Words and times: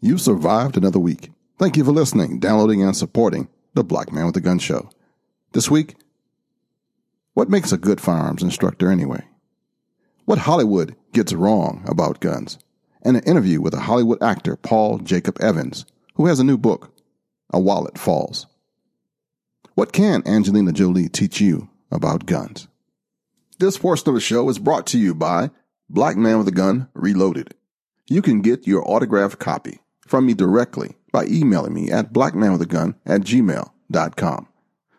you've 0.00 0.20
survived 0.20 0.76
another 0.76 0.98
week. 0.98 1.30
Thank 1.58 1.76
you 1.76 1.84
for 1.84 1.92
listening, 1.92 2.38
downloading, 2.38 2.82
and 2.82 2.96
supporting 2.96 3.48
the 3.74 3.84
Black 3.84 4.12
Man 4.12 4.26
with 4.26 4.36
a 4.36 4.40
Gun 4.40 4.58
Show. 4.58 4.90
This 5.52 5.70
week, 5.70 5.96
what 7.34 7.50
makes 7.50 7.72
a 7.72 7.78
good 7.78 8.00
firearms 8.00 8.42
instructor 8.42 8.90
anyway? 8.90 9.24
What 10.24 10.38
Hollywood 10.38 10.96
gets 11.12 11.32
wrong 11.32 11.84
about 11.86 12.20
guns? 12.20 12.58
And 13.02 13.16
an 13.16 13.24
interview 13.24 13.60
with 13.60 13.74
a 13.74 13.80
Hollywood 13.80 14.22
actor, 14.22 14.56
Paul 14.56 14.98
Jacob 14.98 15.40
Evans, 15.40 15.86
who 16.14 16.26
has 16.26 16.38
a 16.38 16.44
new 16.44 16.58
book, 16.58 16.94
A 17.52 17.58
Wallet 17.58 17.98
Falls. 17.98 18.46
What 19.74 19.92
can 19.92 20.22
Angelina 20.26 20.72
Jolie 20.72 21.08
teach 21.08 21.40
you 21.40 21.70
about 21.90 22.26
guns? 22.26 22.68
This 23.58 23.78
portion 23.78 24.08
of 24.08 24.14
the 24.14 24.20
show 24.20 24.48
is 24.48 24.58
brought 24.58 24.86
to 24.88 24.98
you 24.98 25.14
by 25.14 25.50
Black 25.88 26.16
Man 26.16 26.38
with 26.38 26.48
a 26.48 26.52
Gun 26.52 26.88
Reloaded. 26.94 27.54
You 28.06 28.22
can 28.22 28.42
get 28.42 28.66
your 28.66 28.82
autographed 28.88 29.38
copy 29.38 29.80
from 30.10 30.26
me 30.26 30.34
directly 30.34 30.96
by 31.12 31.24
emailing 31.26 31.72
me 31.72 31.88
at 31.88 32.12
blackmanwithagun 32.12 32.96
at 33.06 33.20
gmail.com. 33.20 34.48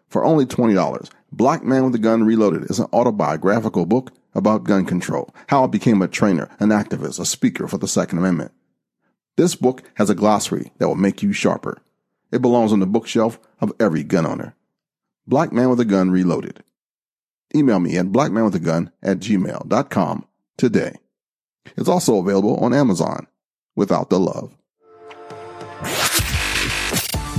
For 0.08 0.24
only 0.24 0.46
$20, 0.46 1.10
Black 1.34 1.64
Man 1.64 1.84
with 1.84 1.96
a 1.96 2.00
Gun 2.00 2.24
Reloaded 2.24 2.72
is 2.72 2.80
an 2.80 2.88
autobiographical 2.94 3.86
book 3.86 4.14
about 4.34 4.64
gun 4.64 4.86
control, 4.86 5.34
how 5.48 5.66
I 5.66 5.68
became 5.68 6.02
a 6.02 6.08
trainer, 6.08 6.50
an 6.62 6.70
activist, 6.70 7.20
a 7.20 7.26
speaker 7.26 7.68
for 7.68 7.78
the 7.78 7.90
Second 7.90 8.20
Amendment. 8.20 8.54
This 9.36 9.54
book 9.56 9.84
has 9.96 10.10
a 10.10 10.16
glossary 10.16 10.72
that 10.78 10.88
will 10.88 10.96
make 10.96 11.22
you 11.22 11.34
sharper. 11.34 11.82
It 12.32 12.42
belongs 12.42 12.72
on 12.72 12.80
the 12.80 12.86
bookshelf 12.86 13.38
of 13.60 13.74
every 13.82 14.04
gun 14.04 14.26
owner. 14.26 14.56
Black 15.28 15.52
Man 15.52 15.70
with 15.70 15.80
a 15.82 15.86
Gun 15.86 16.10
Reloaded. 16.10 16.64
Email 17.54 17.80
me 17.80 17.98
at 17.98 18.08
blackmanwithagun 18.08 18.94
at 19.04 19.20
gmail.com 19.20 20.26
today. 20.56 20.96
It's 21.76 21.90
also 21.90 22.18
available 22.18 22.56
on 22.58 22.74
Amazon 22.74 23.28
without 23.76 24.10
the 24.10 24.20
love. 24.20 24.56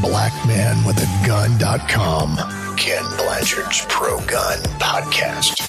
blackmanwithagun.com. 0.03 2.37
Ken 2.77 3.05
Blanchard's 3.17 3.87
Pro 3.89 4.19
Gun 4.27 4.59
Podcast. 4.81 5.69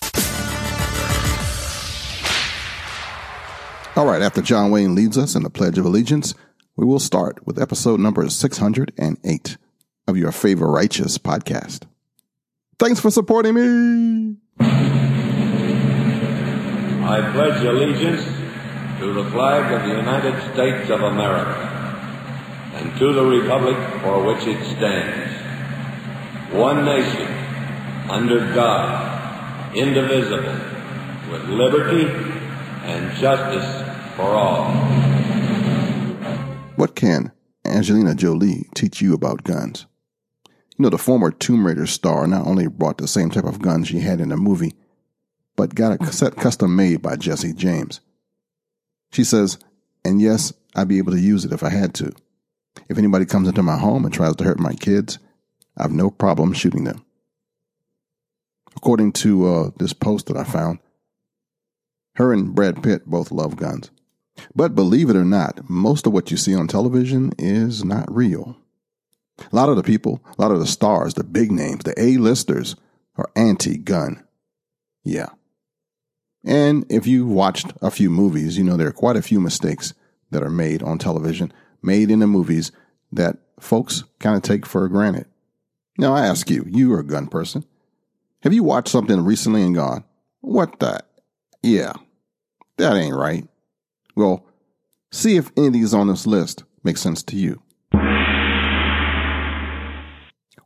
All 3.96 4.08
right, 4.08 4.24
after 4.24 4.42
John 4.42 4.72
Wayne 4.72 4.96
leads 4.96 5.20
us 5.20 5.36
in 5.36 5.44
the 5.44 5.52
Pledge 5.52 5.78
of 5.78 5.86
Allegiance, 5.86 6.34
we 6.76 6.84
will 6.84 6.98
start 7.00 7.46
with 7.46 7.62
episode 7.62 8.00
number 8.00 8.28
608 8.28 9.58
of 10.08 10.18
your 10.18 10.32
favorite 10.32 10.72
righteous 10.72 11.20
podcast. 11.20 11.84
Thanks 12.80 13.00
for 13.00 13.12
supporting 13.12 13.54
me. 13.54 14.38
I 17.06 17.22
pledge 17.34 17.64
allegiance 17.64 18.24
to 19.00 19.14
the 19.14 19.30
flag 19.30 19.72
of 19.74 19.84
the 19.88 19.96
United 19.96 20.54
States 20.54 20.90
of 20.90 21.02
America 21.02 21.70
and 22.84 23.00
to 23.00 23.14
the 23.14 23.24
republic 23.24 23.78
for 24.02 24.22
which 24.24 24.46
it 24.46 24.62
stands, 24.66 25.32
one 26.54 26.84
nation, 26.84 27.28
under 28.10 28.54
God, 28.54 29.74
indivisible, 29.74 30.60
with 31.32 31.46
liberty 31.46 32.06
and 32.84 33.16
justice 33.16 33.66
for 34.18 34.24
all. 34.24 34.74
What 36.76 36.96
can 36.96 37.32
Angelina 37.64 38.16
Jolie 38.16 38.68
teach 38.76 39.02
you 39.02 39.14
about 39.14 39.46
guns? 39.46 39.86
You 40.46 40.84
know, 40.84 40.90
the 40.90 40.98
former 40.98 41.32
Tomb 41.32 41.66
Raider 41.66 41.88
star 41.88 42.28
not 42.28 42.46
only 42.46 42.68
brought 42.68 42.98
the 42.98 43.08
same 43.08 43.30
type 43.30 43.46
of 43.46 43.62
gun 43.62 43.86
she 43.86 44.00
had 44.00 44.20
in 44.20 44.30
the 44.30 44.38
movie, 44.38 44.74
but 45.56 45.74
got 45.74 46.02
a 46.02 46.12
set 46.12 46.36
custom 46.36 46.76
made 46.76 47.02
by 47.02 47.16
Jesse 47.16 47.54
James. 47.54 48.02
She 49.12 49.24
says, 49.24 49.58
and 50.04 50.20
yes, 50.20 50.52
I'd 50.76 50.90
be 50.90 50.98
able 50.98 51.14
to 51.14 51.20
use 51.20 51.46
it 51.46 51.54
if 51.54 51.64
I 51.64 51.70
had 51.70 51.94
to. 51.96 52.12
If 52.90 52.98
anybody 52.98 53.26
comes 53.26 53.48
into 53.48 53.64
my 53.64 53.78
home 53.78 54.06
and 54.06 54.14
tries 54.14 54.36
to 54.38 54.44
hurt 54.44 54.60
my 54.60 54.74
kids, 54.74 55.20
I 55.78 55.84
have 55.84 55.92
no 55.92 56.10
problem 56.10 56.54
shooting 56.54 56.84
them. 56.84 57.06
According 58.76 59.14
to 59.14 59.48
uh, 59.48 59.70
this 59.78 59.94
post 59.94 60.28
that 60.28 60.38
I 60.38 60.44
found, 60.44 60.80
her 62.16 62.34
and 62.34 62.54
Brad 62.54 62.84
Pitt 62.84 63.06
both 63.06 63.32
love 63.32 63.56
guns. 63.56 63.90
But 64.56 64.76
believe 64.76 65.10
it 65.10 65.16
or 65.16 65.26
not, 65.26 65.70
most 65.70 66.08
of 66.08 66.14
what 66.14 66.32
you 66.32 66.38
see 66.38 66.56
on 66.56 66.68
television 66.68 67.32
is 67.38 67.84
not 67.84 68.14
real. 68.14 68.58
A 69.40 69.56
lot 69.56 69.70
of 69.70 69.76
the 69.76 69.84
people, 69.84 70.24
a 70.38 70.42
lot 70.42 70.52
of 70.52 70.60
the 70.60 70.68
stars, 70.68 71.14
the 71.14 71.24
big 71.24 71.52
names, 71.52 71.84
the 71.84 72.00
A-listers 72.00 72.76
are 73.16 73.30
anti-gun. 73.36 74.24
Yeah. 75.04 75.30
And 76.44 76.86
if 76.90 77.08
you've 77.08 77.30
watched 77.30 77.74
a 77.82 77.92
few 77.92 78.10
movies, 78.10 78.58
you 78.58 78.64
know 78.64 78.76
there 78.76 78.88
are 78.88 78.92
quite 78.92 79.16
a 79.16 79.22
few 79.22 79.40
mistakes 79.40 79.94
that 80.32 80.44
are 80.44 80.50
made 80.50 80.84
on 80.84 80.98
television, 80.98 81.54
made 81.84 82.10
in 82.10 82.20
the 82.20 82.28
movies 82.28 82.72
that 83.12 83.38
folks 83.60 84.04
kind 84.20 84.36
of 84.36 84.42
take 84.42 84.66
for 84.66 84.88
granted. 84.88 85.26
Now 85.98 86.14
I 86.14 86.26
ask 86.26 86.50
you, 86.50 86.66
you 86.68 86.94
are 86.94 87.00
a 87.00 87.06
gun 87.06 87.28
person. 87.28 87.66
Have 88.42 88.54
you 88.54 88.64
watched 88.64 88.90
something 88.90 89.24
recently 89.24 89.62
and 89.62 89.76
gone, 89.76 90.04
what 90.42 90.80
the? 90.80 91.00
Yeah, 91.62 91.94
that 92.78 92.96
ain't 92.96 93.16
right. 93.16 93.48
Well, 94.16 94.46
see 95.12 95.38
if 95.38 95.52
any 95.56 95.68
of 95.68 95.74
these 95.74 95.94
on 95.94 96.08
this 96.08 96.28
list 96.28 96.64
make 96.84 96.98
sense 96.98 97.24
to 97.24 97.38
you. 97.38 97.62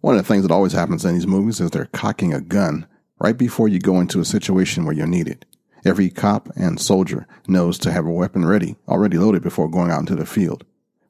One 0.02 0.16
of 0.16 0.24
the 0.24 0.28
things 0.28 0.44
that 0.44 0.54
always 0.54 0.74
happens 0.74 1.04
in 1.04 1.14
these 1.14 1.28
movies 1.28 1.60
is 1.60 1.72
they're 1.72 1.86
cocking 1.86 2.34
a 2.34 2.42
gun 2.42 2.88
right 3.20 3.38
before 3.38 3.68
you 3.68 3.80
go 3.80 4.00
into 4.00 4.20
a 4.20 4.26
situation 4.26 4.86
where 4.86 4.96
you're 4.96 5.06
needed. 5.06 5.46
Every 5.86 6.10
cop 6.10 6.50
and 6.56 6.80
soldier 6.80 7.28
knows 7.48 7.78
to 7.80 7.92
have 7.92 8.06
a 8.06 8.12
weapon 8.12 8.46
ready, 8.46 8.78
already 8.88 9.18
loaded 9.18 9.44
before 9.44 9.70
going 9.70 9.92
out 9.92 10.00
into 10.00 10.16
the 10.16 10.26
field. 10.26 10.66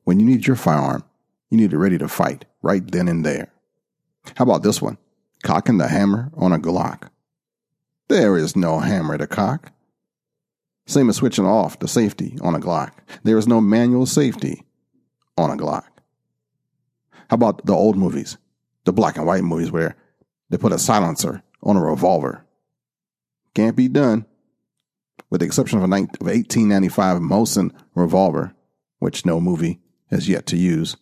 When 0.07 0.21
you 0.21 0.25
need 0.25 0.47
your 0.47 0.55
firearm, 0.55 1.03
you 1.49 1.57
need 1.57 1.73
it 1.73 1.77
ready 1.77 1.97
to 1.97 2.07
fight 2.07 2.45
right 2.61 2.81
then 2.89 3.09
and 3.09 3.25
there. 3.25 3.51
How 4.37 4.43
about 4.45 4.63
this 4.63 4.81
one? 4.81 4.97
Cocking 5.43 5.79
the 5.79 5.89
hammer 5.89 6.31
on 6.37 6.53
a 6.53 6.59
Glock. 6.59 7.09
There 8.07 8.37
is 8.37 8.55
no 8.55 8.79
hammer 8.79 9.17
to 9.17 9.27
cock. 9.27 9.73
Same 10.85 11.09
as 11.09 11.17
switching 11.17 11.45
off 11.45 11.79
the 11.79 11.89
safety 11.89 12.37
on 12.41 12.55
a 12.55 12.59
Glock. 12.61 12.91
There 13.23 13.37
is 13.37 13.49
no 13.49 13.59
manual 13.59 14.05
safety 14.05 14.63
on 15.37 15.51
a 15.51 15.61
Glock. 15.61 15.83
How 17.29 17.35
about 17.35 17.65
the 17.65 17.73
old 17.73 17.97
movies? 17.97 18.37
The 18.85 18.93
black 18.93 19.17
and 19.17 19.25
white 19.25 19.43
movies 19.43 19.73
where 19.73 19.97
they 20.49 20.57
put 20.57 20.71
a 20.71 20.79
silencer 20.79 21.43
on 21.61 21.75
a 21.75 21.83
revolver. 21.83 22.45
Can't 23.53 23.75
be 23.75 23.89
done. 23.89 24.25
With 25.29 25.41
the 25.41 25.47
exception 25.47 25.79
of 25.79 25.83
a 25.83 25.89
1895 25.89 27.17
Mosin 27.17 27.71
revolver, 27.93 28.55
which 28.99 29.25
no 29.25 29.41
movie 29.41 29.81
has 30.09 30.27
yet 30.29 30.45
to 30.47 30.57
use. 30.57 30.97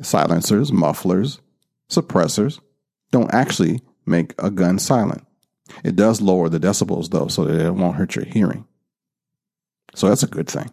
Silencers, 0.00 0.72
mufflers, 0.72 1.40
suppressors 1.88 2.60
don't 3.10 3.32
actually 3.34 3.82
make 4.06 4.34
a 4.38 4.50
gun 4.50 4.78
silent. 4.78 5.26
It 5.84 5.96
does 5.96 6.20
lower 6.20 6.48
the 6.48 6.60
decibels 6.60 7.10
though, 7.10 7.28
so 7.28 7.44
that 7.44 7.66
it 7.66 7.74
won't 7.74 7.96
hurt 7.96 8.16
your 8.16 8.24
hearing. 8.24 8.66
So 9.94 10.08
that's 10.08 10.22
a 10.22 10.28
good 10.28 10.48
thing. 10.48 10.70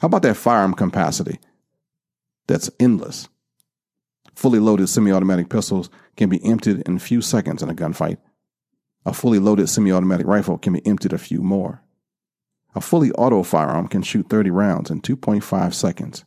How 0.00 0.06
about 0.06 0.22
that 0.22 0.36
firearm 0.36 0.74
capacity? 0.74 1.38
That's 2.46 2.70
endless. 2.78 3.28
Fully 4.34 4.58
loaded 4.58 4.88
semi 4.88 5.12
automatic 5.12 5.48
pistols 5.48 5.90
can 6.16 6.28
be 6.28 6.44
emptied 6.44 6.82
in 6.86 6.96
a 6.96 7.00
few 7.00 7.20
seconds 7.20 7.62
in 7.62 7.68
a 7.68 7.74
gunfight. 7.74 8.18
A 9.04 9.12
fully 9.12 9.38
loaded 9.38 9.68
semi 9.68 9.92
automatic 9.92 10.26
rifle 10.26 10.58
can 10.58 10.72
be 10.72 10.86
emptied 10.86 11.12
a 11.12 11.18
few 11.18 11.42
more. 11.42 11.82
A 12.74 12.80
fully 12.80 13.10
auto 13.12 13.42
firearm 13.42 13.88
can 13.88 14.02
shoot 14.02 14.28
30 14.28 14.50
rounds 14.50 14.90
in 14.90 15.00
2.5 15.00 15.74
seconds. 15.74 16.24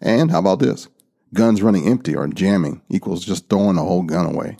And 0.00 0.30
how 0.30 0.40
about 0.40 0.58
this? 0.58 0.88
Guns 1.34 1.62
running 1.62 1.86
empty 1.86 2.16
or 2.16 2.26
jamming 2.28 2.82
equals 2.88 3.24
just 3.24 3.48
throwing 3.48 3.76
the 3.76 3.82
whole 3.82 4.02
gun 4.02 4.26
away. 4.26 4.56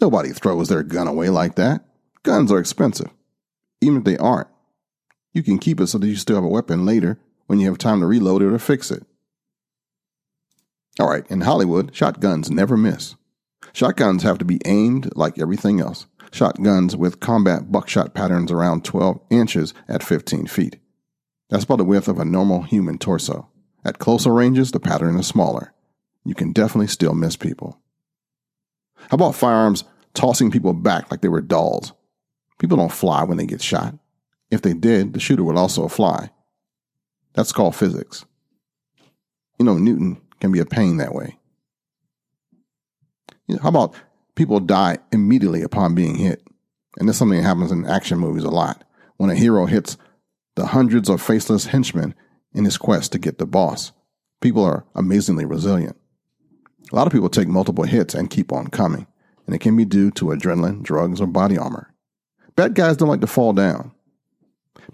Nobody 0.00 0.30
throws 0.30 0.68
their 0.68 0.82
gun 0.82 1.06
away 1.06 1.28
like 1.28 1.56
that. 1.56 1.84
Guns 2.22 2.50
are 2.50 2.58
expensive. 2.58 3.10
Even 3.80 3.98
if 3.98 4.04
they 4.04 4.16
aren't, 4.16 4.48
you 5.32 5.42
can 5.42 5.58
keep 5.58 5.80
it 5.80 5.88
so 5.88 5.98
that 5.98 6.06
you 6.06 6.16
still 6.16 6.36
have 6.36 6.44
a 6.44 6.48
weapon 6.48 6.84
later 6.84 7.18
when 7.46 7.58
you 7.58 7.66
have 7.68 7.78
time 7.78 8.00
to 8.00 8.06
reload 8.06 8.42
it 8.42 8.52
or 8.52 8.58
fix 8.58 8.90
it. 8.90 9.04
All 10.98 11.08
right, 11.08 11.24
in 11.30 11.42
Hollywood, 11.42 11.94
shotguns 11.94 12.50
never 12.50 12.76
miss. 12.76 13.16
Shotguns 13.72 14.22
have 14.22 14.38
to 14.38 14.44
be 14.44 14.60
aimed 14.64 15.10
like 15.16 15.38
everything 15.38 15.80
else. 15.80 16.06
Shotguns 16.32 16.96
with 16.96 17.20
combat 17.20 17.72
buckshot 17.72 18.14
patterns 18.14 18.52
around 18.52 18.84
12 18.84 19.20
inches 19.30 19.74
at 19.88 20.02
15 20.02 20.46
feet. 20.46 20.76
That's 21.48 21.64
about 21.64 21.78
the 21.78 21.84
width 21.84 22.08
of 22.08 22.18
a 22.18 22.24
normal 22.24 22.62
human 22.62 22.98
torso. 22.98 23.48
At 23.84 23.98
closer 23.98 24.32
ranges, 24.32 24.70
the 24.70 24.80
pattern 24.80 25.18
is 25.18 25.26
smaller. 25.26 25.72
You 26.24 26.34
can 26.34 26.52
definitely 26.52 26.86
still 26.86 27.14
miss 27.14 27.36
people. 27.36 27.80
How 29.08 29.14
about 29.14 29.34
firearms 29.34 29.84
tossing 30.14 30.50
people 30.50 30.72
back 30.72 31.10
like 31.10 31.22
they 31.22 31.28
were 31.28 31.40
dolls? 31.40 31.92
People 32.58 32.76
don't 32.76 32.92
fly 32.92 33.24
when 33.24 33.38
they 33.38 33.46
get 33.46 33.62
shot. 33.62 33.94
If 34.50 34.62
they 34.62 34.74
did, 34.74 35.14
the 35.14 35.20
shooter 35.20 35.42
would 35.42 35.56
also 35.56 35.88
fly. 35.88 36.30
That's 37.32 37.52
called 37.52 37.74
physics. 37.74 38.24
You 39.58 39.64
know, 39.64 39.78
Newton 39.78 40.20
can 40.40 40.52
be 40.52 40.60
a 40.60 40.66
pain 40.66 40.98
that 40.98 41.14
way. 41.14 41.38
How 43.62 43.68
about 43.68 43.94
people 44.40 44.58
die 44.58 44.96
immediately 45.12 45.60
upon 45.60 45.94
being 45.94 46.14
hit? 46.14 46.42
And 46.96 47.06
this 47.06 47.18
something 47.18 47.36
that 47.36 47.46
happens 47.46 47.70
in 47.70 47.84
action 47.84 48.18
movies 48.18 48.44
a 48.44 48.50
lot. 48.50 48.84
When 49.18 49.28
a 49.28 49.34
hero 49.34 49.66
hits 49.66 49.98
the 50.56 50.66
hundreds 50.66 51.10
of 51.10 51.20
faceless 51.20 51.66
henchmen, 51.66 52.14
in 52.54 52.64
his 52.64 52.78
quest 52.78 53.12
to 53.12 53.18
get 53.18 53.36
the 53.36 53.46
boss. 53.46 53.92
People 54.40 54.64
are 54.64 54.84
amazingly 54.94 55.44
resilient. 55.44 55.96
A 56.90 56.96
lot 56.96 57.06
of 57.06 57.12
people 57.12 57.28
take 57.28 57.48
multiple 57.48 57.84
hits 57.84 58.14
and 58.14 58.30
keep 58.30 58.50
on 58.50 58.68
coming, 58.68 59.06
and 59.46 59.54
it 59.54 59.60
can 59.60 59.76
be 59.76 59.84
due 59.84 60.10
to 60.12 60.26
adrenaline, 60.26 60.82
drugs, 60.82 61.20
or 61.20 61.26
body 61.26 61.58
armor. 61.58 61.92
Bad 62.56 62.74
guys 62.74 62.96
don't 62.96 63.08
like 63.08 63.20
to 63.20 63.26
fall 63.26 63.52
down. 63.52 63.92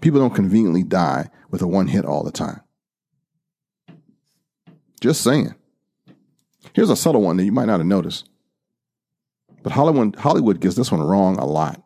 People 0.01 0.19
don't 0.19 0.35
conveniently 0.35 0.83
die 0.83 1.29
with 1.49 1.61
a 1.61 1.67
one 1.67 1.87
hit 1.87 2.05
all 2.05 2.23
the 2.23 2.31
time. 2.31 2.61
Just 4.99 5.21
saying. 5.21 5.55
Here's 6.73 6.89
a 6.89 6.95
subtle 6.95 7.21
one 7.21 7.37
that 7.37 7.45
you 7.45 7.51
might 7.51 7.65
not 7.65 7.79
have 7.79 7.87
noticed. 7.87 8.29
But 9.67 9.73
Hollywood, 9.73 10.15
Hollywood 10.15 10.61
gets 10.61 10.77
this 10.77 10.93
one 10.93 11.01
wrong 11.01 11.35
a 11.35 11.45
lot. 11.45 11.83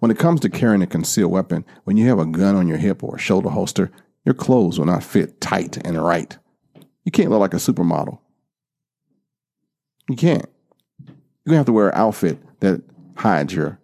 When 0.00 0.10
it 0.10 0.18
comes 0.18 0.40
to 0.40 0.50
carrying 0.50 0.82
a 0.82 0.86
concealed 0.88 1.30
weapon, 1.30 1.64
when 1.84 1.96
you 1.96 2.08
have 2.08 2.18
a 2.18 2.26
gun 2.26 2.56
on 2.56 2.66
your 2.66 2.76
hip 2.76 3.04
or 3.04 3.14
a 3.14 3.20
shoulder 3.20 3.50
holster, 3.50 3.92
your 4.24 4.34
clothes 4.34 4.80
will 4.80 4.86
not 4.86 5.04
fit 5.04 5.40
tight 5.40 5.76
and 5.86 6.04
right. 6.04 6.36
You 7.04 7.12
can't 7.12 7.30
look 7.30 7.38
like 7.38 7.54
a 7.54 7.58
supermodel. 7.58 8.18
You 10.08 10.16
can't. 10.16 10.44
You're 11.06 11.14
going 11.46 11.52
to 11.52 11.56
have 11.58 11.66
to 11.66 11.72
wear 11.72 11.90
an 11.90 11.94
outfit 11.94 12.40
that 12.58 12.82
hides 13.16 13.54
your 13.54 13.78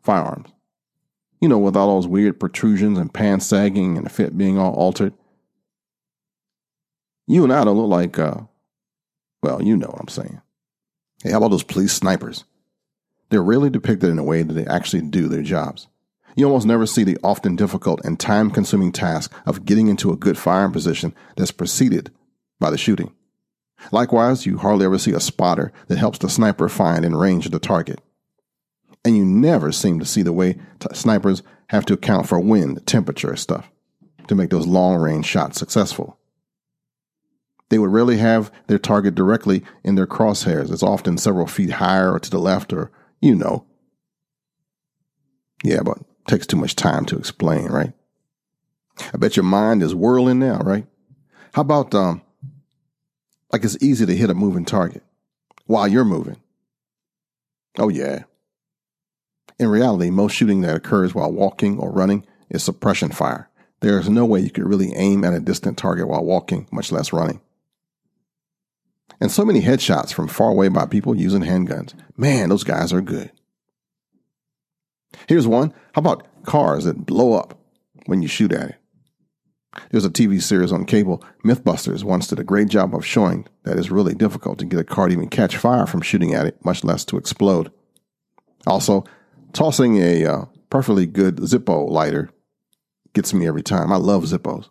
firearms. 0.00 0.50
You 1.40 1.48
know, 1.48 1.58
with 1.58 1.74
all 1.74 1.96
those 1.96 2.06
weird 2.06 2.38
protrusions 2.38 3.00
and 3.00 3.12
pants 3.12 3.46
sagging 3.46 3.96
and 3.96 4.06
the 4.06 4.10
fit 4.10 4.38
being 4.38 4.58
all 4.58 4.74
altered. 4.74 5.12
You 7.26 7.42
and 7.42 7.52
I 7.52 7.64
don't 7.64 7.76
look 7.76 7.90
like, 7.90 8.16
uh, 8.16 8.42
well, 9.42 9.60
you 9.60 9.76
know 9.76 9.88
what 9.88 10.00
I'm 10.00 10.06
saying. 10.06 10.40
Hey, 11.24 11.32
how 11.32 11.38
about 11.38 11.50
those 11.50 11.64
police 11.64 11.92
snipers? 11.92 12.44
They're 13.30 13.42
rarely 13.42 13.70
depicted 13.70 14.10
in 14.10 14.18
a 14.18 14.24
way 14.24 14.42
that 14.42 14.52
they 14.52 14.66
actually 14.66 15.02
do 15.02 15.28
their 15.28 15.42
jobs. 15.42 15.88
You 16.36 16.46
almost 16.46 16.66
never 16.66 16.86
see 16.86 17.04
the 17.04 17.18
often 17.24 17.56
difficult 17.56 18.04
and 18.04 18.18
time 18.18 18.50
consuming 18.50 18.92
task 18.92 19.32
of 19.46 19.64
getting 19.64 19.88
into 19.88 20.12
a 20.12 20.16
good 20.16 20.38
firing 20.38 20.72
position 20.72 21.14
that's 21.36 21.50
preceded 21.50 22.12
by 22.58 22.70
the 22.70 22.78
shooting. 22.78 23.12
Likewise, 23.92 24.46
you 24.46 24.58
hardly 24.58 24.84
ever 24.84 24.98
see 24.98 25.12
a 25.12 25.20
spotter 25.20 25.72
that 25.86 25.98
helps 25.98 26.18
the 26.18 26.28
sniper 26.28 26.68
find 26.68 27.04
and 27.04 27.18
range 27.18 27.48
the 27.48 27.58
target. 27.58 28.00
And 29.04 29.16
you 29.16 29.24
never 29.24 29.72
seem 29.72 29.98
to 29.98 30.04
see 30.04 30.22
the 30.22 30.32
way 30.32 30.54
t- 30.78 30.88
snipers 30.92 31.42
have 31.68 31.86
to 31.86 31.94
account 31.94 32.28
for 32.28 32.38
wind, 32.38 32.86
temperature, 32.86 33.34
stuff 33.36 33.70
to 34.28 34.34
make 34.34 34.50
those 34.50 34.66
long 34.66 34.96
range 34.96 35.26
shots 35.26 35.58
successful. 35.58 36.18
They 37.70 37.78
would 37.78 37.90
rarely 37.90 38.18
have 38.18 38.52
their 38.66 38.78
target 38.78 39.14
directly 39.14 39.64
in 39.82 39.94
their 39.94 40.06
crosshairs. 40.06 40.70
It's 40.70 40.82
often 40.82 41.16
several 41.16 41.46
feet 41.46 41.70
higher 41.70 42.12
or 42.12 42.18
to 42.18 42.30
the 42.30 42.38
left 42.38 42.72
or, 42.72 42.90
you 43.20 43.34
know. 43.34 43.64
Yeah, 45.62 45.82
but 45.82 45.98
takes 46.26 46.46
too 46.46 46.56
much 46.56 46.76
time 46.76 47.04
to 47.06 47.18
explain, 47.18 47.66
right? 47.66 47.92
I 49.12 49.16
bet 49.16 49.36
your 49.36 49.44
mind 49.44 49.82
is 49.82 49.94
whirling 49.94 50.38
now, 50.38 50.58
right? 50.58 50.86
How 51.54 51.62
about 51.62 51.94
um 51.94 52.22
like 53.52 53.64
it's 53.64 53.82
easy 53.82 54.06
to 54.06 54.16
hit 54.16 54.30
a 54.30 54.34
moving 54.34 54.64
target 54.64 55.02
while 55.66 55.88
you're 55.88 56.04
moving? 56.04 56.36
Oh 57.78 57.88
yeah. 57.88 58.24
In 59.58 59.68
reality, 59.68 60.10
most 60.10 60.34
shooting 60.34 60.62
that 60.62 60.76
occurs 60.76 61.14
while 61.14 61.30
walking 61.30 61.78
or 61.78 61.90
running 61.90 62.26
is 62.48 62.62
suppression 62.62 63.10
fire. 63.10 63.50
There 63.80 63.98
is 63.98 64.08
no 64.08 64.24
way 64.24 64.40
you 64.40 64.50
could 64.50 64.66
really 64.66 64.94
aim 64.94 65.24
at 65.24 65.34
a 65.34 65.40
distant 65.40 65.78
target 65.78 66.08
while 66.08 66.24
walking, 66.24 66.68
much 66.70 66.92
less 66.92 67.12
running. 67.12 67.40
And 69.20 69.30
so 69.30 69.44
many 69.44 69.60
headshots 69.60 70.12
from 70.12 70.28
far 70.28 70.50
away 70.50 70.68
by 70.68 70.86
people 70.86 71.14
using 71.14 71.42
handguns. 71.42 71.94
Man, 72.16 72.48
those 72.48 72.64
guys 72.64 72.92
are 72.92 73.02
good. 73.02 73.30
Here's 75.28 75.46
one. 75.46 75.74
How 75.92 76.00
about 76.00 76.26
cars 76.44 76.84
that 76.84 77.04
blow 77.04 77.34
up 77.34 77.58
when 78.06 78.22
you 78.22 78.28
shoot 78.28 78.52
at 78.52 78.70
it? 78.70 78.76
There's 79.90 80.04
a 80.04 80.10
TV 80.10 80.42
series 80.42 80.72
on 80.72 80.84
cable, 80.84 81.22
Mythbusters, 81.44 82.02
once 82.02 82.26
did 82.26 82.40
a 82.40 82.44
great 82.44 82.68
job 82.68 82.94
of 82.94 83.06
showing 83.06 83.46
that 83.62 83.78
it's 83.78 83.90
really 83.90 84.14
difficult 84.14 84.58
to 84.58 84.64
get 84.64 84.80
a 84.80 84.84
car 84.84 85.06
to 85.06 85.12
even 85.12 85.28
catch 85.28 85.56
fire 85.56 85.86
from 85.86 86.00
shooting 86.00 86.34
at 86.34 86.46
it, 86.46 86.64
much 86.64 86.82
less 86.82 87.04
to 87.04 87.16
explode. 87.16 87.70
Also, 88.66 89.04
tossing 89.52 89.96
a 89.98 90.26
uh, 90.26 90.44
perfectly 90.70 91.06
good 91.06 91.36
Zippo 91.36 91.88
lighter 91.88 92.30
gets 93.12 93.32
me 93.32 93.46
every 93.46 93.62
time. 93.62 93.92
I 93.92 93.96
love 93.96 94.24
Zippos. 94.24 94.68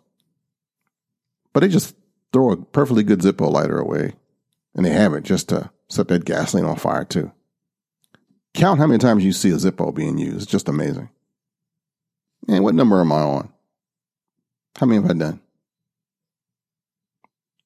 But 1.52 1.60
they 1.60 1.68
just 1.68 1.96
throw 2.32 2.52
a 2.52 2.56
perfectly 2.56 3.02
good 3.02 3.20
Zippo 3.20 3.50
lighter 3.50 3.78
away, 3.78 4.12
and 4.74 4.84
they 4.84 4.90
have 4.90 5.12
it 5.12 5.24
just 5.24 5.48
to 5.48 5.70
set 5.88 6.08
that 6.08 6.24
gasoline 6.24 6.66
on 6.66 6.76
fire, 6.76 7.04
too. 7.04 7.32
Count 8.54 8.78
how 8.78 8.86
many 8.86 8.98
times 8.98 9.24
you 9.24 9.32
see 9.32 9.50
a 9.50 9.54
Zippo 9.54 9.94
being 9.94 10.18
used. 10.18 10.42
It's 10.42 10.50
just 10.50 10.68
amazing. 10.68 11.08
And 12.48 12.64
what 12.64 12.74
number 12.74 13.00
am 13.00 13.12
I 13.12 13.20
on? 13.20 13.52
How 14.76 14.86
many 14.86 15.00
have 15.00 15.10
I 15.10 15.14
done? 15.14 15.40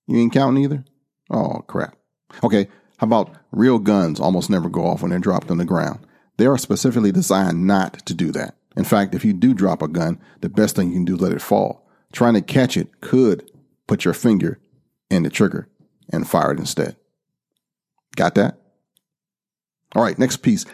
You 0.06 0.18
ain't 0.18 0.32
counting 0.32 0.62
either? 0.62 0.84
Oh, 1.30 1.62
crap. 1.66 1.96
Okay, 2.42 2.68
how 2.98 3.06
about 3.06 3.34
real 3.52 3.78
guns 3.78 4.20
almost 4.20 4.50
never 4.50 4.68
go 4.68 4.86
off 4.86 5.02
when 5.02 5.10
they're 5.10 5.18
dropped 5.18 5.50
on 5.50 5.58
the 5.58 5.64
ground? 5.64 6.06
They 6.36 6.46
are 6.46 6.58
specifically 6.58 7.12
designed 7.12 7.66
not 7.66 8.04
to 8.06 8.14
do 8.14 8.32
that. 8.32 8.56
In 8.76 8.84
fact, 8.84 9.14
if 9.14 9.24
you 9.24 9.32
do 9.32 9.54
drop 9.54 9.82
a 9.82 9.88
gun, 9.88 10.20
the 10.40 10.48
best 10.48 10.76
thing 10.76 10.88
you 10.88 10.94
can 10.94 11.04
do 11.04 11.14
is 11.14 11.20
let 11.20 11.32
it 11.32 11.40
fall. 11.40 11.86
Trying 12.12 12.34
to 12.34 12.42
catch 12.42 12.76
it 12.76 13.00
could 13.00 13.50
put 13.86 14.04
your 14.04 14.14
finger 14.14 14.58
in 15.10 15.22
the 15.22 15.30
trigger 15.30 15.68
and 16.10 16.28
fired 16.28 16.58
instead. 16.58 16.96
Got 18.16 18.34
that? 18.36 18.60
All 19.94 20.02
right, 20.02 20.18
next 20.18 20.38
piece. 20.38 20.66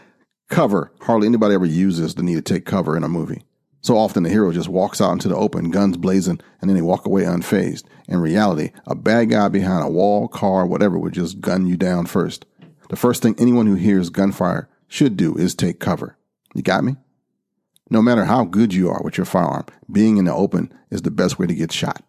Cover. 0.48 0.92
Hardly 1.02 1.26
anybody 1.26 1.54
ever 1.54 1.66
uses 1.66 2.14
the 2.14 2.22
need 2.22 2.34
to 2.36 2.42
take 2.42 2.64
cover 2.64 2.96
in 2.96 3.04
a 3.04 3.08
movie. 3.08 3.44
So 3.82 3.96
often 3.96 4.24
the 4.24 4.30
hero 4.30 4.52
just 4.52 4.68
walks 4.68 5.00
out 5.00 5.12
into 5.12 5.28
the 5.28 5.36
open, 5.36 5.70
guns 5.70 5.96
blazing, 5.96 6.40
and 6.60 6.68
then 6.68 6.76
they 6.76 6.82
walk 6.82 7.06
away 7.06 7.22
unfazed. 7.22 7.84
In 8.08 8.20
reality, 8.20 8.72
a 8.86 8.94
bad 8.94 9.30
guy 9.30 9.48
behind 9.48 9.84
a 9.84 9.90
wall, 9.90 10.28
car, 10.28 10.66
whatever 10.66 10.98
would 10.98 11.14
just 11.14 11.40
gun 11.40 11.66
you 11.66 11.76
down 11.76 12.06
first. 12.06 12.44
The 12.90 12.96
first 12.96 13.22
thing 13.22 13.36
anyone 13.38 13.66
who 13.66 13.76
hears 13.76 14.10
gunfire 14.10 14.68
should 14.86 15.16
do 15.16 15.34
is 15.36 15.54
take 15.54 15.80
cover. 15.80 16.18
You 16.54 16.62
got 16.62 16.84
me? 16.84 16.96
No 17.88 18.02
matter 18.02 18.24
how 18.24 18.44
good 18.44 18.74
you 18.74 18.90
are 18.90 19.00
with 19.02 19.16
your 19.16 19.24
firearm, 19.24 19.66
being 19.90 20.16
in 20.16 20.26
the 20.26 20.34
open 20.34 20.72
is 20.90 21.02
the 21.02 21.10
best 21.10 21.38
way 21.38 21.46
to 21.46 21.54
get 21.54 21.72
shot. 21.72 22.02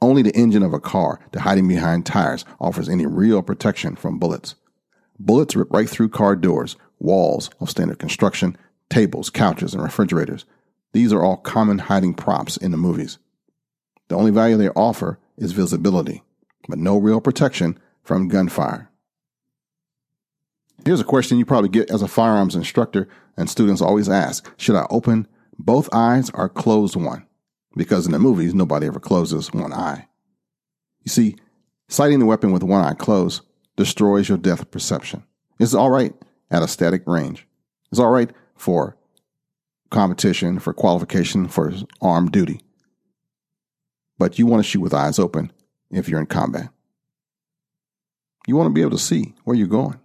Only 0.00 0.22
the 0.22 0.34
engine 0.34 0.62
of 0.62 0.72
a 0.72 0.80
car, 0.80 1.20
the 1.32 1.40
hiding 1.40 1.68
behind 1.68 2.06
tires, 2.06 2.44
offers 2.60 2.88
any 2.88 3.06
real 3.06 3.42
protection 3.42 3.96
from 3.96 4.18
bullets. 4.18 4.54
Bullets 5.18 5.54
rip 5.54 5.72
right 5.72 5.88
through 5.88 6.08
car 6.08 6.36
doors, 6.36 6.76
walls 6.98 7.50
of 7.60 7.70
standard 7.70 7.98
construction, 7.98 8.56
tables, 8.88 9.30
couches, 9.30 9.74
and 9.74 9.82
refrigerators. 9.82 10.44
These 10.92 11.12
are 11.12 11.22
all 11.22 11.36
common 11.36 11.78
hiding 11.78 12.14
props 12.14 12.56
in 12.56 12.70
the 12.70 12.76
movies. 12.76 13.18
The 14.08 14.16
only 14.16 14.30
value 14.30 14.56
they 14.56 14.68
offer 14.70 15.18
is 15.36 15.52
visibility, 15.52 16.22
but 16.68 16.78
no 16.78 16.96
real 16.98 17.20
protection 17.20 17.78
from 18.02 18.28
gunfire. 18.28 18.90
Here's 20.84 21.00
a 21.00 21.04
question 21.04 21.38
you 21.38 21.46
probably 21.46 21.70
get 21.70 21.90
as 21.90 22.02
a 22.02 22.08
firearms 22.08 22.54
instructor, 22.54 23.08
and 23.36 23.48
students 23.48 23.80
always 23.80 24.08
ask 24.08 24.50
Should 24.56 24.76
I 24.76 24.86
open 24.90 25.26
both 25.58 25.88
eyes 25.92 26.30
or 26.34 26.48
close 26.48 26.96
one? 26.96 27.26
Because 27.76 28.06
in 28.06 28.12
the 28.12 28.18
movies, 28.18 28.54
nobody 28.54 28.86
ever 28.86 29.00
closes 29.00 29.52
one 29.52 29.72
eye. 29.72 30.06
You 31.02 31.10
see, 31.10 31.36
sighting 31.88 32.20
the 32.20 32.26
weapon 32.26 32.52
with 32.52 32.62
one 32.62 32.84
eye 32.84 32.94
closed 32.94 33.42
destroys 33.76 34.28
your 34.28 34.38
depth 34.38 34.70
perception. 34.70 35.24
It's 35.58 35.74
all 35.74 35.90
right 35.90 36.14
at 36.50 36.62
a 36.62 36.68
static 36.68 37.02
range. 37.06 37.46
It's 37.90 38.00
all 38.00 38.10
right 38.10 38.30
for 38.56 38.96
competition, 39.90 40.58
for 40.58 40.72
qualification, 40.72 41.48
for 41.48 41.72
armed 42.00 42.32
duty. 42.32 42.60
But 44.18 44.38
you 44.38 44.46
want 44.46 44.64
to 44.64 44.68
shoot 44.68 44.80
with 44.80 44.94
eyes 44.94 45.18
open 45.18 45.52
if 45.90 46.08
you're 46.08 46.20
in 46.20 46.26
combat. 46.26 46.70
You 48.46 48.56
want 48.56 48.68
to 48.68 48.74
be 48.74 48.82
able 48.82 48.92
to 48.92 48.98
see 48.98 49.34
where 49.44 49.56
you're 49.56 49.66
going. 49.66 49.98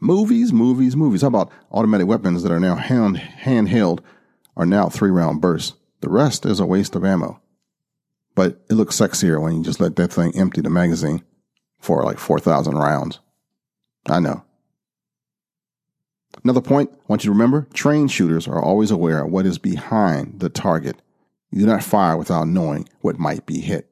Movies, 0.00 0.52
movies, 0.52 0.96
movies. 0.96 1.22
How 1.22 1.28
about 1.28 1.52
automatic 1.70 2.06
weapons 2.06 2.42
that 2.42 2.52
are 2.52 2.60
now 2.60 2.74
hand 2.74 3.16
handheld 3.18 4.00
are 4.56 4.66
now 4.66 4.88
three 4.88 5.10
round 5.10 5.40
bursts? 5.40 5.74
The 6.02 6.10
rest 6.10 6.44
is 6.44 6.60
a 6.60 6.66
waste 6.66 6.94
of 6.94 7.04
ammo. 7.04 7.40
But 8.34 8.60
it 8.68 8.74
looks 8.74 8.98
sexier 8.98 9.40
when 9.40 9.56
you 9.56 9.62
just 9.62 9.80
let 9.80 9.96
that 9.96 10.12
thing 10.12 10.36
empty 10.36 10.60
the 10.60 10.70
magazine 10.70 11.22
for 11.78 12.02
like 12.02 12.18
4,000 12.18 12.76
rounds. 12.76 13.20
I 14.08 14.20
know. 14.20 14.44
Another 16.42 16.60
point 16.60 16.90
I 16.92 16.96
want 17.06 17.24
you 17.24 17.28
to 17.28 17.32
remember 17.32 17.68
trained 17.72 18.10
shooters 18.10 18.48
are 18.48 18.60
always 18.60 18.90
aware 18.90 19.24
of 19.24 19.30
what 19.30 19.46
is 19.46 19.58
behind 19.58 20.40
the 20.40 20.48
target. 20.48 21.00
You 21.50 21.60
do 21.60 21.66
not 21.66 21.84
fire 21.84 22.16
without 22.16 22.48
knowing 22.48 22.88
what 23.00 23.18
might 23.18 23.46
be 23.46 23.60
hit. 23.60 23.88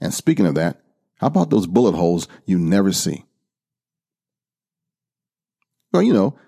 And 0.00 0.14
speaking 0.14 0.46
of 0.46 0.54
that, 0.54 0.80
how 1.16 1.26
about 1.26 1.50
those 1.50 1.66
bullet 1.66 1.94
holes 1.94 2.26
you 2.46 2.58
never 2.58 2.92
see? 2.92 3.24
Well, 5.92 6.02
you 6.02 6.12
know, 6.12 6.38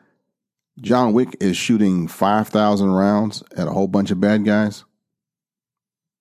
John 0.81 1.13
Wick 1.13 1.37
is 1.41 1.57
shooting 1.57 2.07
5,000 2.07 2.91
rounds 2.91 3.43
at 3.57 3.67
a 3.67 3.71
whole 3.71 3.89
bunch 3.89 4.11
of 4.11 4.21
bad 4.21 4.45
guys, 4.45 4.85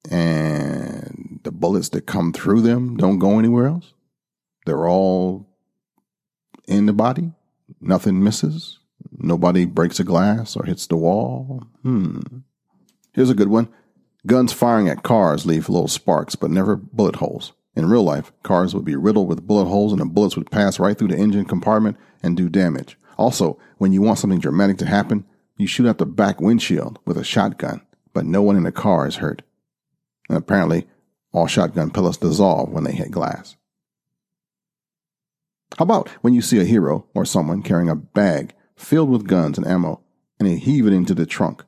and 0.09 1.39
the 1.43 1.51
bullets 1.51 1.89
that 1.89 2.05
come 2.05 2.31
through 2.31 2.61
them 2.61 2.95
don't 2.95 3.19
go 3.19 3.37
anywhere 3.37 3.67
else. 3.67 3.93
They're 4.65 4.87
all 4.87 5.47
in 6.67 6.85
the 6.85 6.93
body, 6.93 7.33
nothing 7.81 8.23
misses. 8.23 8.79
Nobody 9.17 9.65
breaks 9.65 9.99
a 9.99 10.03
glass 10.03 10.55
or 10.55 10.65
hits 10.65 10.87
the 10.87 10.97
wall. 10.97 11.63
Hmm. 11.83 12.19
Here's 13.13 13.29
a 13.29 13.35
good 13.35 13.49
one. 13.49 13.69
Guns 14.25 14.51
firing 14.51 14.89
at 14.89 15.03
cars 15.03 15.45
leave 15.45 15.69
little 15.69 15.87
sparks, 15.87 16.35
but 16.35 16.49
never 16.49 16.75
bullet 16.75 17.17
holes. 17.17 17.53
In 17.75 17.89
real 17.89 18.03
life, 18.03 18.31
cars 18.43 18.73
would 18.73 18.85
be 18.85 18.95
riddled 18.95 19.27
with 19.27 19.45
bullet 19.45 19.65
holes 19.65 19.91
and 19.91 20.01
the 20.01 20.05
bullets 20.05 20.35
would 20.35 20.49
pass 20.49 20.79
right 20.79 20.97
through 20.97 21.09
the 21.09 21.17
engine 21.17 21.45
compartment 21.45 21.97
and 22.23 22.35
do 22.35 22.49
damage. 22.49 22.97
Also, 23.17 23.57
when 23.77 23.91
you 23.91 24.01
want 24.01 24.19
something 24.19 24.39
dramatic 24.39 24.77
to 24.77 24.85
happen, 24.85 25.25
you 25.57 25.67
shoot 25.67 25.87
out 25.87 25.97
the 25.97 26.05
back 26.05 26.41
windshield 26.41 26.99
with 27.05 27.17
a 27.17 27.23
shotgun, 27.23 27.81
but 28.13 28.25
no 28.25 28.41
one 28.41 28.57
in 28.57 28.63
the 28.63 28.71
car 28.71 29.07
is 29.07 29.17
hurt. 29.17 29.41
And 30.27 30.37
apparently, 30.37 30.87
all 31.31 31.47
shotgun 31.47 31.91
pellets 31.91 32.17
dissolve 32.17 32.69
when 32.69 32.83
they 32.83 32.91
hit 32.91 33.11
glass. 33.11 33.55
How 35.77 35.83
about 35.83 36.09
when 36.21 36.33
you 36.33 36.41
see 36.41 36.59
a 36.59 36.65
hero 36.65 37.07
or 37.13 37.25
someone 37.25 37.61
carrying 37.61 37.89
a 37.89 37.95
bag 37.95 38.53
filled 38.75 39.09
with 39.09 39.27
guns 39.27 39.57
and 39.57 39.67
ammo 39.67 40.01
and 40.39 40.47
they 40.47 40.55
heave 40.57 40.87
it 40.87 40.93
into 40.93 41.13
the 41.13 41.25
trunk? 41.25 41.63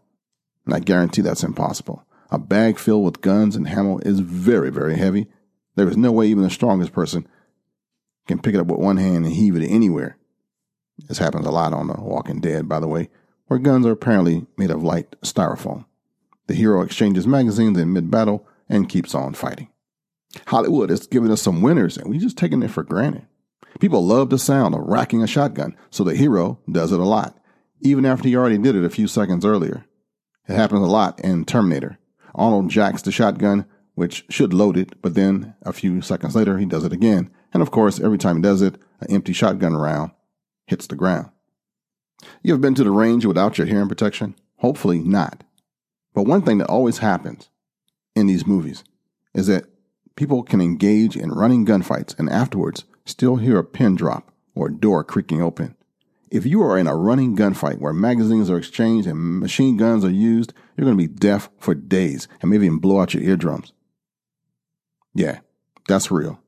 And 0.66 0.74
I 0.74 0.80
guarantee 0.80 1.22
that's 1.22 1.44
impossible. 1.44 2.06
A 2.30 2.38
bag 2.38 2.78
filled 2.78 3.06
with 3.06 3.22
guns 3.22 3.56
and 3.56 3.68
ammo 3.68 4.00
is 4.00 4.20
very, 4.20 4.70
very 4.70 4.98
heavy. 4.98 5.28
There 5.76 5.88
is 5.88 5.98
no 5.98 6.12
way 6.12 6.28
even 6.28 6.44
the 6.44 6.50
strongest 6.50 6.94
person 6.94 7.28
can 8.28 8.40
pick 8.40 8.54
it 8.54 8.60
up 8.60 8.68
with 8.68 8.80
one 8.80 8.98
hand 8.98 9.26
and 9.26 9.34
heave 9.34 9.56
it 9.56 9.66
anywhere. 9.66 10.17
This 10.98 11.20
happens 11.20 11.46
a 11.46 11.52
lot 11.52 11.74
on 11.74 11.88
The 11.88 11.94
Walking 12.00 12.40
Dead, 12.40 12.68
by 12.68 12.80
the 12.80 12.88
way, 12.88 13.10
where 13.48 13.60
guns 13.60 13.86
are 13.86 13.92
apparently 13.92 14.46
made 14.58 14.72
of 14.72 14.84
light 14.84 15.16
styrofoam. 15.22 15.86
The 16.48 16.56
hero 16.56 16.82
exchanges 16.82 17.28
magazines 17.28 17.78
in 17.78 17.94
mid 17.94 18.10
battle 18.10 18.48
and 18.68 18.90
keeps 18.90 19.14
on 19.14 19.34
fighting. 19.34 19.70
Hollywood 20.48 20.92
is 20.92 21.08
giving 21.08 21.32
us 21.32 21.42
some 21.42 21.62
winners, 21.62 21.98
and 21.98 22.10
we 22.10 22.18
just 22.18 22.38
taking 22.38 22.64
it 22.64 22.72
for 22.72 22.84
granted. 22.84 23.26
People 23.80 24.06
love 24.06 24.30
the 24.30 24.40
sound 24.40 24.76
of 24.76 24.82
racking 24.82 25.22
a 25.22 25.28
shotgun, 25.28 25.76
so 25.90 26.04
the 26.04 26.16
hero 26.16 26.60
does 26.70 26.92
it 26.92 27.00
a 27.00 27.06
lot, 27.06 27.38
even 27.82 28.06
after 28.06 28.28
he 28.28 28.36
already 28.36 28.58
did 28.58 28.76
it 28.76 28.84
a 28.84 28.90
few 28.90 29.08
seconds 29.08 29.46
earlier. 29.46 29.86
It 30.48 30.56
happens 30.56 30.82
a 30.82 30.90
lot 30.90 31.20
in 31.20 31.46
Terminator. 31.46 32.00
Arnold 32.34 32.70
jacks 32.70 33.02
the 33.02 33.12
shotgun, 33.12 33.66
which 33.96 34.26
should 34.30 34.54
load 34.54 34.78
it, 34.78 35.02
but 35.02 35.16
then 35.16 35.56
a 35.64 35.74
few 35.74 36.02
seconds 36.02 36.36
later 36.36 36.58
he 36.58 36.66
does 36.66 36.84
it 36.84 36.94
again. 36.94 37.30
And 37.54 37.62
of 37.62 37.72
course, 37.72 38.00
every 38.00 38.18
time 38.18 38.38
he 38.38 38.42
does 38.42 38.62
it, 38.62 38.76
an 39.00 39.12
empty 39.12 39.34
shotgun 39.34 39.76
round 39.76 40.12
hits 40.68 40.86
the 40.88 40.96
ground. 40.96 41.30
You 42.44 42.52
have 42.52 42.62
been 42.62 42.76
to 42.76 42.84
the 42.84 42.92
range 42.92 43.26
without 43.26 43.58
your 43.58 43.68
hearing 43.68 43.90
protection? 43.90 44.36
Hopefully 44.58 45.00
not. 45.00 45.44
But 46.14 46.24
one 46.24 46.42
thing 46.42 46.58
that 46.60 46.70
always 46.70 47.00
happens 47.00 47.50
in 48.16 48.28
these 48.28 48.48
movies 48.48 48.84
is 49.34 49.48
that 49.48 49.66
people 50.16 50.44
can 50.44 50.62
engage 50.62 51.16
in 51.16 51.32
running 51.32 51.66
gunfights 51.66 52.18
and 52.18 52.30
afterwards 52.30 52.86
still 53.06 53.38
hear 53.38 53.58
a 53.58 53.64
pin 53.64 53.96
drop 53.96 54.32
or 54.56 54.68
a 54.68 54.74
door 54.74 55.04
creaking 55.04 55.42
open. 55.42 55.76
If 56.30 56.46
you 56.46 56.62
are 56.64 56.78
in 56.78 56.88
a 56.88 56.96
running 56.96 57.38
gunfight 57.38 57.80
where 57.80 57.94
magazines 57.94 58.50
are 58.50 58.58
exchanged 58.58 59.08
and 59.08 59.40
machine 59.40 59.78
guns 59.78 60.04
are 60.04 60.10
used, 60.10 60.54
you're 60.76 60.86
going 60.86 60.98
to 60.98 61.08
be 61.08 61.14
deaf 61.14 61.50
for 61.60 61.74
days 61.74 62.28
and 62.42 62.52
maybe 62.52 62.66
even 62.66 62.80
blow 62.80 63.00
out 63.00 63.14
your 63.14 63.24
eardrums. 63.24 63.72
Yeah, 65.14 65.40
that's 65.88 66.12
real. 66.12 66.40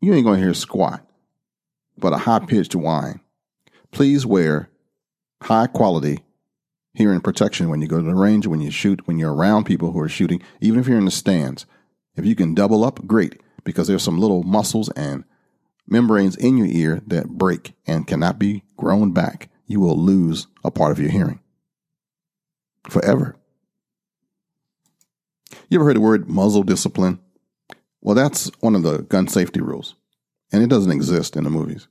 You 0.00 0.14
ain't 0.14 0.24
going 0.24 0.38
to 0.38 0.44
hear 0.44 0.54
squat, 0.54 1.04
but 1.98 2.12
a 2.12 2.18
high 2.18 2.40
pitched 2.40 2.76
whine. 2.76 3.20
Please 3.94 4.26
wear 4.26 4.68
high 5.44 5.68
quality 5.68 6.24
hearing 6.94 7.20
protection 7.20 7.68
when 7.68 7.80
you 7.80 7.86
go 7.86 7.98
to 7.98 8.02
the 8.02 8.14
range, 8.16 8.44
when 8.44 8.60
you 8.60 8.72
shoot, 8.72 9.06
when 9.06 9.18
you're 9.18 9.32
around 9.32 9.64
people 9.64 9.92
who 9.92 10.00
are 10.00 10.08
shooting, 10.08 10.42
even 10.60 10.80
if 10.80 10.88
you're 10.88 10.98
in 10.98 11.04
the 11.04 11.12
stands. 11.12 11.64
If 12.16 12.26
you 12.26 12.34
can 12.34 12.54
double 12.54 12.84
up, 12.84 13.06
great, 13.06 13.40
because 13.62 13.86
there's 13.86 14.02
some 14.02 14.18
little 14.18 14.42
muscles 14.42 14.90
and 14.96 15.22
membranes 15.86 16.34
in 16.34 16.56
your 16.56 16.66
ear 16.66 17.02
that 17.06 17.28
break 17.28 17.74
and 17.86 18.04
cannot 18.04 18.36
be 18.36 18.64
grown 18.76 19.12
back. 19.12 19.48
You 19.66 19.78
will 19.78 19.96
lose 19.96 20.48
a 20.64 20.72
part 20.72 20.90
of 20.90 20.98
your 20.98 21.10
hearing 21.10 21.38
forever. 22.90 23.36
You 25.68 25.78
ever 25.78 25.84
heard 25.84 25.96
the 25.96 26.00
word 26.00 26.28
muzzle 26.28 26.64
discipline? 26.64 27.20
Well, 28.00 28.16
that's 28.16 28.50
one 28.58 28.74
of 28.74 28.82
the 28.82 29.02
gun 29.02 29.28
safety 29.28 29.60
rules, 29.60 29.94
and 30.52 30.64
it 30.64 30.68
doesn't 30.68 30.90
exist 30.90 31.36
in 31.36 31.44
the 31.44 31.50
movies. 31.50 31.86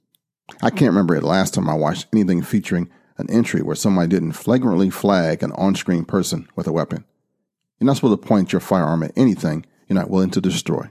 I 0.61 0.69
can't 0.69 0.91
remember 0.91 1.19
the 1.19 1.25
last 1.25 1.53
time 1.53 1.69
I 1.69 1.73
watched 1.73 2.07
anything 2.13 2.41
featuring 2.41 2.89
an 3.17 3.29
entry 3.29 3.61
where 3.61 3.75
somebody 3.75 4.07
didn't 4.07 4.33
flagrantly 4.33 4.89
flag 4.89 5.43
an 5.43 5.51
on 5.53 5.75
screen 5.75 6.05
person 6.05 6.47
with 6.55 6.67
a 6.67 6.71
weapon. 6.71 7.05
You're 7.79 7.87
not 7.87 7.97
supposed 7.97 8.21
to 8.21 8.27
point 8.27 8.51
your 8.51 8.59
firearm 8.59 9.03
at 9.03 9.13
anything 9.15 9.65
you're 9.87 9.99
not 9.99 10.09
willing 10.09 10.31
to 10.31 10.41
destroy. 10.41 10.89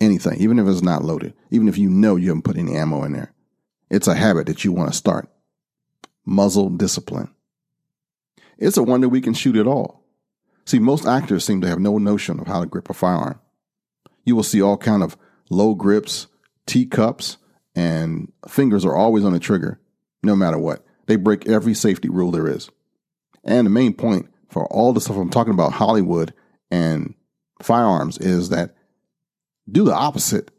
Anything, 0.00 0.40
even 0.40 0.58
if 0.58 0.66
it's 0.66 0.82
not 0.82 1.04
loaded, 1.04 1.34
even 1.50 1.68
if 1.68 1.78
you 1.78 1.88
know 1.88 2.16
you 2.16 2.28
haven't 2.28 2.42
put 2.42 2.56
any 2.56 2.74
ammo 2.74 3.04
in 3.04 3.12
there. 3.12 3.32
It's 3.90 4.08
a 4.08 4.14
habit 4.14 4.46
that 4.46 4.64
you 4.64 4.72
want 4.72 4.90
to 4.90 4.96
start. 4.96 5.28
Muzzle 6.24 6.70
discipline. 6.70 7.28
It's 8.58 8.76
a 8.76 8.82
wonder 8.82 9.08
we 9.08 9.20
can 9.20 9.34
shoot 9.34 9.56
at 9.56 9.66
all. 9.66 10.04
See, 10.64 10.78
most 10.78 11.06
actors 11.06 11.44
seem 11.44 11.60
to 11.60 11.68
have 11.68 11.78
no 11.78 11.98
notion 11.98 12.40
of 12.40 12.46
how 12.46 12.60
to 12.60 12.66
grip 12.66 12.88
a 12.90 12.94
firearm. 12.94 13.40
You 14.24 14.36
will 14.36 14.42
see 14.42 14.62
all 14.62 14.76
kind 14.76 15.02
of 15.02 15.16
low 15.50 15.74
grips, 15.74 16.28
teacups, 16.66 17.38
and 17.74 18.32
fingers 18.48 18.84
are 18.84 18.94
always 18.94 19.24
on 19.24 19.32
the 19.32 19.38
trigger, 19.38 19.80
no 20.22 20.36
matter 20.36 20.58
what. 20.58 20.84
They 21.06 21.16
break 21.16 21.48
every 21.48 21.74
safety 21.74 22.08
rule 22.08 22.30
there 22.30 22.48
is. 22.48 22.70
And 23.44 23.66
the 23.66 23.70
main 23.70 23.94
point 23.94 24.28
for 24.48 24.66
all 24.66 24.92
the 24.92 25.00
stuff 25.00 25.16
I'm 25.16 25.30
talking 25.30 25.54
about, 25.54 25.72
Hollywood 25.72 26.32
and 26.70 27.14
firearms, 27.60 28.18
is 28.18 28.50
that 28.50 28.74
do 29.70 29.84
the 29.84 29.94
opposite 29.94 30.50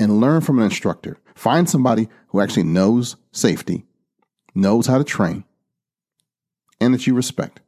and 0.00 0.20
learn 0.20 0.40
from 0.40 0.58
an 0.58 0.64
instructor. 0.64 1.18
Find 1.34 1.68
somebody 1.68 2.08
who 2.28 2.40
actually 2.40 2.64
knows 2.64 3.16
safety, 3.30 3.84
knows 4.54 4.86
how 4.86 4.98
to 4.98 5.04
train, 5.04 5.44
and 6.80 6.94
that 6.94 7.06
you 7.06 7.14
respect. 7.14 7.60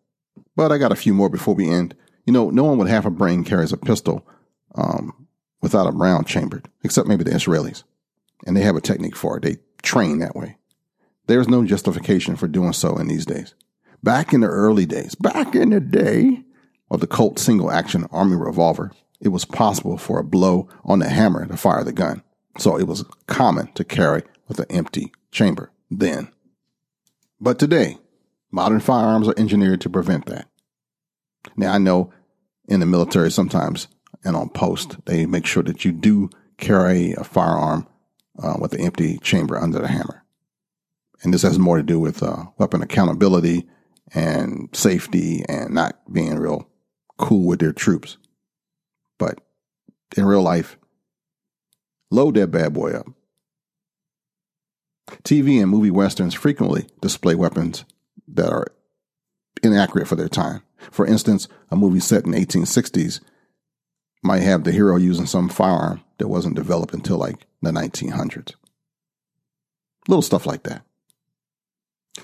But 0.57 0.73
I 0.73 0.79
got 0.79 0.93
a 0.93 0.97
few 0.97 1.15
more 1.15 1.29
before 1.29 1.55
we 1.55 1.69
end. 1.69 1.95
You 2.27 2.33
know, 2.33 2.51
no 2.51 2.65
one 2.65 2.79
with 2.79 2.89
half 2.89 3.05
a 3.05 3.11
brain 3.11 3.45
carries 3.45 3.73
a 3.73 3.77
pistol 3.77 4.27
um, 4.75 5.27
without 5.61 5.87
a 5.87 5.93
round 5.93 6.27
chambered, 6.27 6.69
except 6.83 7.09
maybe 7.09 7.25
the 7.25 7.31
Israelis. 7.31 7.85
And 8.45 8.57
they 8.57 8.63
have 8.63 8.77
a 8.77 8.81
technique 8.81 9.17
for 9.17 9.37
it. 9.37 9.43
They 9.43 9.57
train 9.83 10.19
that 10.19 10.37
way. 10.37 10.57
There's 11.27 11.49
no 11.49 11.65
justification 11.65 12.37
for 12.37 12.49
doing 12.49 12.73
so 12.73 12.97
in 12.97 13.09
these 13.09 13.25
days. 13.25 13.55
Back 14.03 14.33
in 14.35 14.41
the 14.41 14.49
early 14.49 14.85
days, 14.85 15.15
back 15.15 15.55
in 15.55 15.71
the 15.71 15.81
day 15.81 16.45
of 16.91 17.01
the 17.01 17.07
Colt 17.07 17.39
single 17.39 17.71
action 17.71 18.07
army 18.13 18.37
revolver, 18.37 18.93
it 19.21 19.29
was 19.29 19.47
possible 19.47 19.97
for 19.97 20.19
a 20.19 20.25
blow 20.25 20.69
on 20.85 20.99
the 20.99 21.09
hammer 21.09 21.47
to 21.47 21.57
fire 21.57 21.83
the 21.83 21.93
gun. 21.93 22.23
So 22.59 22.79
it 22.79 22.87
was 22.87 23.05
common 23.27 23.73
to 23.73 23.85
carry 23.85 24.23
with 24.47 24.59
an 24.59 24.67
empty 24.71 25.13
chamber 25.33 25.73
then. 25.91 26.31
But 27.41 27.59
today, 27.59 27.99
modern 28.51 28.81
firearms 28.81 29.29
are 29.29 29.35
engineered 29.39 29.81
to 29.83 29.91
prevent 29.91 30.27
that. 30.27 30.49
Now 31.57 31.73
I 31.73 31.79
know 31.79 32.13
in 32.69 32.81
the 32.81 32.87
military 32.87 33.31
sometimes 33.31 33.89
and 34.23 34.37
on 34.37 34.51
post, 34.51 34.97
they 35.07 35.27
make 35.27 35.47
sure 35.47 35.63
that 35.63 35.85
you 35.85 35.93
do 35.93 36.31
carry 36.59 37.13
a 37.13 37.25
firearm 37.25 37.87
uh, 38.43 38.57
with 38.61 38.73
the 38.73 38.81
empty 38.81 39.19
chamber 39.19 39.59
under 39.59 39.81
the 39.81 39.89
hammer. 39.89 40.25
And 41.23 41.33
this 41.33 41.43
has 41.43 41.59
more 41.59 41.77
to 41.79 41.83
do 41.83 41.99
with 41.99 42.23
uh, 42.23 42.45
weapon 42.59 42.83
accountability 42.83 43.67
and 44.15 44.69
safety 44.73 45.45
and 45.49 45.75
not 45.75 45.97
being 46.13 46.37
real 46.37 46.69
cool 47.17 47.47
with 47.47 47.61
their 47.61 47.73
troops. 47.73 48.19
But 49.19 49.41
in 50.17 50.25
real 50.25 50.43
life, 50.43 50.77
load 52.11 52.35
that 52.35 52.49
bad 52.49 52.75
boy 52.75 52.93
up. 52.93 53.07
TV 55.23 55.61
and 55.61 55.71
movie 55.71 55.91
westerns 55.91 56.35
frequently 56.35 56.87
display 57.01 57.35
weapons 57.35 57.85
that 58.29 58.51
are 58.51 58.67
inaccurate 59.63 60.09
for 60.09 60.17
their 60.17 60.29
time. 60.29 60.63
For 60.91 61.07
instance, 61.07 61.49
a 61.71 61.77
movie 61.77 62.01
set 62.01 62.27
in 62.27 62.33
1860s 62.33 63.21
might 64.25 64.43
have 64.43 64.65
the 64.65 64.73
hero 64.73 64.97
using 64.97 65.27
some 65.27 65.49
firearm 65.49 66.03
that 66.19 66.29
wasn't 66.29 66.57
developed 66.57 66.95
until 66.95 67.19
like 67.19 67.47
the 67.63 67.71
1900s. 67.71 68.55
Little 70.09 70.23
stuff 70.23 70.47
like 70.47 70.65
that. 70.65 70.83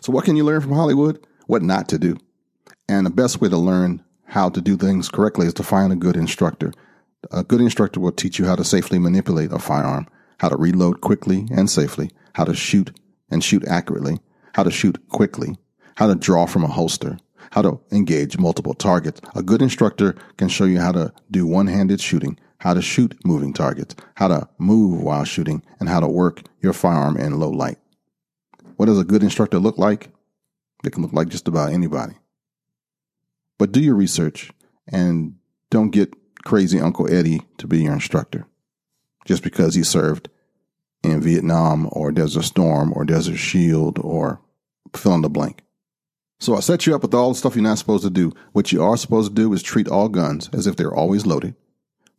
So, 0.00 0.12
what 0.12 0.25
can 0.25 0.37
you 0.37 0.45
learn 0.45 0.61
from 0.61 0.73
Hollywood? 0.73 1.26
What 1.47 1.62
not 1.62 1.88
to 1.90 1.99
do. 1.99 2.16
And 2.88 3.07
the 3.07 3.11
best 3.11 3.40
way 3.40 3.49
to 3.49 3.57
learn 3.57 4.02
how 4.25 4.49
to 4.49 4.61
do 4.61 4.76
things 4.76 5.09
correctly 5.09 5.47
is 5.47 5.54
to 5.54 5.62
find 5.62 5.92
a 5.92 5.97
good 5.97 6.16
instructor. 6.16 6.73
A 7.33 7.45
good 7.45 7.61
instructor 7.61 8.00
will 8.00 8.12
teach 8.12 8.38
you 8.38 8.47
how 8.47 8.57
to 8.57 8.64
safely 8.64 8.99
manipulate 8.99 9.52
a 9.52 9.59
firearm, 9.59 10.07
how 10.38 10.49
to 10.49 10.57
reload 10.57 11.00
quickly 11.00 11.49
and 11.50 11.69
safely, 11.69 12.11
how 12.35 12.45
to 12.45 12.54
shoot 12.54 12.97
and 13.30 13.45
shoot 13.45 13.66
accurately, 13.66 14.21
how 14.54 14.62
to 14.62 14.71
shoot 14.71 15.09
quickly, 15.09 15.57
how 15.97 16.07
to 16.07 16.14
draw 16.14 16.47
from 16.47 16.64
a 16.64 16.69
holster, 16.69 17.19
how 17.52 17.62
to 17.62 17.80
engage 17.90 18.38
multiple 18.38 18.75
targets. 18.75 19.20
A 19.35 19.42
good 19.42 19.62
instructor 19.62 20.14
can 20.37 20.49
show 20.49 20.64
you 20.64 20.80
how 20.80 20.92
to 20.92 21.12
do 21.30 21.47
one 21.47 21.66
handed 21.66 22.00
shooting, 22.00 22.38
how 22.59 22.75
to 22.75 22.82
shoot 22.82 23.16
moving 23.25 23.52
targets, 23.52 23.94
how 24.14 24.28
to 24.28 24.49
move 24.59 25.02
while 25.02 25.25
shooting, 25.25 25.62
and 25.78 25.88
how 25.88 26.00
to 26.00 26.09
work 26.09 26.42
your 26.61 26.73
firearm 26.73 27.16
in 27.16 27.38
low 27.38 27.50
light. 27.50 27.78
What 28.76 28.87
does 28.87 28.99
a 28.99 29.04
good 29.04 29.23
instructor 29.23 29.59
look 29.59 29.78
like? 29.78 30.11
It 30.85 30.92
can 30.92 31.02
look 31.02 31.12
like 31.12 31.28
just 31.28 31.49
about 31.49 31.73
anybody. 31.73 32.14
But 33.59 33.73
do 33.73 33.80
your 33.80 33.94
research 33.94 34.50
and 34.88 35.37
don't 35.70 35.90
get 35.90 36.14
crazy 36.44 36.80
Uncle 36.80 37.12
Eddie 37.12 37.42
to 37.59 37.66
be 37.66 37.82
your 37.82 37.92
instructor 37.92 38.47
just 39.26 39.42
because 39.42 39.75
he 39.75 39.82
served 39.82 40.30
in 41.02 41.20
Vietnam 41.20 41.88
or 41.92 42.11
Desert 42.11 42.42
Storm 42.44 42.92
or 42.94 43.04
Desert 43.04 43.37
Shield 43.37 43.99
or 43.99 44.40
fill 44.94 45.14
in 45.14 45.23
the 45.23 45.28
blank. 45.28 45.62
So 46.40 46.56
I 46.56 46.61
set 46.61 46.87
you 46.87 46.94
up 46.94 47.02
with 47.02 47.12
all 47.12 47.28
the 47.28 47.35
stuff 47.35 47.54
you're 47.54 47.62
not 47.62 47.76
supposed 47.76 48.02
to 48.02 48.11
do. 48.11 48.32
What 48.52 48.73
you 48.73 48.82
are 48.82 48.97
supposed 48.97 49.28
to 49.28 49.35
do 49.35 49.52
is 49.52 49.62
treat 49.62 49.87
all 49.87 50.09
guns 50.09 50.49
as 50.54 50.66
if 50.66 50.75
they're 50.75 50.94
always 50.94 51.26
loaded. 51.26 51.54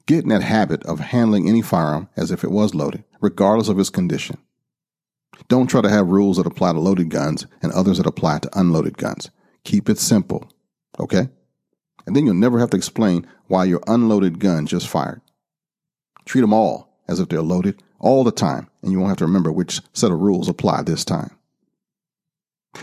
Get 0.05 0.23
in 0.23 0.29
that 0.29 0.43
habit 0.43 0.83
of 0.83 0.99
handling 0.99 1.49
any 1.49 1.63
firearm 1.63 2.07
as 2.15 2.29
if 2.29 2.43
it 2.43 2.51
was 2.51 2.75
loaded, 2.75 3.03
regardless 3.19 3.67
of 3.67 3.79
its 3.79 3.89
condition. 3.89 4.37
Don't 5.47 5.67
try 5.67 5.81
to 5.81 5.89
have 5.89 6.07
rules 6.07 6.37
that 6.37 6.45
apply 6.45 6.73
to 6.73 6.79
loaded 6.79 7.09
guns 7.09 7.47
and 7.63 7.71
others 7.71 7.97
that 7.97 8.05
apply 8.05 8.39
to 8.39 8.59
unloaded 8.59 8.97
guns. 8.97 9.31
Keep 9.63 9.89
it 9.89 9.97
simple, 9.97 10.47
okay? 10.99 11.29
And 12.05 12.15
then 12.15 12.25
you'll 12.25 12.35
never 12.35 12.59
have 12.59 12.69
to 12.71 12.77
explain 12.77 13.27
why 13.47 13.65
your 13.65 13.81
unloaded 13.87 14.39
gun 14.39 14.67
just 14.67 14.87
fired. 14.87 15.21
Treat 16.25 16.41
them 16.41 16.53
all 16.53 16.95
as 17.07 17.19
if 17.19 17.29
they're 17.29 17.41
loaded 17.41 17.81
all 17.99 18.23
the 18.23 18.31
time, 18.31 18.69
and 18.83 18.91
you 18.91 18.99
won't 18.99 19.09
have 19.09 19.17
to 19.17 19.25
remember 19.25 19.51
which 19.51 19.81
set 19.93 20.11
of 20.11 20.19
rules 20.19 20.47
apply 20.47 20.83
this 20.83 21.03
time. 21.03 21.37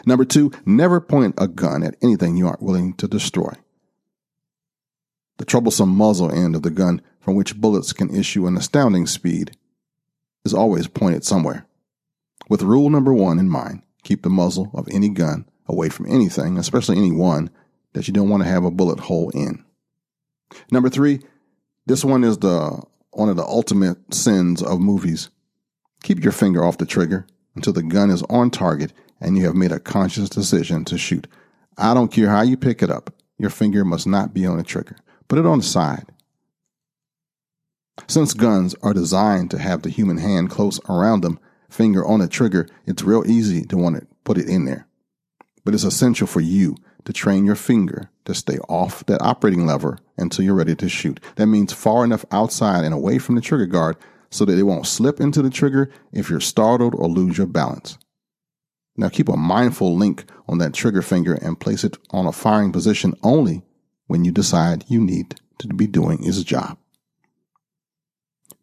Number 0.04 0.25
two, 0.25 0.52
never 0.66 1.00
point 1.00 1.35
a 1.38 1.49
gun 1.49 1.83
at 1.83 1.97
anything 2.02 2.37
you 2.37 2.47
aren't 2.47 2.62
willing 2.62 2.95
to 2.95 3.09
destroy. 3.09 3.52
The 5.38 5.45
troublesome 5.45 5.90
muzzle 5.90 6.33
end 6.33 6.57
of 6.57 6.62
the 6.62 6.71
gun, 6.71 7.00
from 7.21 7.37
which 7.37 7.61
bullets 7.61 7.92
can 7.92 8.14
issue 8.14 8.47
an 8.47 8.57
astounding 8.57 9.07
speed, 9.07 9.57
is 10.45 10.54
always 10.54 10.88
pointed 10.88 11.25
somewhere. 11.25 11.66
With 12.49 12.62
rule 12.62 12.90
number 12.90 13.12
one 13.12 13.38
in 13.38 13.49
mind, 13.49 13.83
keep 14.02 14.23
the 14.23 14.30
muzzle 14.30 14.71
of 14.75 14.88
any 14.90 15.09
gun 15.09 15.47
away 15.66 15.90
from 15.90 16.07
anything, 16.07 16.59
especially 16.59 16.97
any 16.97 17.12
one 17.12 17.50
that 17.92 18.09
you 18.09 18.14
don't 18.14 18.28
want 18.28 18.42
to 18.42 18.49
have 18.49 18.64
a 18.64 18.71
bullet 18.71 19.00
hole 19.00 19.30
in. 19.30 19.64
Number 20.71 20.88
three, 20.88 21.21
this 21.87 22.04
one 22.04 22.25
is 22.25 22.38
the 22.38 22.83
one 23.11 23.28
of 23.28 23.37
the 23.37 23.45
ultimate 23.45 24.14
sins 24.14 24.62
of 24.62 24.80
movies. 24.80 25.30
Keep 26.02 26.23
your 26.23 26.33
finger 26.33 26.64
off 26.64 26.78
the 26.78 26.87
trigger 26.87 27.26
until 27.54 27.73
the 27.73 27.83
gun 27.83 28.11
is 28.11 28.23
on 28.25 28.50
target 28.50 28.92
and 29.21 29.37
you 29.37 29.47
have 29.47 29.55
made 29.55 29.73
a 29.73 29.81
conscious 29.81 30.29
decision 30.29 30.85
to 30.87 30.99
shoot. 30.99 31.27
I 31.77 31.95
don't 31.95 32.13
care 32.13 32.29
how 32.29 32.43
you 32.43 32.57
pick 32.57 32.83
it 32.83 32.91
up, 32.91 33.15
your 33.39 33.51
finger 33.51 33.85
must 33.85 34.07
not 34.07 34.35
be 34.35 34.47
on 34.47 34.57
the 34.57 34.63
trigger. 34.63 34.97
Put 35.29 35.39
it 35.39 35.47
on 35.47 35.59
the 35.59 35.65
side. 35.65 36.07
Since 38.07 38.35
guns 38.35 38.75
are 38.83 38.95
designed 38.95 39.51
to 39.51 39.59
have 39.59 39.83
the 39.83 39.91
human 39.91 40.19
hand 40.19 40.51
close 40.51 40.81
around 40.89 41.23
them, 41.23 41.39
finger 41.69 42.05
on 42.05 42.21
the 42.21 42.29
trigger, 42.29 42.69
it's 42.87 43.03
real 43.03 43.29
easy 43.29 43.65
to 43.67 43.77
want 43.77 43.97
to 43.97 44.07
put 44.25 44.39
it 44.39 44.49
in 44.49 44.65
there. 44.65 44.87
But 45.65 45.75
it's 45.75 45.85
essential 45.85 46.27
for 46.27 46.41
you 46.41 46.77
to 47.05 47.13
train 47.13 47.45
your 47.45 47.55
finger 47.55 48.11
to 48.25 48.35
stay 48.35 48.59
off 48.69 49.05
that 49.07 49.23
operating 49.23 49.67
lever 49.67 49.99
until 50.17 50.45
you're 50.45 50.55
ready 50.55 50.75
to 50.77 50.89
shoot. 50.89 51.21
That 51.37 51.47
means 51.47 51.73
far 51.73 52.05
enough 52.05 52.25
outside 52.31 52.85
and 52.85 52.95
away 52.95 53.19
from 53.19 53.35
the 53.35 53.41
trigger 53.41 53.67
guard 53.67 53.97
so 54.31 54.45
that 54.45 54.59
it 54.59 54.65
won't 54.65 54.87
slip 54.87 55.21
into 55.21 55.43
the 55.43 55.51
trigger 55.51 55.91
if 56.13 56.29
you're 56.29 56.41
startled 56.41 56.95
or 56.95 57.09
lose 57.09 57.39
your 57.39 57.47
balance. 57.47 57.99
Now 58.99 59.09
keep 59.09 59.28
a 59.28 59.37
mindful 59.37 59.97
link 59.97 60.25
on 60.49 60.59
that 60.59 60.75
trigger 60.75 61.02
finger 61.02 61.35
and 61.35 61.61
place 61.61 61.85
it 61.85 61.97
on 62.11 62.26
a 62.26 62.33
firing 62.33 62.73
position 62.73 63.14
only 63.23 63.62
when 64.09 64.25
you 64.25 64.33
decide 64.33 64.85
you 64.88 65.00
need 65.00 65.37
to 65.59 65.69
be 65.69 65.87
doing 65.87 66.25
its 66.25 66.43
job. 66.43 66.76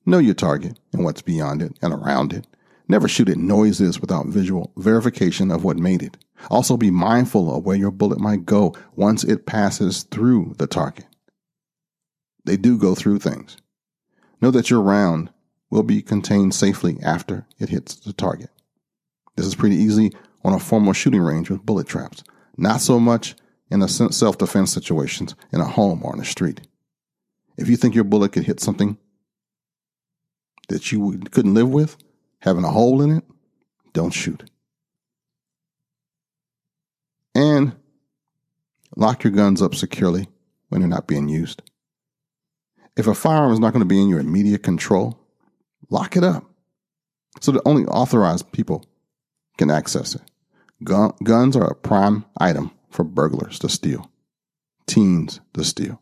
Know 0.06 0.18
your 0.18 0.34
target 0.34 0.78
and 0.92 1.06
what's 1.06 1.22
beyond 1.22 1.62
it 1.62 1.78
and 1.82 1.94
around 1.94 2.34
it. 2.34 2.46
Never 2.90 3.08
shoot 3.08 3.30
at 3.30 3.38
noises 3.38 4.02
without 4.02 4.28
visual 4.28 4.74
verification 4.76 5.52
of 5.52 5.64
what 5.64 5.78
made 5.78 6.04
it. 6.04 6.18
Also 6.52 6.76
be 6.76 6.92
mindful 6.92 7.56
of 7.56 7.66
where 7.66 7.78
your 7.78 7.90
bullet 7.90 8.20
might 8.20 8.46
go 8.46 8.76
once 8.94 9.24
it 9.24 9.46
passes 9.46 10.04
through 10.04 10.54
the 10.58 10.68
target. 10.68 11.06
They 12.44 12.58
do 12.58 12.78
go 12.78 12.94
through 12.94 13.20
things. 13.20 13.56
Know 14.42 14.52
that 14.52 14.70
your 14.70 14.82
round 14.82 15.32
will 15.70 15.82
be 15.82 16.02
contained 16.02 16.54
safely 16.54 16.98
after 17.02 17.48
it 17.58 17.70
hits 17.70 17.96
the 17.96 18.14
target. 18.14 18.50
This 19.36 19.46
is 19.46 19.56
pretty 19.56 19.78
easy 19.78 20.12
on 20.46 20.54
a 20.54 20.60
formal 20.60 20.94
shooting 20.94 21.22
range 21.22 21.50
with 21.50 21.66
bullet 21.66 21.88
traps, 21.88 22.24
not 22.56 22.80
so 22.80 23.00
much 23.00 23.36
in 23.72 23.82
a 23.82 23.88
self 23.88 24.38
defense 24.38 24.72
situations 24.72 25.36
in 25.52 25.60
a 25.60 25.66
home 25.66 26.04
or 26.04 26.12
on 26.12 26.20
the 26.20 26.26
street. 26.26 26.62
If 27.58 27.68
you 27.68 27.76
think 27.76 27.96
your 27.96 28.04
bullet 28.04 28.32
could 28.32 28.44
hit 28.44 28.60
something 28.60 29.00
that 30.70 30.92
you 30.92 31.20
couldn't 31.32 31.56
live 31.56 31.70
with, 31.70 31.98
having 32.40 32.64
a 32.64 32.70
hole 32.70 33.02
in 33.02 33.18
it, 33.18 33.24
don't 33.94 34.12
shoot. 34.12 34.48
And 37.34 37.76
lock 38.96 39.24
your 39.24 39.32
guns 39.32 39.64
up 39.64 39.74
securely 39.74 40.28
when 40.70 40.82
they're 40.82 40.88
not 40.88 41.08
being 41.08 41.28
used. 41.28 41.64
If 42.96 43.08
a 43.08 43.16
firearm 43.16 43.52
is 43.52 43.60
not 43.60 43.74
going 43.74 43.82
to 43.82 43.88
be 43.88 44.00
in 44.00 44.10
your 44.10 44.20
immediate 44.20 44.62
control, 44.62 45.20
lock 45.90 46.16
it 46.16 46.24
up 46.24 46.46
so 47.42 47.52
that 47.52 47.64
only 47.66 47.86
authorized 47.86 48.52
people 48.52 48.86
can 49.58 49.72
access 49.72 50.14
it. 50.14 50.22
Gun, 50.84 51.14
guns 51.24 51.56
are 51.56 51.70
a 51.72 51.76
prime 51.76 52.26
item 52.38 52.72
for 52.90 53.04
burglars 53.04 53.60
to 53.60 53.70
steal, 53.70 54.12
teens 54.88 55.40
to 55.54 55.64
steal, 55.64 56.02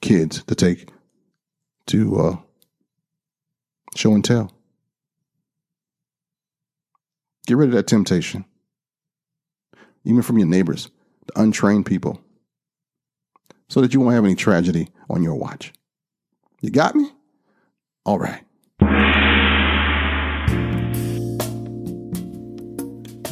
kids 0.00 0.42
to 0.44 0.54
take 0.54 0.88
to 1.86 2.18
uh, 2.18 2.36
show 3.94 4.14
and 4.14 4.24
tell. 4.24 4.50
Get 7.46 7.56
rid 7.56 7.68
of 7.68 7.74
that 7.74 7.86
temptation, 7.86 8.44
even 10.04 10.22
from 10.22 10.38
your 10.38 10.48
neighbors, 10.48 10.88
the 11.26 11.40
untrained 11.40 11.86
people, 11.86 12.20
so 13.68 13.80
that 13.80 13.92
you 13.92 14.00
won't 14.00 14.14
have 14.14 14.24
any 14.24 14.34
tragedy 14.34 14.88
on 15.10 15.22
your 15.22 15.34
watch. 15.34 15.72
You 16.60 16.70
got 16.70 16.94
me? 16.94 17.10
All 18.04 18.18
right. 18.18 18.42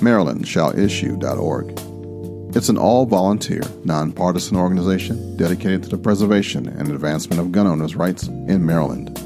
MarylandShallIssue.org. 0.00 2.56
It's 2.56 2.68
an 2.68 2.78
all 2.78 3.06
volunteer, 3.06 3.62
nonpartisan 3.84 4.56
organization 4.56 5.36
dedicated 5.36 5.84
to 5.84 5.90
the 5.90 5.98
preservation 5.98 6.66
and 6.68 6.90
advancement 6.90 7.40
of 7.40 7.52
gun 7.52 7.68
owners' 7.68 7.94
rights 7.94 8.26
in 8.26 8.66
Maryland. 8.66 9.16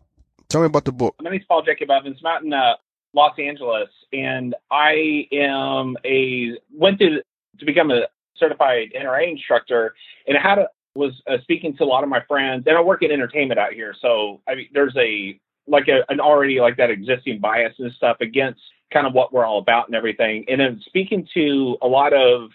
Tell 0.49 0.61
me 0.61 0.67
about 0.67 0.85
the 0.85 0.93
book. 0.93 1.15
My 1.21 1.31
name 1.31 1.41
is 1.41 1.47
Paul 1.47 1.63
Jacob 1.63 1.91
Evans. 1.91 2.19
I'm 2.25 2.27
out 2.27 2.43
in 2.43 2.53
uh, 2.53 2.75
Los 3.15 3.39
Angeles, 3.39 3.89
and 4.13 4.55
I 4.71 5.29
am 5.31 5.97
a 6.05 6.57
went 6.75 6.99
to 7.01 7.23
to 7.59 7.67
become 7.67 7.91
a 7.91 8.03
certified 8.39 8.93
NRA 8.99 9.31
instructor, 9.31 9.95
and 10.27 10.37
I 10.37 10.41
had 10.41 10.59
a, 10.59 10.69
was 10.95 11.13
uh, 11.27 11.39
speaking 11.43 11.77
to 11.77 11.85
a 11.85 11.87
lot 11.87 12.03
of 12.03 12.09
my 12.09 12.23
friends, 12.27 12.65
and 12.67 12.77
I 12.77 12.81
work 12.81 13.03
in 13.03 13.11
entertainment 13.11 13.59
out 13.59 13.73
here, 13.73 13.95
so 14.01 14.41
I 14.49 14.55
mean, 14.55 14.69
there's 14.73 14.97
a 14.97 15.39
like 15.67 15.89
a, 15.89 16.01
an 16.11 16.21
already 16.21 16.61
like 16.61 16.77
that 16.79 16.91
existing 16.91 17.41
bias 17.41 17.75
and 17.79 17.93
stuff 17.93 18.17
against 18.21 18.61
kind 18.93 19.07
of 19.07 19.13
what 19.13 19.33
we're 19.33 19.45
all 19.45 19.59
about 19.59 19.87
and 19.87 19.95
everything. 19.95 20.45
And 20.49 20.61
then 20.61 20.81
speaking 20.87 21.29
to 21.35 21.77
a 21.83 21.87
lot 21.87 22.13
of 22.13 22.51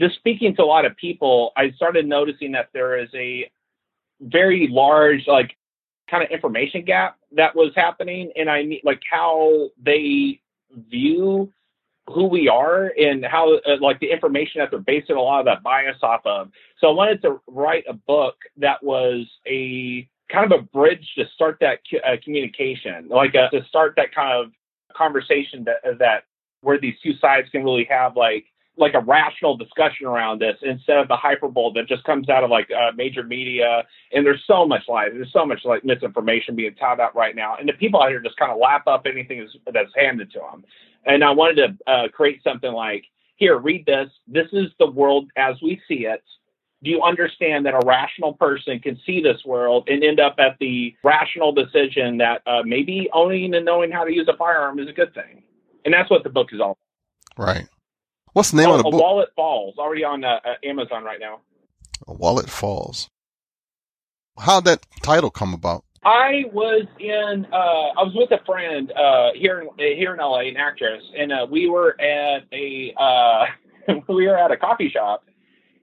just 0.00 0.16
speaking 0.16 0.56
to 0.56 0.62
a 0.62 0.64
lot 0.64 0.84
of 0.84 0.96
people, 0.96 1.52
I 1.56 1.70
started 1.72 2.06
noticing 2.06 2.52
that 2.52 2.70
there 2.72 2.98
is 2.98 3.08
a 3.14 3.50
very 4.20 4.66
large 4.70 5.26
like 5.26 5.56
kind 6.10 6.24
of 6.24 6.30
information 6.30 6.84
gap 6.84 7.16
that 7.32 7.54
was 7.54 7.72
happening, 7.76 8.32
and 8.36 8.50
I 8.50 8.62
need 8.62 8.82
like 8.84 9.00
how 9.10 9.68
they 9.82 10.40
view 10.90 11.52
who 12.06 12.26
we 12.26 12.48
are 12.48 12.92
and 12.98 13.24
how 13.24 13.54
uh, 13.54 13.76
like 13.80 13.98
the 14.00 14.10
information 14.10 14.60
that 14.60 14.70
they're 14.70 14.80
basing 14.80 15.16
a 15.16 15.20
lot 15.20 15.40
of 15.40 15.46
that 15.46 15.62
bias 15.62 15.96
off 16.02 16.20
of. 16.24 16.50
So 16.78 16.88
I 16.88 16.92
wanted 16.92 17.22
to 17.22 17.40
write 17.46 17.84
a 17.88 17.94
book 17.94 18.36
that 18.58 18.82
was 18.82 19.26
a 19.46 20.08
kind 20.30 20.50
of 20.50 20.58
a 20.58 20.62
bridge 20.62 21.06
to 21.16 21.24
start 21.34 21.58
that 21.60 21.78
uh, 22.06 22.16
communication, 22.22 23.08
like 23.08 23.34
a, 23.34 23.48
to 23.56 23.64
start 23.68 23.94
that 23.96 24.14
kind 24.14 24.32
of 24.32 24.52
conversation 24.94 25.64
that 25.64 25.98
that 25.98 26.24
where 26.60 26.78
these 26.78 26.94
two 27.02 27.12
sides 27.20 27.48
can 27.50 27.64
really 27.64 27.86
have 27.88 28.16
like 28.16 28.46
like 28.76 28.94
a 28.94 29.00
rational 29.00 29.56
discussion 29.56 30.06
around 30.06 30.40
this 30.40 30.56
instead 30.62 30.98
of 30.98 31.08
the 31.08 31.16
hyperbole 31.16 31.72
that 31.74 31.86
just 31.86 32.02
comes 32.04 32.28
out 32.28 32.42
of 32.42 32.50
like 32.50 32.68
uh, 32.70 32.90
major 32.96 33.22
media. 33.22 33.84
And 34.12 34.26
there's 34.26 34.42
so 34.46 34.66
much 34.66 34.82
lies. 34.88 35.10
There's 35.12 35.32
so 35.32 35.46
much 35.46 35.60
like 35.64 35.84
misinformation 35.84 36.56
being 36.56 36.74
touted 36.74 37.00
out 37.00 37.14
right 37.14 37.36
now, 37.36 37.56
and 37.58 37.68
the 37.68 37.74
people 37.74 38.02
out 38.02 38.08
here 38.08 38.20
just 38.20 38.36
kind 38.36 38.50
of 38.50 38.58
lap 38.58 38.86
up 38.86 39.06
anything 39.06 39.46
that's 39.72 39.90
handed 39.96 40.32
to 40.32 40.40
them. 40.40 40.64
And 41.06 41.22
I 41.22 41.30
wanted 41.30 41.78
to 41.86 41.92
uh, 41.92 42.08
create 42.08 42.42
something 42.42 42.72
like, 42.72 43.04
here, 43.36 43.58
read 43.58 43.84
this. 43.86 44.10
This 44.26 44.46
is 44.52 44.70
the 44.78 44.90
world 44.90 45.28
as 45.36 45.56
we 45.62 45.80
see 45.86 46.06
it. 46.06 46.22
Do 46.82 46.90
you 46.90 47.02
understand 47.02 47.64
that 47.66 47.74
a 47.74 47.80
rational 47.86 48.34
person 48.34 48.78
can 48.78 48.98
see 49.06 49.22
this 49.22 49.42
world 49.44 49.88
and 49.88 50.04
end 50.04 50.20
up 50.20 50.36
at 50.38 50.56
the 50.60 50.94
rational 51.02 51.52
decision 51.52 52.18
that 52.18 52.42
uh, 52.46 52.62
maybe 52.64 53.08
owning 53.12 53.54
and 53.54 53.64
knowing 53.64 53.90
how 53.90 54.04
to 54.04 54.12
use 54.12 54.28
a 54.28 54.36
firearm 54.36 54.78
is 54.78 54.88
a 54.88 54.92
good 54.92 55.14
thing? 55.14 55.42
And 55.84 55.92
that's 55.92 56.10
what 56.10 56.24
the 56.24 56.30
book 56.30 56.48
is 56.52 56.60
all. 56.60 56.78
About. 57.36 57.46
Right. 57.46 57.68
What's 58.34 58.50
the 58.50 58.56
name 58.56 58.68
oh, 58.68 58.74
of 58.74 58.78
the 58.78 58.90
book? 58.90 59.00
Wallet 59.00 59.28
Falls, 59.36 59.78
already 59.78 60.02
on 60.02 60.24
uh, 60.24 60.40
uh, 60.44 60.54
Amazon 60.64 61.04
right 61.04 61.20
now. 61.20 61.40
A 62.08 62.12
Wallet 62.12 62.50
Falls. 62.50 63.08
How'd 64.38 64.64
that 64.64 64.84
title 65.02 65.30
come 65.30 65.54
about? 65.54 65.84
I 66.04 66.44
was 66.52 66.84
in. 66.98 67.46
Uh, 67.52 67.56
I 67.56 68.02
was 68.02 68.12
with 68.14 68.32
a 68.32 68.44
friend 68.44 68.92
uh, 68.92 69.30
here 69.36 69.60
in 69.60 69.68
here 69.78 70.12
in 70.12 70.18
LA, 70.18 70.40
an 70.40 70.56
actress, 70.56 71.02
and 71.16 71.32
uh, 71.32 71.46
we 71.48 71.68
were 71.68 71.98
at 72.00 72.42
a 72.52 72.92
uh, 72.98 73.46
we 74.08 74.26
were 74.26 74.36
at 74.36 74.50
a 74.50 74.56
coffee 74.56 74.90
shop, 74.90 75.24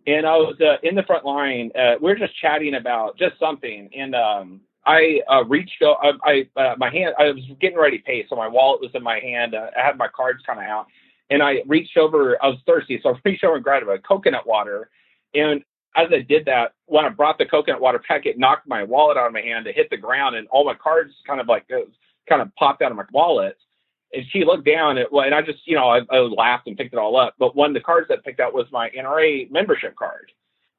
and 0.06 0.28
I 0.28 0.36
was 0.36 0.56
uh, 0.60 0.76
in 0.84 0.96
the 0.96 1.04
front 1.04 1.26
line. 1.26 1.72
Uh, 1.74 1.96
we 2.02 2.10
were 2.10 2.18
just 2.18 2.40
chatting 2.40 2.76
about 2.76 3.18
just 3.18 3.40
something, 3.40 3.90
and 3.98 4.14
um, 4.14 4.62
I 4.86 5.22
uh, 5.30 5.46
reached. 5.46 5.82
I, 5.82 6.12
I 6.24 6.62
uh, 6.62 6.76
my 6.78 6.92
hand. 6.92 7.16
I 7.18 7.32
was 7.32 7.44
getting 7.62 7.78
ready 7.78 7.98
to 7.98 8.04
pay, 8.04 8.26
so 8.30 8.36
my 8.36 8.48
wallet 8.48 8.82
was 8.82 8.92
in 8.94 9.04
my 9.04 9.20
hand. 9.20 9.56
Uh, 9.56 9.68
I 9.76 9.86
had 9.86 9.98
my 9.98 10.10
cards 10.10 10.44
kind 10.46 10.60
of 10.60 10.66
out, 10.66 10.88
and 11.32 11.42
I 11.42 11.64
reached 11.66 11.98
over. 11.98 12.38
I 12.44 12.50
was 12.50 12.60
thirsty, 12.68 13.00
so 13.02 13.10
I 13.10 13.20
reached 13.26 13.44
over 13.44 13.56
and 13.56 13.64
grabbed 13.64 13.88
a 13.88 13.98
coconut 13.98 14.46
water, 14.46 14.92
and 15.34 15.64
as 15.96 16.08
I 16.12 16.22
did 16.22 16.46
that, 16.46 16.74
when 16.86 17.06
I 17.06 17.10
brought 17.10 17.38
the 17.38 17.46
coconut 17.46 17.82
water 17.82 18.02
pack, 18.06 18.26
it 18.26 18.38
knocked 18.38 18.68
my 18.68 18.84
wallet 18.84 19.18
out 19.18 19.28
of 19.28 19.34
my 19.34 19.42
hand. 19.42 19.68
It 19.68 19.76
hit 19.76 19.90
the 19.90 19.98
ground, 19.98 20.36
and 20.36 20.48
all 20.50 20.66
my 20.66 20.76
cards 20.76 21.14
kind 21.28 21.42
of 21.42 21.48
like 21.48 21.68
kind 22.30 22.42
of 22.42 22.54
popped 22.56 22.82
out 22.82 22.92
of 22.92 22.98
my 22.98 23.04
wallet. 23.12 23.58
And 24.14 24.26
she 24.30 24.44
looked 24.44 24.66
down 24.66 24.98
at, 24.98 25.08
and 25.12 25.34
I 25.34 25.42
just, 25.42 25.60
you 25.66 25.76
know, 25.76 25.90
I, 25.90 26.02
I 26.10 26.20
laughed 26.20 26.68
and 26.68 26.78
picked 26.78 26.94
it 26.94 27.00
all 27.00 27.18
up. 27.18 27.36
But 27.40 27.56
one 27.56 27.70
of 27.70 27.74
the 27.74 27.82
cards 27.82 28.08
that 28.10 28.20
I 28.20 28.22
picked 28.22 28.40
out 28.40 28.54
was 28.54 28.68
my 28.72 28.90
NRA 28.90 29.50
membership 29.52 29.96
card. 29.96 30.32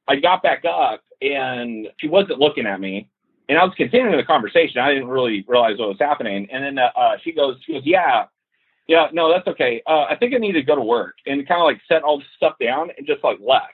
I 0.07 0.17
got 0.17 0.43
back 0.43 0.63
up, 0.65 1.01
and 1.21 1.87
she 1.97 2.07
wasn't 2.07 2.39
looking 2.39 2.65
at 2.65 2.79
me, 2.79 3.09
and 3.49 3.57
I 3.57 3.63
was 3.63 3.73
continuing 3.75 4.17
the 4.17 4.23
conversation. 4.23 4.81
I 4.81 4.93
didn't 4.93 5.09
really 5.09 5.45
realize 5.47 5.77
what 5.77 5.89
was 5.89 5.99
happening. 5.99 6.47
And 6.51 6.63
then 6.63 6.79
uh, 6.79 6.89
uh 6.97 7.17
she 7.23 7.31
goes, 7.31 7.57
she 7.65 7.73
goes, 7.73 7.83
yeah, 7.85 8.25
yeah, 8.87 9.07
no, 9.13 9.31
that's 9.31 9.47
okay. 9.47 9.81
Uh, 9.87 10.05
I 10.09 10.15
think 10.15 10.33
I 10.33 10.37
needed 10.37 10.61
to 10.61 10.65
go 10.65 10.75
to 10.75 10.81
work, 10.81 11.15
and 11.25 11.47
kind 11.47 11.61
of 11.61 11.65
like 11.65 11.81
set 11.87 12.03
all 12.03 12.17
this 12.17 12.27
stuff 12.35 12.55
down 12.59 12.89
and 12.97 13.07
just 13.07 13.23
like 13.23 13.37
left 13.39 13.73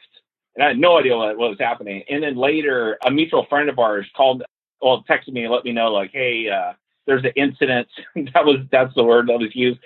and 0.60 0.65
I 0.65 0.67
had 0.69 0.78
no 0.78 0.98
idea 1.00 1.15
what, 1.15 1.38
what 1.38 1.50
was 1.52 1.60
happening. 1.60 2.04
And 2.10 2.22
then 2.22 2.36
later, 2.36 2.98
a 3.06 3.10
mutual 3.10 3.45
friend 3.50 3.69
of 3.69 3.80
ours 3.80 4.06
called, 4.15 4.43
well, 4.82 5.06
texted 5.10 5.32
me 5.32 5.43
and 5.43 5.54
let 5.54 5.63
me 5.63 5.72
know, 5.72 5.91
like, 5.93 6.12
hey, 6.12 6.50
uh, 6.50 6.74
there's 7.06 7.24
an 7.24 7.32
incident. 7.38 7.88
that 8.34 8.45
was 8.45 8.58
that's 8.69 8.93
the 8.95 9.04
word 9.04 9.28
that 9.28 9.39
was 9.39 9.56
used. 9.56 9.80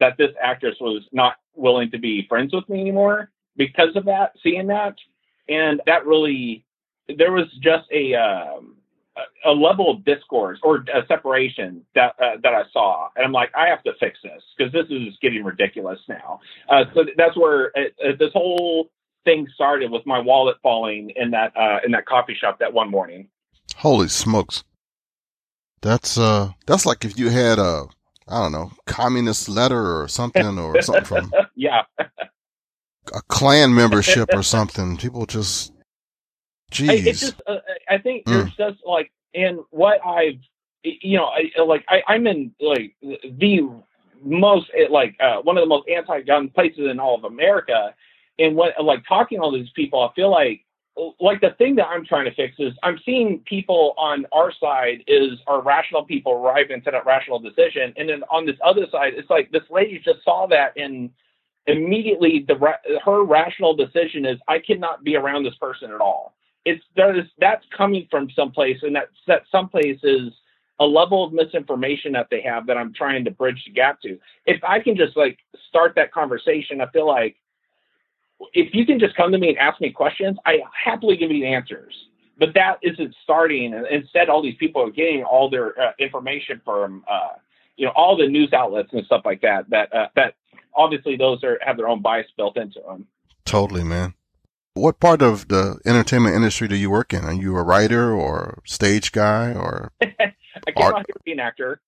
That 0.00 0.16
this 0.16 0.30
actress 0.42 0.76
was 0.80 1.02
not 1.12 1.36
willing 1.54 1.90
to 1.90 1.98
be 1.98 2.26
friends 2.26 2.54
with 2.54 2.66
me 2.70 2.80
anymore 2.80 3.30
because 3.56 3.94
of 3.96 4.06
that, 4.06 4.32
seeing 4.42 4.66
that, 4.68 4.94
and 5.48 5.82
that 5.86 6.06
really, 6.06 6.64
there 7.16 7.32
was 7.32 7.46
just 7.60 7.84
a 7.92 8.14
um, 8.14 8.76
a 9.44 9.50
level 9.50 9.90
of 9.90 10.04
discourse 10.04 10.58
or 10.62 10.84
a 10.92 11.06
separation 11.06 11.82
that 11.94 12.14
uh, 12.20 12.36
that 12.42 12.54
I 12.54 12.62
saw, 12.72 13.08
and 13.16 13.24
I'm 13.24 13.32
like, 13.32 13.50
I 13.54 13.68
have 13.68 13.82
to 13.84 13.92
fix 14.00 14.18
this 14.22 14.42
because 14.56 14.72
this 14.72 14.86
is 14.90 15.14
getting 15.22 15.44
ridiculous 15.44 16.00
now. 16.08 16.40
Uh, 16.68 16.84
so 16.94 17.04
that's 17.16 17.36
where 17.36 17.70
it, 17.74 17.94
uh, 18.04 18.12
this 18.18 18.32
whole 18.32 18.90
thing 19.24 19.46
started 19.54 19.90
with 19.90 20.04
my 20.06 20.18
wallet 20.18 20.56
falling 20.62 21.12
in 21.16 21.30
that 21.30 21.56
uh, 21.56 21.78
in 21.84 21.92
that 21.92 22.06
coffee 22.06 22.36
shop 22.38 22.58
that 22.58 22.72
one 22.72 22.90
morning. 22.90 23.28
Holy 23.76 24.08
smokes! 24.08 24.64
That's 25.82 26.18
uh, 26.18 26.52
that's 26.66 26.86
like 26.86 27.04
if 27.04 27.18
you 27.18 27.30
had 27.30 27.58
a 27.58 27.86
I 28.26 28.42
don't 28.42 28.52
know 28.52 28.72
communist 28.86 29.48
letter 29.48 30.00
or 30.00 30.08
something 30.08 30.58
or 30.58 30.80
something 30.82 31.04
from 31.04 31.32
yeah 31.54 31.82
a 33.12 33.22
Klan 33.28 33.74
membership 33.74 34.30
or 34.32 34.42
something. 34.42 34.96
People 34.96 35.26
just, 35.26 35.72
geez. 36.74 36.90
I, 36.90 36.94
it's 36.94 37.20
just 37.20 37.42
uh, 37.46 37.58
I 37.88 37.98
think 37.98 38.24
mm. 38.26 38.32
there's 38.32 38.54
just 38.54 38.84
like 38.86 39.10
in 39.32 39.64
what 39.70 40.04
I've 40.06 40.40
you 40.82 41.16
know 41.16 41.26
I, 41.26 41.62
like 41.62 41.84
I, 41.88 42.02
I'm 42.08 42.26
in 42.26 42.52
like 42.60 42.94
the 43.02 43.70
most 44.22 44.70
like 44.90 45.16
uh, 45.20 45.36
one 45.42 45.56
of 45.56 45.62
the 45.62 45.68
most 45.68 45.88
anti-gun 45.88 46.50
places 46.50 46.88
in 46.90 46.98
all 46.98 47.14
of 47.14 47.24
America 47.24 47.94
and 48.38 48.56
what 48.56 48.72
like 48.82 49.04
talking 49.08 49.38
to 49.38 49.44
all 49.44 49.52
these 49.52 49.70
people, 49.74 50.02
I 50.02 50.14
feel 50.14 50.30
like 50.30 50.64
like 51.20 51.40
the 51.40 51.50
thing 51.58 51.74
that 51.76 51.86
I'm 51.86 52.04
trying 52.04 52.24
to 52.24 52.34
fix 52.34 52.54
is 52.58 52.72
I'm 52.82 52.98
seeing 53.04 53.40
people 53.46 53.94
on 53.96 54.26
our 54.32 54.52
side 54.52 55.02
is 55.08 55.32
our 55.48 55.60
rational 55.60 56.04
people 56.04 56.32
arrive 56.32 56.70
into 56.70 56.90
that 56.90 57.04
rational 57.04 57.38
decision, 57.38 57.92
and 57.96 58.08
then 58.08 58.22
on 58.30 58.46
this 58.46 58.56
other 58.64 58.86
side, 58.90 59.14
it's 59.16 59.30
like 59.30 59.50
this 59.50 59.64
lady 59.70 60.00
just 60.04 60.24
saw 60.24 60.46
that 60.48 60.72
and 60.76 61.10
immediately 61.66 62.44
the 62.46 62.54
her 63.04 63.24
rational 63.24 63.74
decision 63.74 64.24
is 64.24 64.38
I 64.48 64.58
cannot 64.58 65.02
be 65.02 65.16
around 65.16 65.44
this 65.44 65.56
person 65.56 65.90
at 65.90 66.00
all. 66.00 66.34
It's 66.64 66.82
there's 66.96 67.26
that's 67.38 67.64
coming 67.76 68.06
from 68.10 68.28
someplace, 68.34 68.78
and 68.82 68.96
that 68.96 69.08
that 69.26 69.42
someplace 69.50 70.00
is 70.02 70.32
a 70.80 70.84
level 70.84 71.24
of 71.24 71.32
misinformation 71.32 72.12
that 72.12 72.28
they 72.30 72.40
have 72.42 72.66
that 72.66 72.76
I'm 72.76 72.92
trying 72.92 73.24
to 73.24 73.30
bridge 73.30 73.62
the 73.66 73.72
gap 73.72 74.00
to. 74.02 74.18
If 74.46 74.62
I 74.64 74.80
can 74.80 74.96
just 74.96 75.16
like 75.16 75.38
start 75.68 75.94
that 75.96 76.12
conversation, 76.12 76.80
I 76.80 76.88
feel 76.90 77.06
like 77.06 77.36
if 78.52 78.74
you 78.74 78.84
can 78.84 78.98
just 78.98 79.14
come 79.16 79.32
to 79.32 79.38
me 79.38 79.50
and 79.50 79.58
ask 79.58 79.80
me 79.80 79.90
questions, 79.90 80.36
I 80.44 80.58
happily 80.84 81.16
give 81.16 81.30
you 81.30 81.46
answers. 81.46 81.94
But 82.38 82.54
that 82.54 82.78
isn't 82.82 83.14
starting. 83.22 83.72
Instead, 83.90 84.28
all 84.28 84.42
these 84.42 84.56
people 84.56 84.82
are 84.82 84.90
getting 84.90 85.22
all 85.22 85.48
their 85.48 85.80
uh, 85.80 85.92
information 86.00 86.60
from, 86.64 87.04
uh, 87.08 87.34
you 87.76 87.86
know, 87.86 87.92
all 87.94 88.16
the 88.16 88.26
news 88.26 88.52
outlets 88.52 88.88
and 88.92 89.04
stuff 89.06 89.22
like 89.24 89.40
that. 89.42 89.70
That 89.70 89.94
uh, 89.94 90.08
that 90.16 90.34
obviously 90.74 91.16
those 91.16 91.44
are 91.44 91.60
have 91.62 91.76
their 91.76 91.88
own 91.88 92.02
bias 92.02 92.26
built 92.36 92.56
into 92.56 92.80
them. 92.80 93.06
Totally, 93.44 93.84
man. 93.84 94.14
What 94.74 94.98
part 94.98 95.22
of 95.22 95.46
the 95.46 95.78
entertainment 95.86 96.34
industry 96.34 96.66
do 96.66 96.74
you 96.74 96.90
work 96.90 97.12
in? 97.12 97.24
Are 97.24 97.32
you 97.32 97.56
a 97.56 97.62
writer 97.62 98.12
or 98.12 98.60
stage 98.64 99.12
guy 99.12 99.52
or? 99.52 99.92
I 100.02 100.06
came 100.08 100.84
art? 100.84 100.94
out 100.96 101.06
here 101.06 101.14
to 101.14 101.20
be 101.24 101.30
an 101.30 101.38
actor, 101.38 101.80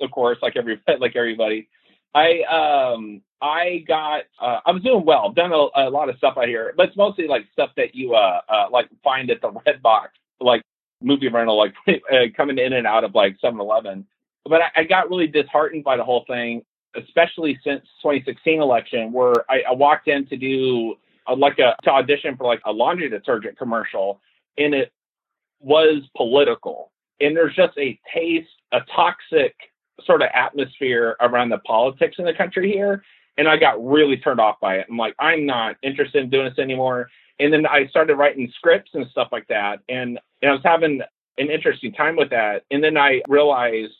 of 0.00 0.10
course, 0.10 0.38
like 0.40 0.56
every 0.56 0.80
like 0.98 1.16
everybody. 1.16 1.68
I 2.14 2.40
um 2.44 3.20
I 3.42 3.84
got 3.86 4.22
uh, 4.40 4.60
I 4.64 4.70
was 4.72 4.82
doing 4.82 5.04
well. 5.04 5.26
I've 5.28 5.34
done 5.34 5.52
a, 5.52 5.88
a, 5.88 5.90
lot 5.90 6.08
of 6.08 6.16
stuff 6.16 6.38
out 6.38 6.48
here, 6.48 6.72
but 6.78 6.88
it's 6.88 6.96
mostly 6.96 7.28
like 7.28 7.44
stuff 7.52 7.70
that 7.76 7.94
you 7.94 8.14
uh, 8.14 8.40
uh 8.48 8.66
like 8.70 8.88
find 9.04 9.30
at 9.30 9.42
the 9.42 9.48
Redbox, 9.66 10.08
like 10.40 10.62
movie 11.02 11.28
rental, 11.28 11.58
like 11.58 11.74
uh, 11.88 12.26
coming 12.34 12.58
in 12.58 12.72
and 12.72 12.86
out 12.86 13.04
of 13.04 13.14
like 13.14 13.36
7-Eleven. 13.42 14.06
But 14.44 14.62
I, 14.62 14.80
I, 14.80 14.84
got 14.84 15.08
really 15.08 15.26
disheartened 15.26 15.84
by 15.84 15.96
the 15.96 16.04
whole 16.04 16.24
thing, 16.26 16.62
especially 16.94 17.58
since 17.64 17.82
2016 18.02 18.60
election, 18.60 19.12
where 19.12 19.50
I, 19.50 19.62
I 19.70 19.72
walked 19.72 20.08
in 20.08 20.26
to 20.26 20.36
do 20.36 20.96
uh, 21.26 21.36
like 21.36 21.58
a 21.58 21.74
to 21.84 21.90
audition 21.90 22.36
for 22.36 22.46
like 22.46 22.60
a 22.64 22.72
laundry 22.72 23.08
detergent 23.08 23.58
commercial, 23.58 24.20
and 24.58 24.74
it 24.74 24.92
was 25.60 26.02
political, 26.16 26.92
and 27.20 27.36
there's 27.36 27.54
just 27.54 27.76
a 27.78 27.98
taste, 28.14 28.48
a 28.72 28.80
toxic 28.94 29.54
sort 30.04 30.22
of 30.22 30.28
atmosphere 30.34 31.16
around 31.20 31.50
the 31.50 31.58
politics 31.58 32.16
in 32.18 32.24
the 32.24 32.34
country 32.34 32.70
here. 32.70 33.02
And 33.38 33.48
I 33.48 33.56
got 33.56 33.84
really 33.84 34.16
turned 34.16 34.40
off 34.40 34.56
by 34.60 34.76
it. 34.76 34.86
I'm 34.90 34.96
like, 34.96 35.14
I'm 35.18 35.46
not 35.46 35.76
interested 35.82 36.22
in 36.22 36.30
doing 36.30 36.48
this 36.48 36.58
anymore. 36.58 37.08
And 37.38 37.52
then 37.52 37.66
I 37.66 37.86
started 37.86 38.16
writing 38.16 38.52
scripts 38.56 38.90
and 38.94 39.06
stuff 39.10 39.28
like 39.32 39.46
that. 39.48 39.80
And, 39.88 40.18
and 40.42 40.50
I 40.50 40.52
was 40.52 40.62
having 40.64 41.00
an 41.38 41.50
interesting 41.50 41.92
time 41.92 42.16
with 42.16 42.30
that. 42.30 42.64
And 42.70 42.84
then 42.84 42.96
I 42.96 43.22
realized 43.28 43.94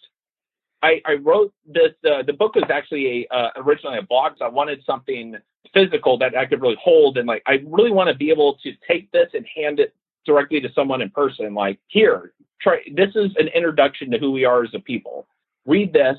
I, 0.83 1.01
I 1.07 1.15
wrote 1.15 1.53
this. 1.67 1.93
Uh, 2.05 2.23
the 2.23 2.33
book 2.33 2.55
was 2.55 2.65
actually 2.71 3.27
a, 3.31 3.35
uh, 3.35 3.51
originally 3.57 3.99
a 3.99 4.03
blog. 4.03 4.33
So 4.39 4.45
I 4.45 4.49
wanted 4.49 4.83
something 4.85 5.37
physical 5.73 6.19
that 6.19 6.37
I 6.37 6.47
could 6.47 6.61
really 6.61 6.79
hold, 6.83 7.19
and 7.19 7.27
like 7.27 7.43
I 7.47 7.63
really 7.67 7.91
want 7.91 8.09
to 8.09 8.15
be 8.15 8.31
able 8.31 8.57
to 8.63 8.73
take 8.89 9.11
this 9.13 9.29
and 9.35 9.47
hand 9.55 9.81
it 9.81 9.95
directly 10.27 10.61
to 10.61 10.73
someone 10.75 11.03
in 11.03 11.11
person. 11.11 11.55
Like 11.55 11.79
here, 11.89 12.33
try. 12.61 12.81
This 12.93 13.11
is 13.15 13.33
an 13.39 13.49
introduction 13.49 14.11
to 14.11 14.19
who 14.19 14.33
we 14.33 14.45
are 14.45 14.65
as 14.65 14.71
a 14.75 14.81
people. 14.81 15.27
Read 15.67 15.93
this, 15.93 16.19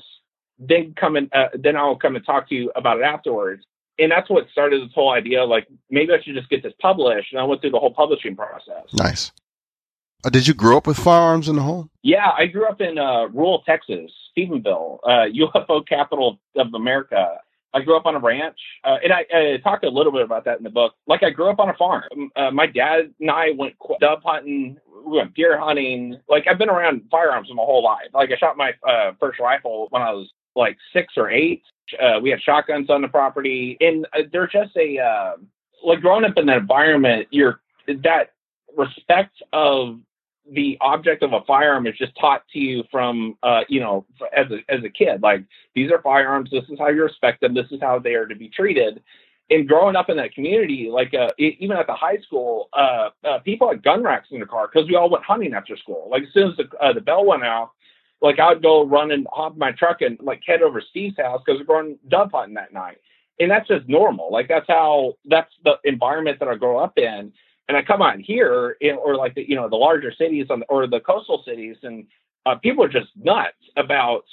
then 0.58 0.94
come 0.98 1.16
and 1.16 1.28
uh, 1.32 1.48
then 1.54 1.76
I'll 1.76 1.96
come 1.96 2.16
and 2.16 2.24
talk 2.24 2.48
to 2.48 2.54
you 2.54 2.72
about 2.76 2.98
it 2.98 3.04
afterwards. 3.04 3.64
And 3.98 4.10
that's 4.10 4.30
what 4.30 4.48
started 4.50 4.82
this 4.82 4.94
whole 4.94 5.12
idea. 5.12 5.44
Like 5.44 5.68
maybe 5.90 6.12
I 6.12 6.22
should 6.22 6.34
just 6.34 6.48
get 6.48 6.62
this 6.62 6.72
published, 6.80 7.32
and 7.32 7.40
I 7.40 7.44
went 7.44 7.60
through 7.60 7.70
the 7.70 7.78
whole 7.78 7.94
publishing 7.94 8.36
process. 8.36 8.84
Nice. 8.94 9.32
Uh, 10.24 10.30
did 10.30 10.46
you 10.46 10.54
grow 10.54 10.76
up 10.76 10.86
with 10.86 10.96
firearms 10.96 11.48
in 11.48 11.56
the 11.56 11.62
home? 11.62 11.90
Yeah, 12.02 12.30
I 12.36 12.46
grew 12.46 12.66
up 12.66 12.80
in 12.80 12.96
uh, 12.96 13.26
rural 13.28 13.62
Texas, 13.66 14.10
Stephenville, 14.36 14.98
uh, 15.04 15.26
UFO 15.34 15.86
capital 15.86 16.38
of 16.56 16.72
America. 16.74 17.38
I 17.74 17.80
grew 17.80 17.96
up 17.96 18.06
on 18.06 18.14
a 18.14 18.18
ranch, 18.18 18.58
uh, 18.84 18.96
and 19.02 19.12
I, 19.12 19.24
I 19.34 19.56
talked 19.62 19.84
a 19.84 19.88
little 19.88 20.12
bit 20.12 20.22
about 20.22 20.44
that 20.44 20.58
in 20.58 20.64
the 20.64 20.70
book. 20.70 20.94
Like 21.06 21.22
I 21.22 21.30
grew 21.30 21.50
up 21.50 21.58
on 21.58 21.70
a 21.70 21.74
farm. 21.74 22.30
Uh, 22.36 22.50
my 22.50 22.66
dad 22.66 23.12
and 23.20 23.30
I 23.30 23.50
went 23.56 23.74
dove 24.00 24.20
hunting, 24.24 24.76
we 25.06 25.18
went 25.18 25.34
deer 25.34 25.58
hunting. 25.58 26.18
Like 26.28 26.44
I've 26.48 26.58
been 26.58 26.70
around 26.70 27.02
firearms 27.10 27.48
my 27.50 27.62
whole 27.62 27.82
life. 27.82 28.08
Like 28.14 28.30
I 28.30 28.36
shot 28.36 28.56
my 28.56 28.72
uh, 28.88 29.12
first 29.18 29.40
rifle 29.40 29.86
when 29.90 30.02
I 30.02 30.12
was 30.12 30.28
like 30.54 30.76
six 30.92 31.14
or 31.16 31.30
eight. 31.30 31.62
Uh, 32.00 32.18
we 32.20 32.30
had 32.30 32.40
shotguns 32.40 32.90
on 32.90 33.02
the 33.02 33.08
property, 33.08 33.76
and 33.80 34.06
uh, 34.12 34.22
they're 34.32 34.46
just 34.46 34.76
a 34.76 34.98
uh, 34.98 35.32
like 35.84 36.00
growing 36.00 36.24
up 36.24 36.36
in 36.36 36.46
that 36.46 36.58
environment. 36.58 37.28
You're 37.30 37.60
that 37.86 38.32
respect 38.76 39.34
of 39.52 39.98
the 40.50 40.76
object 40.80 41.22
of 41.22 41.32
a 41.32 41.40
firearm 41.46 41.86
is 41.86 41.96
just 41.96 42.12
taught 42.20 42.42
to 42.52 42.58
you 42.58 42.82
from 42.90 43.36
uh, 43.42 43.62
you 43.68 43.80
know 43.80 44.04
as 44.36 44.46
a 44.50 44.58
as 44.72 44.82
a 44.84 44.90
kid. 44.90 45.22
Like 45.22 45.44
these 45.74 45.90
are 45.90 46.02
firearms 46.02 46.50
this 46.50 46.64
is 46.68 46.78
how 46.78 46.88
you 46.88 47.02
respect 47.02 47.40
them 47.40 47.54
this 47.54 47.70
is 47.70 47.80
how 47.80 47.98
they 47.98 48.14
are 48.14 48.26
to 48.26 48.34
be 48.34 48.48
treated. 48.48 49.02
And 49.50 49.68
growing 49.68 49.96
up 49.96 50.08
in 50.08 50.16
that 50.16 50.34
community 50.34 50.88
like 50.90 51.14
uh, 51.14 51.30
even 51.38 51.76
at 51.76 51.86
the 51.86 51.94
high 51.94 52.18
school 52.18 52.68
uh, 52.72 53.10
uh, 53.24 53.38
people 53.40 53.68
had 53.68 53.82
gun 53.82 54.02
racks 54.02 54.28
in 54.30 54.38
their 54.38 54.46
car 54.46 54.68
because 54.72 54.88
we 54.88 54.96
all 54.96 55.10
went 55.10 55.24
hunting 55.24 55.54
after 55.54 55.76
school. 55.76 56.08
Like 56.10 56.24
as 56.24 56.28
soon 56.32 56.50
as 56.50 56.56
the, 56.56 56.76
uh, 56.78 56.92
the 56.92 57.00
bell 57.00 57.24
went 57.24 57.44
out 57.44 57.70
like 58.20 58.38
i'd 58.40 58.62
go 58.62 58.84
run 58.84 59.10
and 59.10 59.26
hop 59.32 59.56
my 59.56 59.72
truck 59.72 60.00
and 60.00 60.18
like 60.22 60.40
head 60.46 60.62
over 60.62 60.80
steve's 60.80 61.16
house 61.18 61.42
because 61.44 61.60
we're 61.60 61.66
going 61.66 61.98
dove 62.08 62.30
hunting 62.32 62.54
that 62.54 62.72
night. 62.72 62.98
And 63.40 63.50
that's 63.50 63.66
just 63.66 63.88
normal. 63.88 64.30
Like 64.30 64.48
that's 64.48 64.66
how 64.68 65.14
that's 65.24 65.52
the 65.64 65.76
environment 65.84 66.38
that 66.40 66.48
i 66.48 66.54
grow 66.56 66.78
up 66.78 66.98
in 66.98 67.32
and 67.68 67.76
I 67.76 67.82
come 67.82 68.02
out 68.02 68.18
here, 68.18 68.76
in, 68.80 68.96
or 68.96 69.16
like 69.16 69.34
the 69.34 69.48
you 69.48 69.56
know 69.56 69.68
the 69.68 69.76
larger 69.76 70.12
cities 70.12 70.46
on 70.50 70.60
the, 70.60 70.66
or 70.66 70.86
the 70.86 71.00
coastal 71.00 71.42
cities, 71.46 71.76
and 71.82 72.06
uh, 72.46 72.56
people 72.56 72.84
are 72.84 72.88
just 72.88 73.08
nuts 73.16 73.56
about 73.76 74.24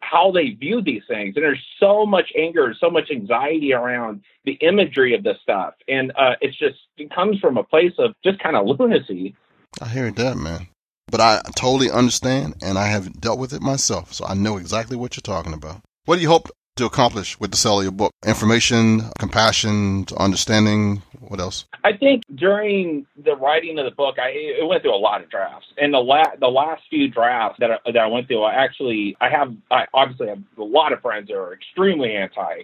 how 0.00 0.30
they 0.30 0.50
view 0.50 0.80
these 0.80 1.02
things, 1.08 1.34
and 1.36 1.44
there's 1.44 1.64
so 1.80 2.06
much 2.06 2.30
anger, 2.36 2.74
so 2.78 2.90
much 2.90 3.10
anxiety 3.10 3.72
around 3.72 4.22
the 4.44 4.52
imagery 4.52 5.14
of 5.14 5.22
this 5.22 5.36
stuff, 5.42 5.74
and 5.88 6.12
uh, 6.16 6.34
it's 6.40 6.58
just 6.58 6.78
it 6.96 7.10
comes 7.14 7.38
from 7.38 7.56
a 7.56 7.64
place 7.64 7.92
of 7.98 8.14
just 8.24 8.38
kind 8.38 8.56
of 8.56 8.66
lunacy. 8.66 9.34
I 9.80 9.88
hear 9.88 10.10
that, 10.10 10.36
man. 10.36 10.68
But 11.10 11.20
I 11.20 11.40
totally 11.56 11.90
understand, 11.90 12.56
and 12.62 12.78
I 12.78 12.86
have 12.88 13.18
dealt 13.20 13.38
with 13.38 13.52
it 13.52 13.62
myself, 13.62 14.12
so 14.12 14.26
I 14.26 14.34
know 14.34 14.58
exactly 14.58 14.96
what 14.96 15.16
you're 15.16 15.22
talking 15.22 15.54
about. 15.54 15.80
What 16.04 16.16
do 16.16 16.22
you 16.22 16.28
hope 16.28 16.48
to 16.78 16.86
accomplish 16.86 17.38
with 17.38 17.50
the 17.50 17.56
sale 17.56 17.78
of 17.78 17.84
your 17.84 17.92
book? 17.92 18.12
Information, 18.26 19.10
compassion, 19.18 20.06
understanding. 20.16 21.02
What 21.20 21.40
else? 21.40 21.66
I 21.84 21.96
think 21.96 22.22
during 22.34 23.06
the 23.22 23.36
writing 23.36 23.78
of 23.78 23.84
the 23.84 23.90
book, 23.90 24.16
I 24.18 24.28
it 24.30 24.66
went 24.66 24.82
through 24.82 24.94
a 24.94 24.96
lot 24.96 25.22
of 25.22 25.30
drafts, 25.30 25.66
and 25.76 25.92
the 25.92 25.98
la- 25.98 26.36
the 26.40 26.48
last 26.48 26.82
few 26.88 27.08
drafts 27.08 27.58
that 27.60 27.70
I, 27.70 27.78
that 27.86 27.98
I 27.98 28.06
went 28.06 28.26
through, 28.26 28.42
I 28.42 28.54
actually 28.54 29.16
I 29.20 29.28
have 29.28 29.54
I 29.70 29.86
obviously 29.92 30.28
have 30.28 30.42
a 30.58 30.62
lot 30.62 30.92
of 30.92 31.00
friends 31.00 31.28
that 31.28 31.36
are 31.36 31.52
extremely 31.52 32.14
anti, 32.14 32.62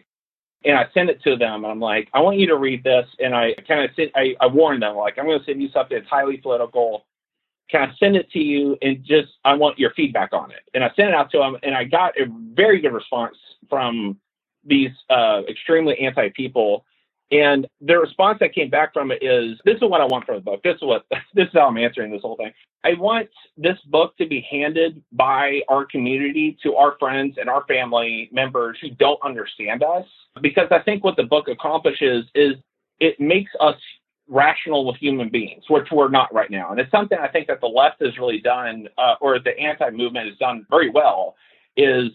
and 0.65 0.77
I 0.79 0.87
send 0.95 1.11
it 1.11 1.23
to 1.25 1.37
them, 1.37 1.65
and 1.65 1.67
I'm 1.67 1.81
like, 1.81 2.09
I 2.15 2.21
want 2.21 2.39
you 2.39 2.47
to 2.49 2.57
read 2.57 2.85
this, 2.85 3.07
and 3.19 3.35
I 3.35 3.55
kind 3.69 3.85
of 3.85 3.91
I 4.15 4.35
I 4.41 4.47
warn 4.47 4.81
them 4.81 4.97
like 4.97 5.19
I'm 5.19 5.27
going 5.27 5.39
to 5.39 5.45
send 5.45 5.61
you 5.61 5.69
something 5.71 5.99
that's 5.99 6.09
highly 6.09 6.39
political. 6.39 7.05
Can 7.71 7.89
I 7.89 7.95
send 7.99 8.17
it 8.17 8.31
to 8.33 8.39
you 8.39 8.77
and 8.83 9.03
just 9.05 9.33
I 9.45 9.55
want 9.55 9.79
your 9.79 9.91
feedback 9.91 10.33
on 10.33 10.51
it? 10.51 10.61
And 10.75 10.85
I 10.85 10.89
sent 10.95 11.09
it 11.09 11.15
out 11.15 11.31
to 11.33 11.39
them, 11.39 11.57
and 11.63 11.75
I 11.75 11.85
got 11.85 12.19
a 12.19 12.27
very 12.55 12.81
good 12.81 12.93
response 12.93 13.37
from 13.69 14.19
these 14.65 14.91
uh, 15.11 15.43
extremely 15.49 15.99
anti 15.99 16.31
people. 16.31 16.85
And 17.31 17.67
the 17.81 17.99
response 17.99 18.39
that 18.41 18.55
came 18.55 18.69
back 18.69 18.93
from 18.93 19.11
it 19.11 19.23
is, 19.23 19.59
this 19.65 19.77
is 19.77 19.83
what 19.83 20.01
I 20.01 20.05
want 20.05 20.27
from 20.27 20.37
the 20.37 20.41
book. 20.43 20.63
This 20.63 20.77
is 20.77 20.83
what 20.83 21.07
this 21.35 21.47
is 21.47 21.53
how 21.55 21.69
I'm 21.69 21.79
answering 21.79 22.13
this 22.13 22.23
whole 22.23 22.37
thing. 22.37 22.53
I 22.85 22.95
want 22.95 23.31
this 23.57 23.79
book 23.87 24.17
to 24.19 24.27
be 24.27 24.47
handed 24.51 25.03
by 25.13 25.63
our 25.69 25.87
community 25.87 26.59
to 26.63 26.77
our 26.77 26.97
friends 26.99 27.37
and 27.41 27.49
our 27.49 27.65
family 27.67 28.29
members 28.31 28.77
who 28.81 28.91
don't 28.91 29.19
understand 29.25 29.83
us. 29.83 30.05
Because 30.43 30.69
I 30.71 30.81
think 30.81 31.03
what 31.03 31.17
the 31.17 31.23
book 31.23 31.49
accomplishes 31.49 32.27
is 32.35 32.57
it 33.01 33.19
makes 33.19 33.51
us 33.59 33.77
rational 34.29 34.87
with 34.87 34.97
human 34.97 35.29
beings, 35.29 35.65
which 35.69 35.89
we're 35.93 36.09
not 36.09 36.33
right 36.33 36.51
now. 36.51 36.71
And 36.71 36.81
it's 36.81 36.91
something 36.91 37.19
I 37.19 37.29
think 37.29 37.47
that 37.49 37.61
the 37.61 37.67
left 37.67 38.03
has 38.03 38.17
really 38.19 38.41
done, 38.41 38.89
uh, 38.97 39.15
or 39.21 39.39
the 39.39 39.59
anti 39.59 39.91
movement 39.91 40.29
has 40.29 40.39
done 40.39 40.67
very 40.71 40.91
well, 40.91 41.37
is 41.77 42.11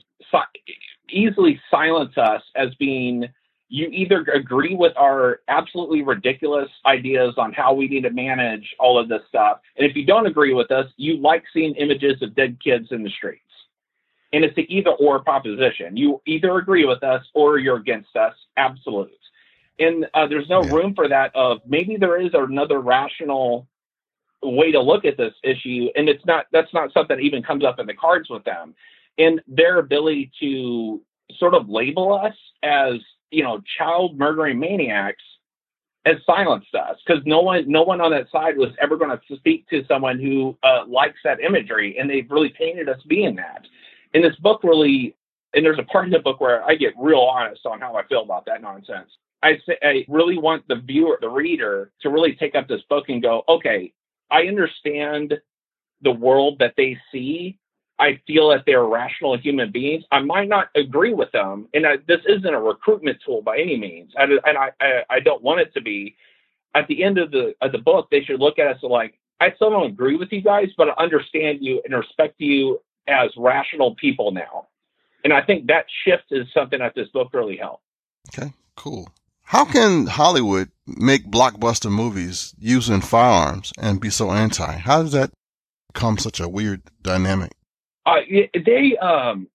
easily 1.12 1.60
silence 1.70 2.18
us 2.18 2.42
as 2.56 2.74
being 2.76 3.30
you 3.72 3.88
either 3.92 4.26
agree 4.34 4.76
with 4.76 4.94
our 4.98 5.42
absolutely 5.48 6.02
ridiculous 6.02 6.70
ideas 6.88 7.36
on 7.38 7.54
how 7.54 7.72
we 7.72 7.88
need 7.88 8.02
to 8.02 8.10
manage 8.10 8.68
all 8.80 9.00
of 9.00 9.08
this 9.08 9.22
stuff. 9.30 9.60
And 9.78 9.90
if 9.90 9.96
you 9.96 10.06
don't 10.06 10.26
agree 10.26 10.56
with 10.56 10.72
us, 10.72 10.88
you 10.98 11.18
like 11.18 11.44
seeing 11.54 11.76
images 11.76 12.20
of 12.24 12.36
dead 12.36 12.58
kids 12.64 12.88
in 12.90 13.04
the 13.04 13.12
streets. 13.12 13.44
And 14.34 14.44
it's 14.44 14.56
the 14.56 14.66
either 14.76 14.92
or 14.92 15.20
proposition. 15.24 15.96
You 15.96 16.20
either 16.26 16.58
agree 16.58 16.86
with 16.86 17.04
us 17.04 17.24
or 17.36 17.60
you're 17.60 17.78
against 17.78 18.16
us. 18.16 18.34
Absolute. 18.58 19.12
And 19.80 20.08
uh, 20.14 20.28
there's 20.28 20.50
no 20.50 20.64
yeah. 20.64 20.74
room 20.74 20.94
for 20.94 21.08
that 21.08 21.36
of 21.36 21.60
maybe 21.66 21.98
there 21.98 22.20
is 22.20 22.32
another 22.34 22.80
rational 22.80 23.68
way 24.44 24.72
to 24.72 24.82
look 24.82 25.06
at 25.06 25.18
this 25.18 25.34
issue. 25.44 25.88
And 25.96 26.10
it's 26.10 26.26
not, 26.26 26.46
that's 26.52 26.74
not 26.74 26.94
something 26.94 27.18
that 27.18 27.24
even 27.24 27.44
comes 27.44 27.64
up 27.64 27.80
in 27.80 27.88
the 27.88 27.94
cards 27.94 28.30
with 28.30 28.44
them 28.44 28.76
and 29.20 29.42
their 29.48 29.80
ability 29.80 30.32
to 30.40 31.02
sort 31.38 31.54
of 31.54 31.70
label 31.70 32.14
us 32.14 32.34
as 32.64 32.94
you 33.30 33.44
know 33.44 33.62
child 33.78 34.18
murdering 34.18 34.58
maniacs 34.58 35.24
has 36.06 36.16
silenced 36.26 36.74
us 36.74 36.98
because 37.06 37.22
no 37.26 37.42
one 37.42 37.70
no 37.70 37.84
one 37.84 38.02
on 38.02 38.10
that 38.10 38.32
side 38.32 38.58
was 38.58 38.70
ever 38.82 38.98
going 38.98 39.12
to 39.16 39.36
speak 39.36 39.68
to 39.70 39.84
someone 39.88 40.18
who 40.18 40.58
uh, 40.64 40.84
likes 40.88 41.20
that 41.24 41.40
imagery 41.42 41.98
and 42.00 42.10
they've 42.10 42.32
really 42.32 42.50
painted 42.58 42.90
us 42.90 43.00
being 43.08 43.36
that 43.36 43.68
and 44.16 44.24
this 44.24 44.36
book 44.38 44.64
really 44.64 45.16
and 45.54 45.64
there's 45.64 45.78
a 45.78 45.84
part 45.84 46.06
in 46.06 46.12
the 46.12 46.20
book 46.20 46.40
where 46.40 46.64
i 46.64 46.74
get 46.74 46.94
real 46.98 47.20
honest 47.20 47.66
on 47.66 47.80
how 47.80 47.96
i 47.96 48.04
feel 48.08 48.24
about 48.24 48.46
that 48.46 48.62
nonsense 48.62 49.12
i 49.44 49.54
say 49.66 49.78
i 49.82 50.06
really 50.08 50.38
want 50.38 50.68
the 50.68 50.76
viewer 50.76 51.18
the 51.22 51.30
reader 51.30 51.92
to 52.02 52.10
really 52.10 52.36
take 52.36 52.56
up 52.56 52.68
this 52.68 52.82
book 52.90 53.06
and 53.10 53.22
go 53.22 53.44
okay 53.48 53.92
i 54.32 54.44
understand 54.44 55.34
the 56.02 56.12
world 56.12 56.58
that 56.60 56.74
they 56.78 56.98
see 57.12 57.58
I 58.00 58.20
feel 58.26 58.50
that 58.50 58.64
they're 58.66 58.86
rational 58.86 59.38
human 59.38 59.72
beings. 59.72 60.06
I 60.12 60.22
might 60.22 60.48
not 60.48 60.70
agree 60.76 61.14
with 61.14 61.32
them, 61.34 61.68
and 61.74 61.86
I, 61.86 61.98
this 62.08 62.22
isn't 62.28 62.54
a 62.54 62.60
recruitment 62.60 63.18
tool 63.26 63.42
by 63.42 63.60
any 63.60 63.78
means, 63.78 64.14
and, 64.16 64.40
and 64.46 64.58
I, 64.58 64.70
I, 64.80 65.02
I 65.10 65.20
don't 65.20 65.44
want 65.44 65.60
it 65.60 65.74
to 65.74 65.82
be. 65.82 66.16
At 66.76 66.88
the 66.88 67.04
end 67.04 67.18
of 67.18 67.32
the 67.32 67.56
of 67.62 67.72
the 67.72 67.80
book, 67.80 68.08
they 68.10 68.24
should 68.24 68.40
look 68.40 68.60
at 68.60 68.68
us 68.68 68.78
like 68.84 69.20
I 69.42 69.52
still 69.56 69.72
don't 69.72 69.88
agree 69.88 70.16
with 70.16 70.32
you 70.32 70.42
guys, 70.42 70.68
but 70.78 70.90
I 70.90 71.04
understand 71.04 71.60
you 71.62 71.82
and 71.84 71.94
respect 71.94 72.36
you 72.38 72.80
as 73.08 73.32
rational 73.38 73.96
people 73.96 74.32
now. 74.32 74.68
And 75.24 75.34
I 75.34 75.42
think 75.42 75.68
that 75.68 75.86
shift 76.06 76.26
is 76.32 76.46
something 76.54 76.80
that 76.80 76.94
this 76.96 77.08
book 77.10 77.30
really 77.34 77.58
helped. 77.58 77.84
Okay, 78.30 78.54
cool. 78.76 79.10
How 79.50 79.66
can 79.66 80.06
Hollywood 80.06 80.70
make 80.86 81.26
blockbuster 81.26 81.92
movies 81.92 82.54
using 82.60 83.02
firearms 83.02 83.74
and 83.80 84.00
be 84.00 84.12
so 84.12 84.32
anti? 84.32 84.78
How 84.78 85.02
does 85.02 85.14
that 85.14 85.32
become 85.92 86.20
such 86.20 86.40
a 86.40 86.48
weird 86.48 86.84
dynamic? 87.02 87.54
Uh, 88.06 88.18
they, 88.54 88.96
um, 88.98 89.48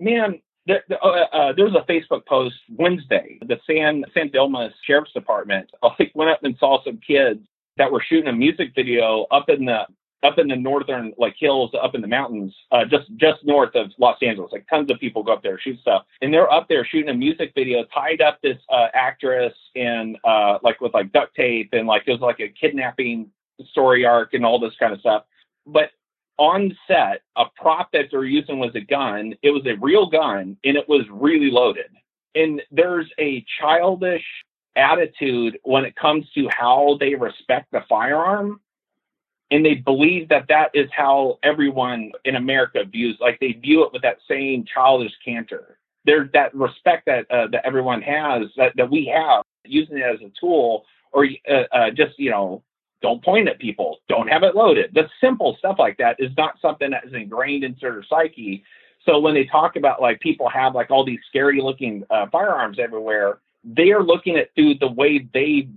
man, 0.00 0.40
the, 0.64 0.76
the, 0.88 0.98
uh, 0.98 1.26
uh, 1.30 1.52
there 1.52 1.66
was 1.66 1.74
a 1.74 1.84
Facebook 1.92 2.24
post 2.24 2.54
Wednesday. 2.78 3.38
The 3.42 3.58
San 3.66 4.06
San 4.14 4.30
Dimas 4.30 4.72
Sheriff's 4.86 5.12
Department 5.12 5.68
like 5.82 6.12
went 6.14 6.30
up 6.30 6.42
and 6.42 6.56
saw 6.58 6.82
some 6.82 6.98
kids 7.06 7.40
that 7.76 7.92
were 7.92 8.02
shooting 8.08 8.28
a 8.28 8.32
music 8.32 8.70
video 8.74 9.26
up 9.30 9.50
in 9.50 9.66
the 9.66 9.82
up 10.22 10.38
in 10.38 10.48
the 10.48 10.56
northern 10.56 11.12
like 11.18 11.34
hills 11.38 11.70
up 11.82 11.94
in 11.94 12.00
the 12.00 12.06
mountains 12.06 12.54
uh, 12.70 12.84
just 12.84 13.10
just 13.16 13.44
north 13.44 13.74
of 13.74 13.90
los 13.98 14.16
angeles 14.22 14.50
like 14.52 14.66
tons 14.68 14.90
of 14.90 14.98
people 14.98 15.22
go 15.22 15.32
up 15.32 15.42
there 15.42 15.58
shoot 15.58 15.78
stuff 15.80 16.04
and 16.20 16.32
they're 16.32 16.50
up 16.50 16.68
there 16.68 16.84
shooting 16.84 17.10
a 17.10 17.14
music 17.14 17.52
video 17.54 17.84
tied 17.94 18.20
up 18.20 18.38
this 18.42 18.58
uh, 18.70 18.86
actress 18.94 19.54
in 19.74 20.16
uh, 20.24 20.58
like 20.62 20.80
with 20.80 20.94
like 20.94 21.12
duct 21.12 21.34
tape 21.34 21.70
and 21.72 21.86
like 21.86 22.02
it 22.06 22.12
was 22.12 22.20
like 22.20 22.40
a 22.40 22.48
kidnapping 22.48 23.30
story 23.70 24.04
arc 24.04 24.34
and 24.34 24.44
all 24.44 24.58
this 24.58 24.74
kind 24.78 24.92
of 24.92 25.00
stuff 25.00 25.24
but 25.66 25.90
on 26.38 26.76
set, 26.88 27.22
a 27.36 27.44
prop 27.56 27.92
that 27.92 28.06
they're 28.10 28.24
using 28.24 28.58
was 28.58 28.74
a 28.74 28.80
gun. 28.80 29.34
It 29.42 29.50
was 29.50 29.64
a 29.66 29.78
real 29.80 30.06
gun 30.06 30.56
and 30.64 30.76
it 30.76 30.88
was 30.88 31.04
really 31.10 31.50
loaded. 31.50 31.90
And 32.34 32.62
there's 32.70 33.08
a 33.20 33.44
childish 33.60 34.24
attitude 34.76 35.58
when 35.64 35.84
it 35.84 35.94
comes 35.94 36.26
to 36.34 36.48
how 36.50 36.96
they 36.98 37.14
respect 37.14 37.70
the 37.72 37.82
firearm. 37.88 38.60
And 39.52 39.64
they 39.64 39.74
believe 39.74 40.30
that 40.30 40.46
that 40.48 40.70
is 40.72 40.88
how 40.96 41.38
everyone 41.42 42.10
in 42.24 42.36
America 42.36 42.84
views. 42.90 43.18
Like 43.20 43.38
they 43.38 43.52
view 43.52 43.84
it 43.84 43.92
with 43.92 44.00
that 44.00 44.16
same 44.26 44.64
childish 44.64 45.12
canter. 45.22 45.78
There's 46.06 46.30
that 46.32 46.54
respect 46.54 47.04
that 47.06 47.30
uh, 47.30 47.48
that 47.52 47.64
everyone 47.64 48.00
has 48.02 48.44
that 48.56 48.72
that 48.76 48.90
we 48.90 49.12
have 49.14 49.44
using 49.64 49.98
it 49.98 50.02
as 50.02 50.20
a 50.20 50.32
tool, 50.40 50.84
or 51.12 51.28
uh, 51.48 51.64
uh, 51.70 51.90
just 51.90 52.18
you 52.18 52.30
know 52.30 52.62
don't 53.02 53.22
point 53.22 53.48
at 53.48 53.58
people, 53.58 53.98
don't 54.08 54.28
have 54.28 54.42
it 54.42 54.56
loaded. 54.56 54.90
The 54.94 55.08
simple 55.20 55.56
stuff 55.58 55.76
like 55.78 55.98
that 55.98 56.16
is 56.18 56.30
not 56.36 56.54
something 56.62 56.90
that 56.90 57.04
is 57.04 57.12
ingrained 57.12 57.64
into 57.64 57.80
their 57.80 58.04
psyche. 58.08 58.64
So 59.04 59.18
when 59.18 59.34
they 59.34 59.44
talk 59.44 59.76
about 59.76 60.00
like 60.00 60.20
people 60.20 60.48
have 60.48 60.74
like 60.74 60.90
all 60.90 61.04
these 61.04 61.20
scary 61.28 61.60
looking 61.60 62.04
uh, 62.10 62.26
firearms 62.32 62.78
everywhere, 62.78 63.40
they 63.64 63.90
are 63.90 64.02
looking 64.02 64.36
at 64.36 64.54
through 64.54 64.74
the 64.78 64.90
way 64.90 65.28
they 65.34 65.68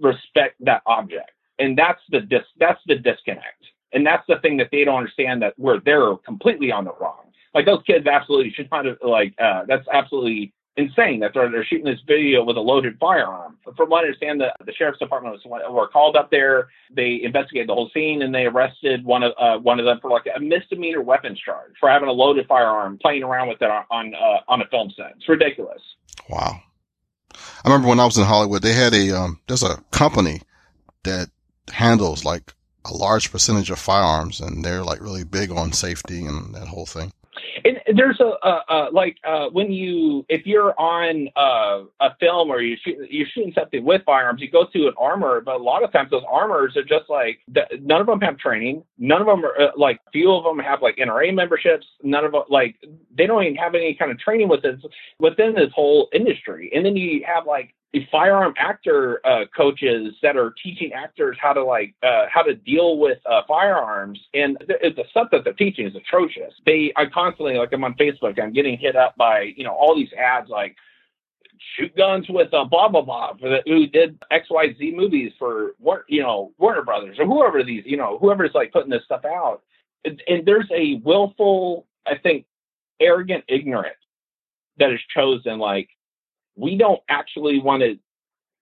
respect 0.00 0.56
that 0.64 0.82
object, 0.86 1.30
and 1.60 1.76
that's 1.76 2.00
the 2.10 2.20
dis- 2.20 2.42
that's 2.58 2.80
the 2.86 2.96
disconnect, 2.96 3.64
and 3.92 4.06
that's 4.06 4.26
the 4.28 4.36
thing 4.40 4.56
that 4.58 4.68
they 4.72 4.84
don't 4.84 4.98
understand 4.98 5.42
that 5.42 5.54
we're 5.58 5.80
they're 5.80 6.16
completely 6.16 6.72
on 6.72 6.84
the 6.84 6.92
wrong. 7.00 7.30
Like 7.54 7.66
those 7.66 7.82
kids 7.86 8.06
absolutely 8.06 8.52
should 8.52 8.70
not 8.70 8.86
have 8.86 8.96
like 9.02 9.34
uh, 9.38 9.64
that's 9.66 9.86
absolutely 9.92 10.52
insane 10.76 11.20
that 11.20 11.32
they're, 11.34 11.50
they're 11.50 11.64
shooting 11.64 11.84
this 11.84 12.00
video 12.06 12.44
with 12.44 12.56
a 12.56 12.60
loaded 12.60 12.96
firearm. 12.98 13.58
From 13.76 13.90
what 13.90 13.98
I 13.98 14.06
understand, 14.06 14.40
the, 14.40 14.52
the 14.64 14.72
sheriff's 14.72 14.98
department 14.98 15.38
was, 15.44 15.62
were 15.70 15.88
called 15.88 16.16
up 16.16 16.30
there. 16.30 16.68
They 16.94 17.20
investigated 17.22 17.68
the 17.68 17.74
whole 17.74 17.90
scene 17.92 18.22
and 18.22 18.34
they 18.34 18.44
arrested 18.44 19.04
one 19.04 19.22
of 19.22 19.32
uh, 19.38 19.58
one 19.58 19.78
of 19.78 19.86
them 19.86 19.98
for 20.00 20.10
like 20.10 20.26
a 20.34 20.40
misdemeanor 20.40 21.02
weapons 21.02 21.38
charge 21.38 21.72
for 21.78 21.88
having 21.88 22.08
a 22.08 22.12
loaded 22.12 22.46
firearm 22.46 22.98
playing 22.98 23.22
around 23.22 23.48
with 23.48 23.60
it 23.60 23.70
on 23.70 23.84
on, 23.90 24.14
uh, 24.14 24.38
on 24.48 24.62
a 24.62 24.66
film 24.68 24.92
set. 24.96 25.14
It's 25.16 25.28
ridiculous. 25.28 25.82
Wow. 26.28 26.60
I 27.32 27.68
remember 27.68 27.88
when 27.88 28.00
I 28.00 28.04
was 28.04 28.18
in 28.18 28.24
Hollywood, 28.24 28.62
they 28.62 28.72
had 28.72 28.94
a 28.94 29.10
um, 29.16 29.40
there's 29.46 29.62
a 29.62 29.76
company 29.90 30.42
that 31.04 31.28
handles 31.68 32.24
like 32.24 32.54
a 32.84 32.92
large 32.92 33.30
percentage 33.30 33.70
of 33.70 33.78
firearms, 33.78 34.40
and 34.40 34.64
they're 34.64 34.82
like 34.82 35.00
really 35.00 35.24
big 35.24 35.50
on 35.50 35.72
safety 35.72 36.24
and 36.24 36.54
that 36.54 36.68
whole 36.68 36.86
thing. 36.86 37.12
And 37.64 37.78
there's 37.96 38.20
a, 38.20 38.32
a, 38.46 38.60
a 38.68 38.88
like 38.92 39.16
uh, 39.26 39.46
when 39.50 39.70
you 39.70 40.24
if 40.28 40.46
you're 40.46 40.78
on 40.80 41.28
uh, 41.36 41.84
a 42.00 42.14
film 42.18 42.50
or 42.50 42.60
you 42.60 42.76
shoot, 42.82 42.96
you're 43.10 43.26
shooting 43.34 43.52
something 43.54 43.84
with 43.84 44.02
firearms, 44.04 44.40
you 44.40 44.50
go 44.50 44.66
to 44.72 44.88
an 44.88 44.94
armor, 44.98 45.40
but 45.40 45.56
a 45.56 45.62
lot 45.62 45.84
of 45.84 45.92
times 45.92 46.10
those 46.10 46.22
armors 46.28 46.76
are 46.76 46.82
just 46.82 47.08
like 47.08 47.40
none 47.80 48.00
of 48.00 48.06
them 48.06 48.20
have 48.20 48.38
training. 48.38 48.82
None 48.98 49.20
of 49.20 49.26
them 49.26 49.44
are 49.44 49.60
uh, 49.60 49.70
like 49.76 50.00
few 50.12 50.32
of 50.32 50.44
them 50.44 50.58
have 50.58 50.82
like 50.82 50.96
NRA 50.96 51.34
memberships. 51.34 51.86
None 52.02 52.24
of 52.24 52.32
them 52.32 52.42
like 52.48 52.76
they 53.16 53.26
don't 53.26 53.42
even 53.44 53.56
have 53.56 53.74
any 53.74 53.94
kind 53.94 54.10
of 54.10 54.18
training 54.18 54.48
within 54.48 54.80
within 55.18 55.54
this 55.54 55.70
whole 55.74 56.08
industry. 56.12 56.70
And 56.74 56.84
then 56.84 56.96
you 56.96 57.24
have 57.26 57.46
like 57.46 57.74
the 57.92 58.06
firearm 58.10 58.54
actor 58.56 59.20
uh, 59.26 59.44
coaches 59.56 60.14
that 60.22 60.36
are 60.36 60.54
teaching 60.62 60.92
actors 60.92 61.36
how 61.40 61.52
to 61.52 61.64
like 61.64 61.94
uh, 62.02 62.26
how 62.32 62.42
to 62.42 62.54
deal 62.54 62.98
with 62.98 63.18
uh, 63.26 63.42
firearms, 63.48 64.18
and 64.32 64.56
th- 64.66 64.94
the 64.94 65.04
stuff 65.10 65.28
that 65.32 65.42
they're 65.44 65.52
teaching 65.54 65.86
is 65.86 65.96
atrocious. 65.96 66.54
They, 66.64 66.92
I 66.96 67.06
constantly 67.06 67.56
like 67.56 67.72
I'm 67.72 67.82
on 67.82 67.94
Facebook, 67.94 68.40
I'm 68.40 68.52
getting 68.52 68.78
hit 68.78 68.94
up 68.94 69.16
by 69.16 69.52
you 69.56 69.64
know 69.64 69.74
all 69.74 69.96
these 69.96 70.12
ads 70.12 70.48
like 70.48 70.76
shoot 71.76 71.94
guns 71.96 72.26
with 72.28 72.54
uh, 72.54 72.64
blah 72.64 72.88
blah 72.88 73.02
blah 73.02 73.34
for 73.40 73.48
the, 73.48 73.62
who 73.66 73.86
did 73.88 74.18
X 74.30 74.46
Y 74.50 74.74
Z 74.78 74.92
movies 74.96 75.32
for 75.38 75.72
what 75.78 76.02
you 76.08 76.22
know 76.22 76.52
Warner 76.58 76.82
Brothers 76.82 77.18
or 77.18 77.26
whoever 77.26 77.64
these 77.64 77.82
you 77.86 77.96
know 77.96 78.18
whoever's 78.18 78.54
like 78.54 78.72
putting 78.72 78.90
this 78.90 79.04
stuff 79.04 79.24
out, 79.24 79.62
and, 80.04 80.22
and 80.28 80.46
there's 80.46 80.68
a 80.72 81.00
willful, 81.04 81.86
I 82.06 82.16
think, 82.16 82.46
arrogant 83.00 83.44
ignorance 83.48 83.96
that 84.78 84.92
is 84.92 85.00
chosen 85.12 85.58
like 85.58 85.88
we 86.60 86.76
don't 86.76 87.00
actually 87.08 87.60
want 87.60 87.82
to 87.82 87.98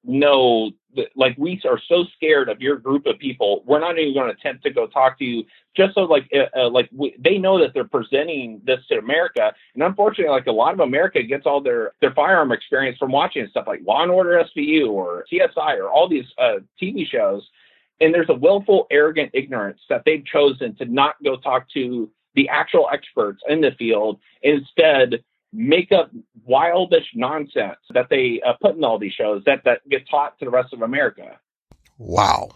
know 0.05 0.71
that, 0.97 1.09
like, 1.17 1.37
we 1.37 1.61
are 1.65 1.81
so 1.89 2.05
scared 2.17 2.49
of 2.49 2.61
your 2.61 2.77
group 2.77 3.07
of 3.07 3.19
people, 3.19 3.63
we're 3.67 3.81
not 3.81 3.99
even 3.99 4.15
going 4.15 4.33
to 4.33 4.39
attempt 4.39 4.63
to 4.65 4.71
go 4.71 4.87
talk 4.87 5.19
to 5.19 5.25
you 5.25 5.45
just 5.77 5.95
so, 5.95 6.03
like, 6.03 6.29
uh, 6.35 6.59
uh, 6.59 6.71
like 6.71 6.89
we, 6.93 7.15
they 7.19 7.37
know 7.37 7.59
that 7.59 7.75
they're 7.75 7.85
presenting 7.85 8.61
this 8.65 8.81
to 8.89 8.99
America. 8.99 9.53
And 9.75 9.83
unfortunately, 9.83 10.33
like, 10.33 10.47
a 10.47 10.53
lot 10.53 10.73
of 10.73 10.81
America 10.81 11.23
gets 11.23 11.47
all 11.47 11.61
their, 11.61 11.93
their 12.01 12.13
firearm 12.13 12.53
experience 12.53 12.97
from 12.99 13.13
watching 13.13 13.47
stuff 13.51 13.67
like 13.67 13.81
Law 13.87 14.03
and 14.03 14.11
Order 14.11 14.43
SVU 14.57 14.89
or 14.89 15.25
CSI 15.31 15.79
or 15.79 15.91
all 15.91 16.09
these 16.09 16.27
uh, 16.39 16.57
TV 16.81 17.07
shows. 17.07 17.47
And 18.01 18.15
there's 18.15 18.31
a 18.31 18.35
willful, 18.35 18.87
arrogant 18.91 19.31
ignorance 19.35 19.81
that 19.89 20.03
they've 20.07 20.25
chosen 20.25 20.75
to 20.77 20.85
not 20.85 21.17
go 21.23 21.37
talk 21.37 21.69
to 21.75 22.09
the 22.35 22.49
actual 22.49 22.89
experts 22.93 23.43
in 23.49 23.61
the 23.61 23.73
field. 23.73 24.21
Instead, 24.43 25.25
make 25.53 25.93
up 25.93 26.11
wildish 26.49 27.07
nonsense 27.15 27.79
that 27.95 28.09
they 28.11 28.41
uh, 28.47 28.53
put 28.61 28.77
in 28.77 28.85
all 28.85 28.99
these 28.99 29.13
shows 29.13 29.43
that, 29.47 29.63
that 29.65 29.87
get 29.89 30.09
taught 30.09 30.39
to 30.39 30.45
the 30.45 30.51
rest 30.51 30.73
of 30.73 30.83
America. 30.83 31.39
Wow. 31.97 32.51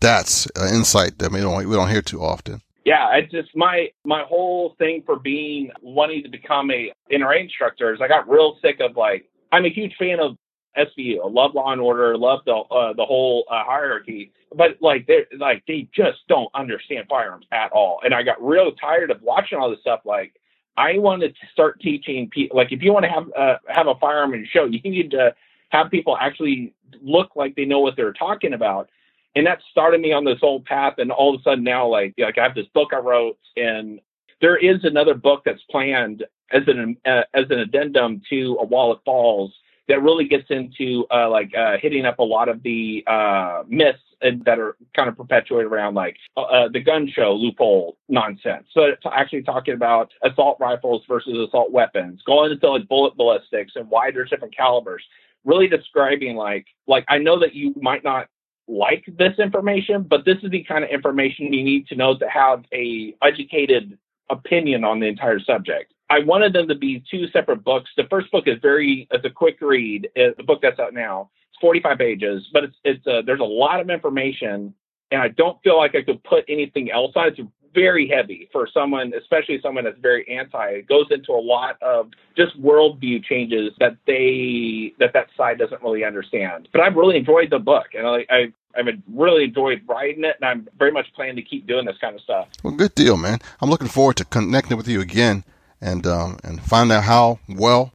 That's 0.00 0.46
an 0.56 0.74
insight 0.74 1.18
that 1.18 1.32
we 1.32 1.40
don't, 1.40 1.68
we 1.68 1.74
don't 1.74 1.90
hear 1.90 2.02
too 2.02 2.22
often. 2.22 2.62
Yeah, 2.84 3.16
it's 3.16 3.30
just 3.30 3.54
my 3.54 3.88
my 4.06 4.22
whole 4.22 4.74
thing 4.78 5.02
for 5.04 5.18
being 5.18 5.70
wanting 5.82 6.22
to 6.22 6.30
become 6.30 6.70
a 6.70 6.90
NRA 7.12 7.42
instructor 7.42 7.92
is 7.92 8.00
I 8.00 8.08
got 8.08 8.26
real 8.26 8.56
sick 8.62 8.80
of 8.80 8.96
like 8.96 9.28
I'm 9.52 9.66
a 9.66 9.68
huge 9.68 9.94
fan 9.98 10.20
of 10.20 10.38
SVU. 10.74 11.18
I 11.22 11.28
love 11.28 11.54
Law 11.54 11.72
and 11.72 11.82
Order, 11.82 12.16
love 12.16 12.40
the 12.46 12.54
uh, 12.54 12.94
the 12.94 13.04
whole 13.04 13.44
uh, 13.50 13.62
hierarchy, 13.62 14.32
but 14.56 14.78
like 14.80 15.06
they 15.06 15.26
like 15.38 15.62
they 15.68 15.86
just 15.94 16.18
don't 16.28 16.48
understand 16.54 17.04
firearms 17.10 17.44
at 17.52 17.72
all. 17.72 18.00
And 18.04 18.14
I 18.14 18.22
got 18.22 18.42
real 18.42 18.72
tired 18.72 19.10
of 19.10 19.20
watching 19.20 19.58
all 19.58 19.68
this 19.68 19.80
stuff. 19.80 20.00
Like 20.06 20.40
I 20.78 20.96
wanted 20.98 21.34
to 21.34 21.46
start 21.52 21.80
teaching 21.80 22.30
people. 22.30 22.56
Like, 22.56 22.70
if 22.70 22.82
you 22.82 22.92
want 22.92 23.04
to 23.04 23.10
have 23.10 23.26
uh, 23.36 23.56
have 23.68 23.88
a 23.88 23.96
firearm 23.96 24.32
show, 24.50 24.64
you 24.70 24.80
need 24.82 25.10
to 25.10 25.34
have 25.70 25.90
people 25.90 26.16
actually 26.16 26.72
look 27.02 27.30
like 27.34 27.56
they 27.56 27.64
know 27.64 27.80
what 27.80 27.96
they're 27.96 28.12
talking 28.12 28.54
about. 28.54 28.88
And 29.34 29.46
that 29.46 29.58
started 29.70 30.00
me 30.00 30.12
on 30.12 30.24
this 30.24 30.38
old 30.40 30.64
path. 30.64 30.94
And 30.98 31.10
all 31.10 31.34
of 31.34 31.40
a 31.40 31.42
sudden 31.42 31.64
now, 31.64 31.86
like, 31.86 32.14
like 32.16 32.38
I 32.38 32.44
have 32.44 32.54
this 32.54 32.66
book 32.74 32.90
I 32.92 32.98
wrote, 32.98 33.38
and 33.56 34.00
there 34.40 34.56
is 34.56 34.84
another 34.84 35.14
book 35.14 35.42
that's 35.44 35.62
planned 35.70 36.24
as 36.52 36.62
an 36.68 36.96
uh, 37.04 37.22
as 37.34 37.46
an 37.50 37.58
addendum 37.58 38.22
to 38.30 38.58
A 38.60 38.64
Wallet 38.64 39.00
Falls 39.04 39.52
that 39.88 40.02
really 40.02 40.26
gets 40.26 40.50
into 40.50 41.06
uh, 41.10 41.28
like 41.28 41.50
uh, 41.56 41.76
hitting 41.80 42.04
up 42.04 42.18
a 42.18 42.22
lot 42.24 42.48
of 42.48 42.62
the 42.62 43.02
uh, 43.06 43.62
myths 43.66 43.98
that 44.20 44.58
are 44.58 44.76
kind 44.94 45.08
of 45.08 45.16
perpetuated 45.16 45.70
around 45.70 45.94
like 45.94 46.16
uh, 46.36 46.42
uh, 46.42 46.68
the 46.68 46.80
gun 46.80 47.08
show 47.08 47.34
loophole 47.34 47.96
nonsense. 48.08 48.66
So 48.72 48.92
actually 49.12 49.42
talking 49.42 49.74
about 49.74 50.10
assault 50.22 50.58
rifles 50.60 51.02
versus 51.08 51.36
assault 51.48 51.70
weapons, 51.72 52.20
going 52.26 52.52
into 52.52 52.68
like 52.68 52.88
bullet 52.88 53.16
ballistics 53.16 53.72
and 53.76 53.88
why 53.88 54.10
there's 54.10 54.30
different 54.30 54.56
calibers. 54.56 55.02
Really 55.44 55.68
describing 55.68 56.36
like 56.36 56.66
like 56.86 57.04
I 57.08 57.18
know 57.18 57.38
that 57.40 57.54
you 57.54 57.72
might 57.80 58.04
not 58.04 58.28
like 58.66 59.04
this 59.18 59.38
information, 59.38 60.02
but 60.02 60.24
this 60.24 60.36
is 60.42 60.50
the 60.50 60.64
kind 60.64 60.84
of 60.84 60.90
information 60.90 61.52
you 61.52 61.64
need 61.64 61.86
to 61.86 61.96
know 61.96 62.18
to 62.18 62.28
have 62.28 62.64
a 62.72 63.14
educated 63.22 63.96
opinion 64.30 64.84
on 64.84 65.00
the 65.00 65.06
entire 65.06 65.40
subject. 65.40 65.94
I 66.10 66.20
wanted 66.20 66.52
them 66.52 66.68
to 66.68 66.74
be 66.74 67.02
two 67.10 67.26
separate 67.28 67.62
books. 67.62 67.90
The 67.96 68.04
first 68.04 68.30
book 68.30 68.44
is 68.46 68.56
very, 68.62 69.06
it's 69.10 69.24
a 69.24 69.30
quick 69.30 69.58
read. 69.60 70.08
The 70.14 70.42
book 70.44 70.60
that's 70.62 70.78
out 70.78 70.94
now. 70.94 71.30
It's 71.50 71.60
45 71.60 71.98
pages, 71.98 72.46
but 72.52 72.64
it's 72.64 72.76
it's 72.84 73.06
uh, 73.06 73.22
there's 73.24 73.40
a 73.40 73.44
lot 73.44 73.80
of 73.80 73.90
information, 73.90 74.74
and 75.10 75.20
I 75.20 75.28
don't 75.28 75.60
feel 75.62 75.76
like 75.76 75.94
I 75.94 76.02
could 76.02 76.22
put 76.24 76.44
anything 76.48 76.90
else 76.90 77.12
on. 77.14 77.28
It's 77.28 77.40
very 77.74 78.08
heavy 78.08 78.48
for 78.52 78.66
someone, 78.72 79.12
especially 79.14 79.60
someone 79.62 79.84
that's 79.84 79.98
very 80.00 80.26
anti. 80.28 80.66
It 80.68 80.88
goes 80.88 81.06
into 81.10 81.32
a 81.32 81.40
lot 81.40 81.80
of 81.82 82.10
just 82.36 82.60
worldview 82.60 83.22
changes 83.24 83.72
that 83.78 83.96
they 84.06 84.94
that 84.98 85.12
that 85.12 85.28
side 85.36 85.58
doesn't 85.58 85.82
really 85.82 86.04
understand. 86.04 86.68
But 86.72 86.80
I've 86.80 86.96
really 86.96 87.18
enjoyed 87.18 87.50
the 87.50 87.58
book, 87.58 87.88
and 87.94 88.06
I, 88.06 88.24
I 88.30 88.52
I've 88.76 88.86
really 89.12 89.44
enjoyed 89.44 89.82
writing 89.86 90.24
it, 90.24 90.36
and 90.40 90.48
I'm 90.48 90.68
very 90.78 90.92
much 90.92 91.06
planning 91.14 91.36
to 91.36 91.42
keep 91.42 91.66
doing 91.66 91.84
this 91.84 91.96
kind 92.00 92.14
of 92.14 92.22
stuff. 92.22 92.48
Well, 92.62 92.74
good 92.74 92.94
deal, 92.94 93.18
man. 93.18 93.40
I'm 93.60 93.68
looking 93.68 93.88
forward 93.88 94.16
to 94.16 94.24
connecting 94.24 94.78
with 94.78 94.88
you 94.88 95.02
again 95.02 95.44
and 95.80 96.06
um, 96.06 96.38
and 96.44 96.60
find 96.62 96.90
out 96.92 97.04
how 97.04 97.38
well 97.48 97.92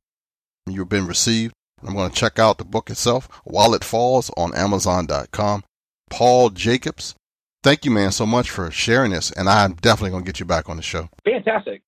you've 0.67 0.89
been 0.89 1.07
received. 1.07 1.53
I'm 1.85 1.95
going 1.95 2.09
to 2.09 2.15
check 2.15 2.39
out 2.39 2.57
the 2.57 2.65
book 2.65 2.89
itself, 2.89 3.27
Wallet 3.45 3.83
Falls, 3.83 4.31
on 4.37 4.55
Amazon.com. 4.55 5.63
Paul 6.09 6.49
Jacobs, 6.49 7.13
thank 7.61 7.83
you, 7.83 7.91
man, 7.91 8.11
so 8.11 8.25
much 8.25 8.49
for 8.49 8.71
sharing 8.71 9.11
this, 9.11 9.31
and 9.31 9.49
I'm 9.49 9.73
definitely 9.73 10.11
going 10.11 10.23
to 10.23 10.27
get 10.27 10.39
you 10.39 10.45
back 10.45 10.69
on 10.69 10.77
the 10.77 10.83
show. 10.83 11.09
Fantastic. 11.25 11.81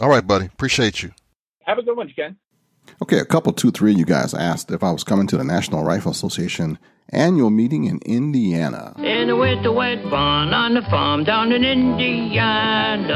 All 0.00 0.08
right, 0.08 0.24
buddy. 0.24 0.46
Appreciate 0.46 1.02
you. 1.02 1.12
Have 1.64 1.78
a 1.78 1.82
good 1.82 1.96
one, 1.96 2.12
Ken. 2.14 2.36
Okay, 3.02 3.18
a 3.18 3.24
couple, 3.24 3.52
two, 3.52 3.70
three, 3.70 3.92
of 3.92 3.98
you 3.98 4.04
guys 4.04 4.34
asked 4.34 4.70
if 4.70 4.82
I 4.82 4.90
was 4.90 5.04
coming 5.04 5.26
to 5.28 5.36
the 5.36 5.44
National 5.44 5.84
Rifle 5.84 6.12
Association 6.12 6.78
annual 7.10 7.50
meeting 7.50 7.84
in 7.84 7.98
Indiana. 8.04 8.94
In 8.98 9.30
a 9.30 9.36
wet, 9.36 9.62
the 9.62 9.72
wet 9.72 10.02
barn 10.10 10.52
on 10.52 10.74
the 10.74 10.82
farm 10.90 11.24
down 11.24 11.52
in 11.52 11.64
Indiana. 11.64 13.14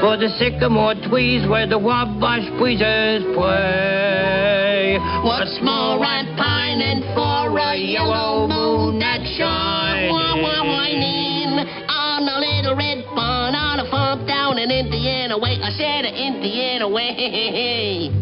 For 0.00 0.16
the 0.16 0.28
sycamore 0.38 0.94
trees 1.08 1.46
where 1.48 1.68
the 1.68 1.78
wabash 1.78 2.48
breezes 2.58 3.22
play. 3.34 4.96
A 4.96 5.46
small 5.60 6.00
red 6.00 6.26
pine 6.36 6.80
and 6.80 7.04
for 7.14 7.58
a 7.58 7.76
yellow 7.76 8.48
moon 8.48 8.98
Indiana 15.30 15.38
way. 15.38 15.62
I 15.62 15.70
said 15.70 16.04
Indiana 16.06 16.88
way. 16.88 18.12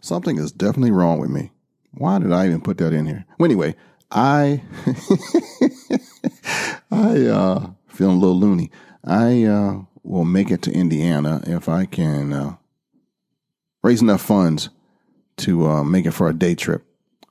Something 0.00 0.38
is 0.38 0.50
definitely 0.50 0.90
wrong 0.90 1.20
with 1.20 1.30
me. 1.30 1.52
Why 1.92 2.18
did 2.18 2.32
I 2.32 2.46
even 2.46 2.62
put 2.62 2.78
that 2.78 2.92
in 2.92 3.06
here? 3.06 3.24
Well, 3.38 3.46
anyway, 3.46 3.76
I 4.10 4.62
I 6.90 7.26
uh, 7.26 7.70
feeling 7.86 8.16
a 8.16 8.18
little 8.18 8.38
loony. 8.38 8.72
I 9.04 9.44
uh, 9.44 9.82
will 10.02 10.24
make 10.24 10.50
it 10.50 10.62
to 10.62 10.72
Indiana 10.72 11.42
if 11.46 11.68
I 11.68 11.86
can 11.86 12.32
uh, 12.32 12.56
raise 13.84 14.02
enough 14.02 14.22
funds 14.22 14.70
to 15.38 15.68
uh, 15.68 15.84
make 15.84 16.06
it 16.06 16.12
for 16.12 16.28
a 16.28 16.34
day 16.34 16.56
trip. 16.56 16.84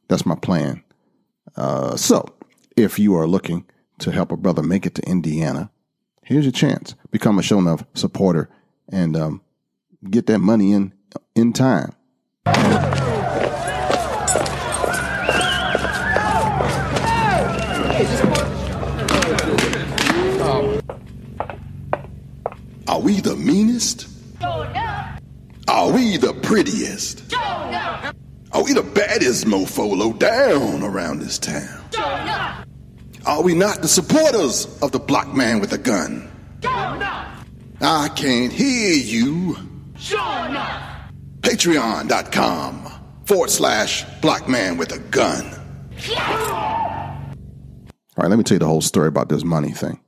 That's 0.08 0.26
my 0.26 0.36
plan. 0.36 0.82
Uh, 1.58 1.98
so, 1.98 2.34
if 2.78 2.98
you 2.98 3.14
are 3.16 3.28
looking 3.28 3.66
to 4.00 4.12
help 4.12 4.32
a 4.32 4.38
brother 4.38 4.64
make 4.64 4.86
it 4.86 4.96
to 4.96 5.10
Indiana, 5.10 5.70
here's 6.24 6.46
your 6.46 6.54
chance. 6.54 6.96
Become 7.12 7.40
a 7.40 7.44
show 7.44 7.60
enough 7.60 7.84
supporter 7.94 8.50
and 8.92 9.16
um, 9.16 9.42
get 10.10 10.28
that 10.28 10.40
money 10.40 10.72
in 10.74 10.94
in 11.36 11.54
time. 11.54 11.94
Are 22.88 23.02
we 23.02 23.20
the 23.20 23.36
meanest? 23.36 24.08
Are 25.68 25.92
we 25.92 26.18
the 26.18 26.34
prettiest? 26.44 27.34
Are 27.36 28.64
we 28.64 28.74
the 28.74 28.84
baddest 28.84 29.46
mofo 29.46 29.98
low 29.98 30.14
down 30.14 30.84
around 30.84 31.20
this 31.20 31.38
town? 31.38 31.84
Are 33.26 33.42
we 33.42 33.56
not 33.56 33.82
the 33.82 33.88
supporters 33.88 34.80
of 34.82 34.92
the 34.92 35.00
black 35.00 35.34
man 35.34 35.60
with 35.60 35.74
a 35.74 35.78
gun? 35.78 36.30
I 37.82 38.10
can't 38.10 38.52
hear 38.52 38.94
you. 38.94 39.58
Sure 39.98 40.46
enough. 40.46 41.12
Patreon.com 41.42 42.92
forward 43.26 43.50
slash 43.50 44.04
black 44.22 44.48
man 44.48 44.78
with 44.78 44.92
a 44.94 45.00
gun. 45.00 45.46
All 48.18 48.24
right, 48.24 48.30
let 48.30 48.38
me 48.38 48.44
tell 48.44 48.56
you 48.56 48.60
the 48.60 48.68
whole 48.68 48.82
story 48.82 49.08
about 49.08 49.30
this 49.30 49.44
money 49.44 49.72
thing. 49.72 50.00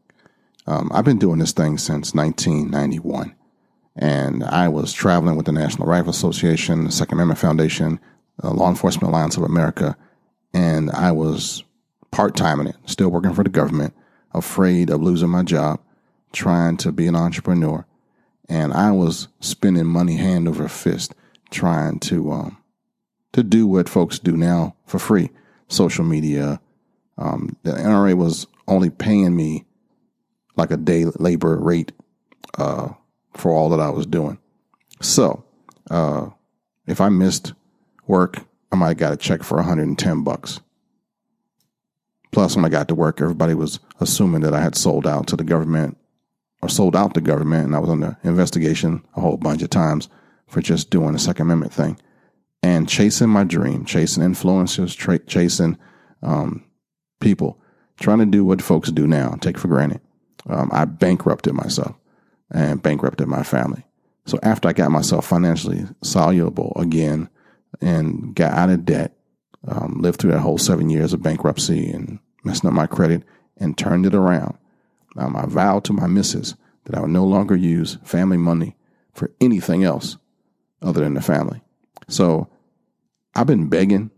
Um, 0.65 0.89
I've 0.93 1.05
been 1.05 1.19
doing 1.19 1.39
this 1.39 1.51
thing 1.51 1.77
since 1.77 2.13
1991, 2.13 3.35
and 3.95 4.43
I 4.43 4.67
was 4.67 4.93
traveling 4.93 5.35
with 5.35 5.45
the 5.45 5.51
National 5.51 5.87
Rifle 5.87 6.09
Association, 6.09 6.85
the 6.85 6.91
Second 6.91 7.17
Amendment 7.17 7.39
Foundation, 7.39 7.99
Law 8.43 8.69
Enforcement 8.69 9.09
Alliance 9.11 9.37
of 9.37 9.43
America, 9.43 9.97
and 10.53 10.91
I 10.91 11.11
was 11.11 11.63
part 12.11 12.35
time 12.35 12.59
in 12.59 12.67
it, 12.67 12.75
still 12.85 13.09
working 13.09 13.33
for 13.33 13.43
the 13.43 13.49
government, 13.49 13.93
afraid 14.33 14.89
of 14.89 15.01
losing 15.01 15.29
my 15.29 15.43
job, 15.43 15.79
trying 16.33 16.77
to 16.77 16.91
be 16.91 17.07
an 17.07 17.15
entrepreneur, 17.15 17.85
and 18.49 18.73
I 18.73 18.91
was 18.91 19.27
spending 19.39 19.85
money 19.85 20.17
hand 20.17 20.47
over 20.47 20.67
fist, 20.67 21.13
trying 21.49 21.99
to 22.01 22.31
um, 22.31 22.57
to 23.33 23.43
do 23.43 23.67
what 23.67 23.89
folks 23.89 24.19
do 24.19 24.35
now 24.35 24.75
for 24.85 24.99
free, 24.99 25.29
social 25.67 26.03
media. 26.03 26.59
Um, 27.17 27.55
the 27.63 27.71
NRA 27.71 28.15
was 28.15 28.47
only 28.67 28.89
paying 28.89 29.35
me 29.35 29.65
like 30.55 30.71
a 30.71 30.77
day 30.77 31.05
labor 31.05 31.57
rate 31.57 31.91
uh, 32.57 32.89
for 33.33 33.51
all 33.51 33.69
that 33.69 33.79
I 33.79 33.89
was 33.89 34.05
doing. 34.05 34.37
So 35.01 35.43
uh, 35.89 36.29
if 36.85 36.99
I 36.99 37.09
missed 37.09 37.53
work, 38.07 38.39
I 38.71 38.75
might 38.75 38.89
have 38.89 38.97
got 38.97 39.13
a 39.13 39.17
check 39.17 39.43
for 39.43 39.57
110 39.57 40.23
bucks. 40.23 40.59
Plus, 42.31 42.55
when 42.55 42.65
I 42.65 42.69
got 42.69 42.87
to 42.89 42.95
work, 42.95 43.21
everybody 43.21 43.53
was 43.53 43.79
assuming 43.99 44.41
that 44.41 44.53
I 44.53 44.61
had 44.61 44.75
sold 44.75 45.07
out 45.07 45.27
to 45.27 45.35
the 45.35 45.43
government 45.43 45.97
or 46.61 46.69
sold 46.69 46.95
out 46.95 47.13
the 47.13 47.21
government, 47.21 47.65
and 47.65 47.75
I 47.75 47.79
was 47.79 47.89
under 47.89 48.17
investigation 48.23 49.03
a 49.15 49.21
whole 49.21 49.37
bunch 49.37 49.61
of 49.61 49.69
times 49.69 50.09
for 50.47 50.61
just 50.61 50.89
doing 50.89 51.13
the 51.13 51.19
Second 51.19 51.47
Amendment 51.47 51.73
thing 51.73 51.99
and 52.63 52.89
chasing 52.89 53.29
my 53.29 53.43
dream, 53.43 53.85
chasing 53.85 54.23
influencers, 54.23 54.95
tra- 54.95 55.19
chasing 55.19 55.77
um, 56.23 56.63
people, 57.19 57.59
trying 57.99 58.19
to 58.19 58.25
do 58.25 58.43
what 58.43 58.61
folks 58.61 58.91
do 58.91 59.07
now, 59.07 59.35
take 59.39 59.57
for 59.57 59.67
granted. 59.67 60.01
Um, 60.49 60.69
I 60.71 60.85
bankrupted 60.85 61.53
myself 61.53 61.95
and 62.51 62.81
bankrupted 62.81 63.27
my 63.27 63.43
family. 63.43 63.85
So 64.25 64.39
after 64.43 64.67
I 64.67 64.73
got 64.73 64.91
myself 64.91 65.25
financially 65.25 65.85
soluble 66.01 66.73
again 66.75 67.29
and 67.81 68.35
got 68.35 68.53
out 68.53 68.69
of 68.69 68.85
debt, 68.85 69.13
um, 69.67 69.99
lived 70.01 70.19
through 70.19 70.31
that 70.31 70.39
whole 70.39 70.57
seven 70.57 70.89
years 70.89 71.13
of 71.13 71.21
bankruptcy 71.21 71.89
and 71.89 72.19
messing 72.43 72.67
up 72.67 72.73
my 72.73 72.87
credit 72.87 73.23
and 73.57 73.77
turned 73.77 74.05
it 74.05 74.15
around. 74.15 74.57
Um, 75.17 75.35
I 75.35 75.45
vowed 75.45 75.83
to 75.85 75.93
my 75.93 76.07
missus 76.07 76.55
that 76.85 76.95
I 76.95 77.01
would 77.01 77.09
no 77.09 77.25
longer 77.25 77.55
use 77.55 77.97
family 78.03 78.37
money 78.37 78.75
for 79.13 79.31
anything 79.41 79.83
else 79.83 80.17
other 80.81 81.01
than 81.01 81.15
the 81.15 81.21
family. 81.21 81.61
So 82.07 82.47
I've 83.35 83.47
been 83.47 83.67
begging, 83.67 84.11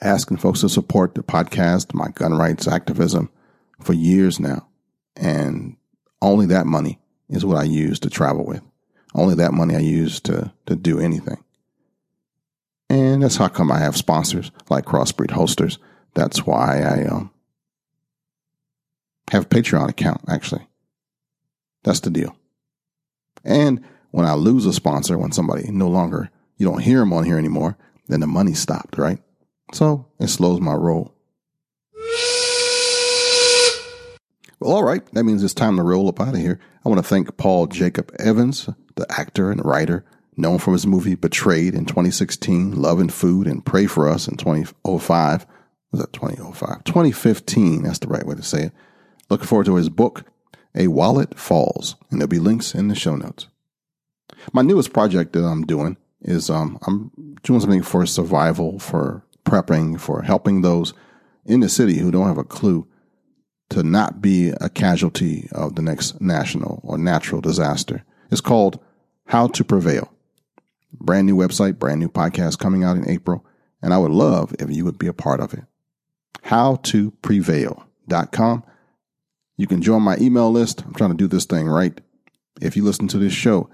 asking 0.00 0.38
folks 0.38 0.60
to 0.60 0.68
support 0.68 1.14
the 1.14 1.22
podcast, 1.22 1.94
my 1.94 2.08
gun 2.08 2.34
rights 2.34 2.68
activism 2.68 3.30
for 3.80 3.92
years 3.92 4.38
now. 4.38 4.68
And 5.16 5.76
only 6.20 6.46
that 6.46 6.66
money 6.66 7.00
is 7.28 7.44
what 7.44 7.56
I 7.56 7.64
use 7.64 8.00
to 8.00 8.10
travel 8.10 8.44
with. 8.44 8.62
Only 9.14 9.34
that 9.36 9.54
money 9.54 9.76
I 9.76 9.80
use 9.80 10.20
to, 10.20 10.52
to 10.66 10.76
do 10.76 10.98
anything. 10.98 11.42
And 12.88 13.22
that's 13.22 13.36
how 13.36 13.48
come 13.48 13.72
I 13.72 13.78
have 13.78 13.96
sponsors 13.96 14.50
like 14.68 14.84
Crossbreed 14.84 15.30
Holsters. 15.30 15.78
That's 16.14 16.46
why 16.46 16.82
I 16.82 17.06
um, 17.06 17.30
have 19.30 19.44
a 19.44 19.48
Patreon 19.48 19.88
account, 19.88 20.22
actually. 20.28 20.66
That's 21.84 22.00
the 22.00 22.10
deal. 22.10 22.36
And 23.44 23.82
when 24.10 24.26
I 24.26 24.34
lose 24.34 24.66
a 24.66 24.72
sponsor, 24.72 25.18
when 25.18 25.32
somebody 25.32 25.70
no 25.70 25.88
longer, 25.88 26.30
you 26.56 26.66
don't 26.66 26.82
hear 26.82 27.00
them 27.00 27.12
on 27.12 27.24
here 27.24 27.38
anymore, 27.38 27.76
then 28.08 28.20
the 28.20 28.26
money 28.26 28.54
stopped, 28.54 28.98
right? 28.98 29.18
So 29.72 30.06
it 30.18 30.28
slows 30.28 30.60
my 30.60 30.74
roll. 30.74 31.12
Well, 34.58 34.74
all 34.74 34.84
right. 34.84 35.04
That 35.12 35.24
means 35.24 35.44
it's 35.44 35.54
time 35.54 35.76
to 35.76 35.82
roll 35.82 36.08
up 36.08 36.20
out 36.20 36.34
of 36.34 36.40
here. 36.40 36.58
I 36.84 36.88
want 36.88 36.98
to 36.98 37.08
thank 37.08 37.36
Paul 37.36 37.66
Jacob 37.66 38.10
Evans, 38.18 38.68
the 38.94 39.06
actor 39.10 39.50
and 39.50 39.64
writer 39.64 40.04
known 40.36 40.58
for 40.58 40.72
his 40.72 40.86
movie 40.86 41.14
Betrayed 41.14 41.74
in 41.74 41.86
2016, 41.86 42.80
Love 42.80 43.00
and 43.00 43.12
Food, 43.12 43.46
and 43.46 43.64
Pray 43.64 43.86
for 43.86 44.08
Us 44.08 44.28
in 44.28 44.36
2005. 44.36 45.46
Was 45.92 46.00
that 46.00 46.12
2005? 46.12 46.84
2015. 46.84 47.82
That's 47.82 47.98
the 47.98 48.08
right 48.08 48.26
way 48.26 48.34
to 48.34 48.42
say 48.42 48.64
it. 48.64 48.72
Looking 49.28 49.46
forward 49.46 49.66
to 49.66 49.76
his 49.76 49.88
book, 49.88 50.24
A 50.74 50.88
Wallet 50.88 51.38
Falls, 51.38 51.96
and 52.10 52.20
there'll 52.20 52.28
be 52.28 52.38
links 52.38 52.74
in 52.74 52.88
the 52.88 52.94
show 52.94 53.16
notes. 53.16 53.48
My 54.52 54.62
newest 54.62 54.92
project 54.92 55.32
that 55.32 55.44
I'm 55.44 55.64
doing 55.64 55.96
is 56.20 56.50
um, 56.50 56.78
I'm 56.86 57.10
doing 57.42 57.60
something 57.60 57.82
for 57.82 58.06
survival, 58.06 58.78
for 58.78 59.24
prepping, 59.44 60.00
for 60.00 60.22
helping 60.22 60.62
those 60.62 60.94
in 61.44 61.60
the 61.60 61.68
city 61.68 61.98
who 61.98 62.10
don't 62.10 62.26
have 62.26 62.38
a 62.38 62.44
clue 62.44 62.86
to 63.70 63.82
not 63.82 64.22
be 64.22 64.50
a 64.60 64.68
casualty 64.68 65.48
of 65.52 65.74
the 65.74 65.82
next 65.82 66.20
national 66.20 66.80
or 66.84 66.98
natural 66.98 67.40
disaster. 67.40 68.04
It's 68.30 68.40
called 68.40 68.78
How 69.26 69.48
to 69.48 69.64
Prevail. 69.64 70.12
Brand 70.92 71.26
new 71.26 71.36
website, 71.36 71.78
brand 71.78 72.00
new 72.00 72.08
podcast 72.08 72.58
coming 72.58 72.84
out 72.84 72.96
in 72.96 73.08
April, 73.08 73.44
and 73.82 73.92
I 73.92 73.98
would 73.98 74.12
love 74.12 74.54
if 74.58 74.70
you 74.70 74.84
would 74.84 74.98
be 74.98 75.08
a 75.08 75.12
part 75.12 75.40
of 75.40 75.52
it. 75.52 75.64
Howtoprevail.com. 76.44 78.64
You 79.56 79.66
can 79.66 79.82
join 79.82 80.02
my 80.02 80.16
email 80.18 80.50
list. 80.50 80.84
I'm 80.84 80.94
trying 80.94 81.10
to 81.10 81.16
do 81.16 81.26
this 81.26 81.46
thing 81.46 81.66
right. 81.66 82.00
If 82.60 82.76
you 82.76 82.84
listen 82.84 83.08
to 83.08 83.18
this 83.18 83.32
show, 83.32 83.68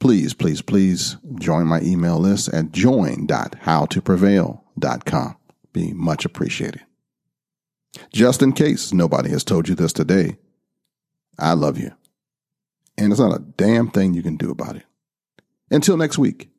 please, 0.00 0.34
please, 0.34 0.62
please 0.62 1.16
join 1.36 1.66
my 1.66 1.80
email 1.80 2.18
list 2.18 2.48
at 2.48 2.72
join.howtoprevail.com. 2.72 5.36
Be 5.72 5.92
much 5.92 6.24
appreciated. 6.24 6.82
Just 8.12 8.42
in 8.42 8.52
case 8.52 8.92
nobody 8.92 9.30
has 9.30 9.44
told 9.44 9.68
you 9.68 9.74
this 9.74 9.92
today, 9.92 10.36
I 11.38 11.52
love 11.52 11.78
you. 11.78 11.92
And 12.96 13.10
there's 13.10 13.20
not 13.20 13.36
a 13.36 13.44
damn 13.56 13.90
thing 13.90 14.14
you 14.14 14.22
can 14.22 14.36
do 14.36 14.50
about 14.50 14.76
it. 14.76 14.84
Until 15.70 15.96
next 15.96 16.18
week, 16.18 16.50